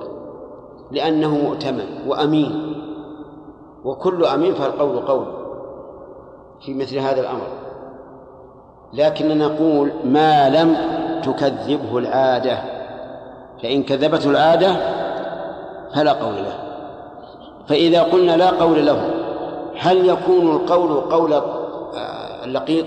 [0.92, 2.74] لأنه مؤتمن وأمين.
[3.86, 5.26] وكل أمين فالقول قول
[6.66, 7.48] في مثل هذا الأمر.
[8.94, 10.78] لكننا نقول ما لم
[11.24, 12.58] تكذبه العادة.
[13.64, 14.76] فإن كذبته العادة
[15.96, 16.60] فلا قول له.
[17.68, 19.10] فإذا قلنا لا قول له
[19.80, 21.42] هل يكون القول قول
[22.44, 22.86] اللقيط؟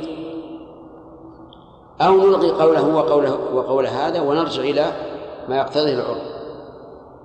[2.01, 4.85] أو نلغي قوله وقوله وقول هذا ونرجع إلى
[5.49, 6.30] ما يقتضيه العرف.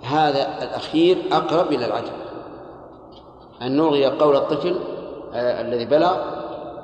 [0.05, 2.11] هذا الأخير أقرب إلى العدل
[3.61, 4.79] أن نلغي قول الطفل
[5.33, 6.17] آه الذي بلغ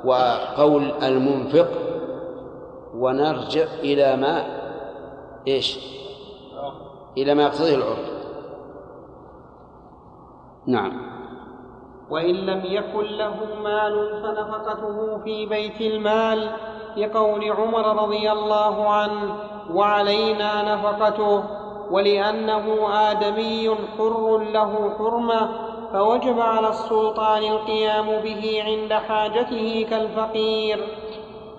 [0.06, 1.68] وقول المنفق
[2.96, 4.44] ونرجع إلى ما
[5.48, 5.80] إيش؟
[7.18, 8.12] إلى ما يقتضيه العرف.
[10.68, 11.12] نعم.
[12.10, 16.52] وإن لم يكن له مال فنفقته في بيت المال
[16.98, 19.36] لقول عمر رضي الله عنه
[19.74, 21.61] وعلينا نفقته.
[21.92, 25.50] ولأنه آدمي حر له حرمة
[25.94, 30.88] فوجب على السلطان القيام به عند حاجته كالفقير.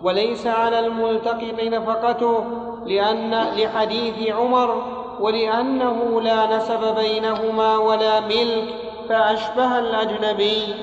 [0.03, 2.45] وليس على الملتقط نفقته
[2.87, 4.83] لأن لحديث عمر
[5.21, 8.75] ولأنه لا نسب بينهما ولا ملك
[9.09, 10.75] فأشبه الأجنبي.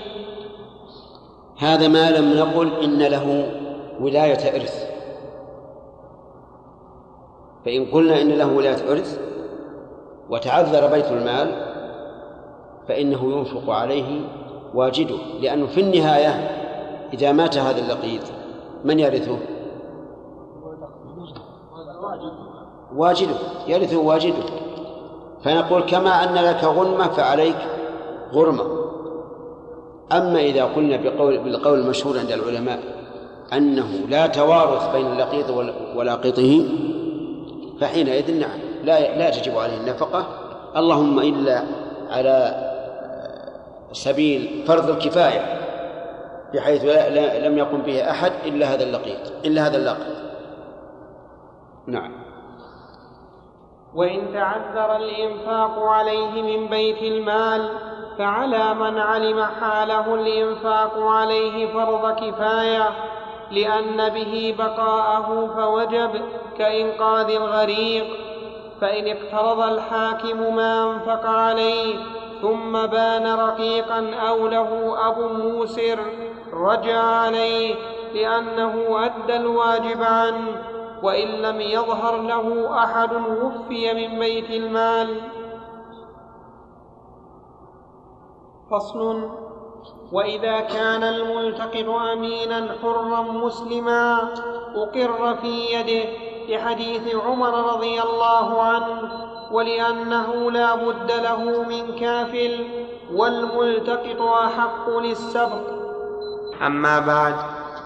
[1.58, 3.52] هذا ما لم نقل إن له
[4.02, 4.90] ولاية إرث.
[7.66, 9.30] فإن قلنا إن له ولاية إرث
[10.30, 11.69] وتعذر بيت المال
[12.88, 14.22] فإنه ينفق عليه
[14.73, 16.30] واجده لأنه في النهاية
[17.14, 18.22] إذا مات هذا اللقيط
[18.85, 19.38] من يرثه؟
[22.95, 23.35] واجده
[23.68, 24.43] يرثه واجده.
[25.43, 27.57] فنقول كما أن لك غنمة فعليك
[28.34, 28.64] غرمة.
[30.11, 32.80] أما إذا قلنا بقول بالقول المشهور عند العلماء
[33.53, 35.49] أنه لا توارث بين اللقيط
[35.95, 36.65] ولاقطه
[37.80, 38.69] فحينئذ نعم.
[38.84, 40.26] لا لا تجب عليه النفقة.
[40.76, 41.64] اللهم إلا
[42.10, 42.69] على
[43.91, 45.60] سبيل فرض الكفاية
[46.53, 50.19] بحيث لا لم يقم به أحد إلا هذا اللقيط إلا هذا اللاقط
[51.88, 52.11] نعم.
[53.95, 57.69] وإن تعذر الإنفاق عليه من بيت المال
[58.18, 62.89] فعلى من علم حاله الإنفاق عليه فرض كفاية
[63.51, 66.22] لأن به بقاءه فوجب
[66.57, 68.28] كإنقاذ الغريق.
[68.81, 71.97] فإن اقترض الحاكم ما أنفق عليه
[72.41, 75.99] ثم بان رقيقا أو له أب موسر
[76.53, 77.76] رجع عليه
[78.14, 80.61] لأنه أدى الواجب عنه
[81.03, 85.22] وإن لم يظهر له أحد وفي من بيت المال.
[88.72, 89.30] فصل
[90.11, 94.34] وإذا كان الملتقط أمينا حرا مسلما
[94.76, 96.10] أقر في يده
[96.50, 99.12] لحديث عمر رضي الله عنه
[99.52, 102.66] ولأنه لا بد له من كافل
[103.14, 105.62] والملتقط أحق للسبق.
[106.66, 107.36] أما بعد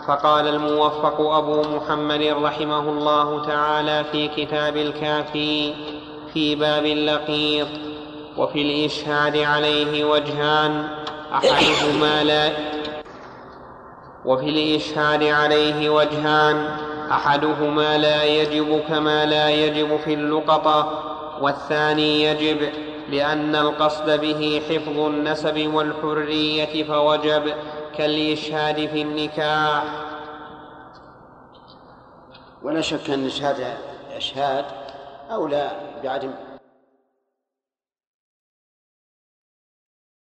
[0.08, 5.74] فقال الموفق أبو محمد رحمه الله تعالى في كتاب الكافي
[6.34, 7.68] في باب اللقيط
[8.38, 10.88] وفي الإشهاد عليه وجهان
[11.34, 12.52] أحدهما لا
[14.26, 16.78] وفي الإشهاد عليه وجهان
[17.12, 21.00] أحدهما لا يجب كما لا يجب في اللقطة
[21.42, 22.70] والثاني يجب
[23.10, 27.54] لأن القصد به حفظ النسب والحرية فوجب
[27.98, 29.84] كالإشهاد في النكاح.
[32.64, 33.78] ولا شك أن اشهاد
[34.18, 34.66] إشهاد
[35.32, 35.72] أولى
[36.04, 36.32] بعدم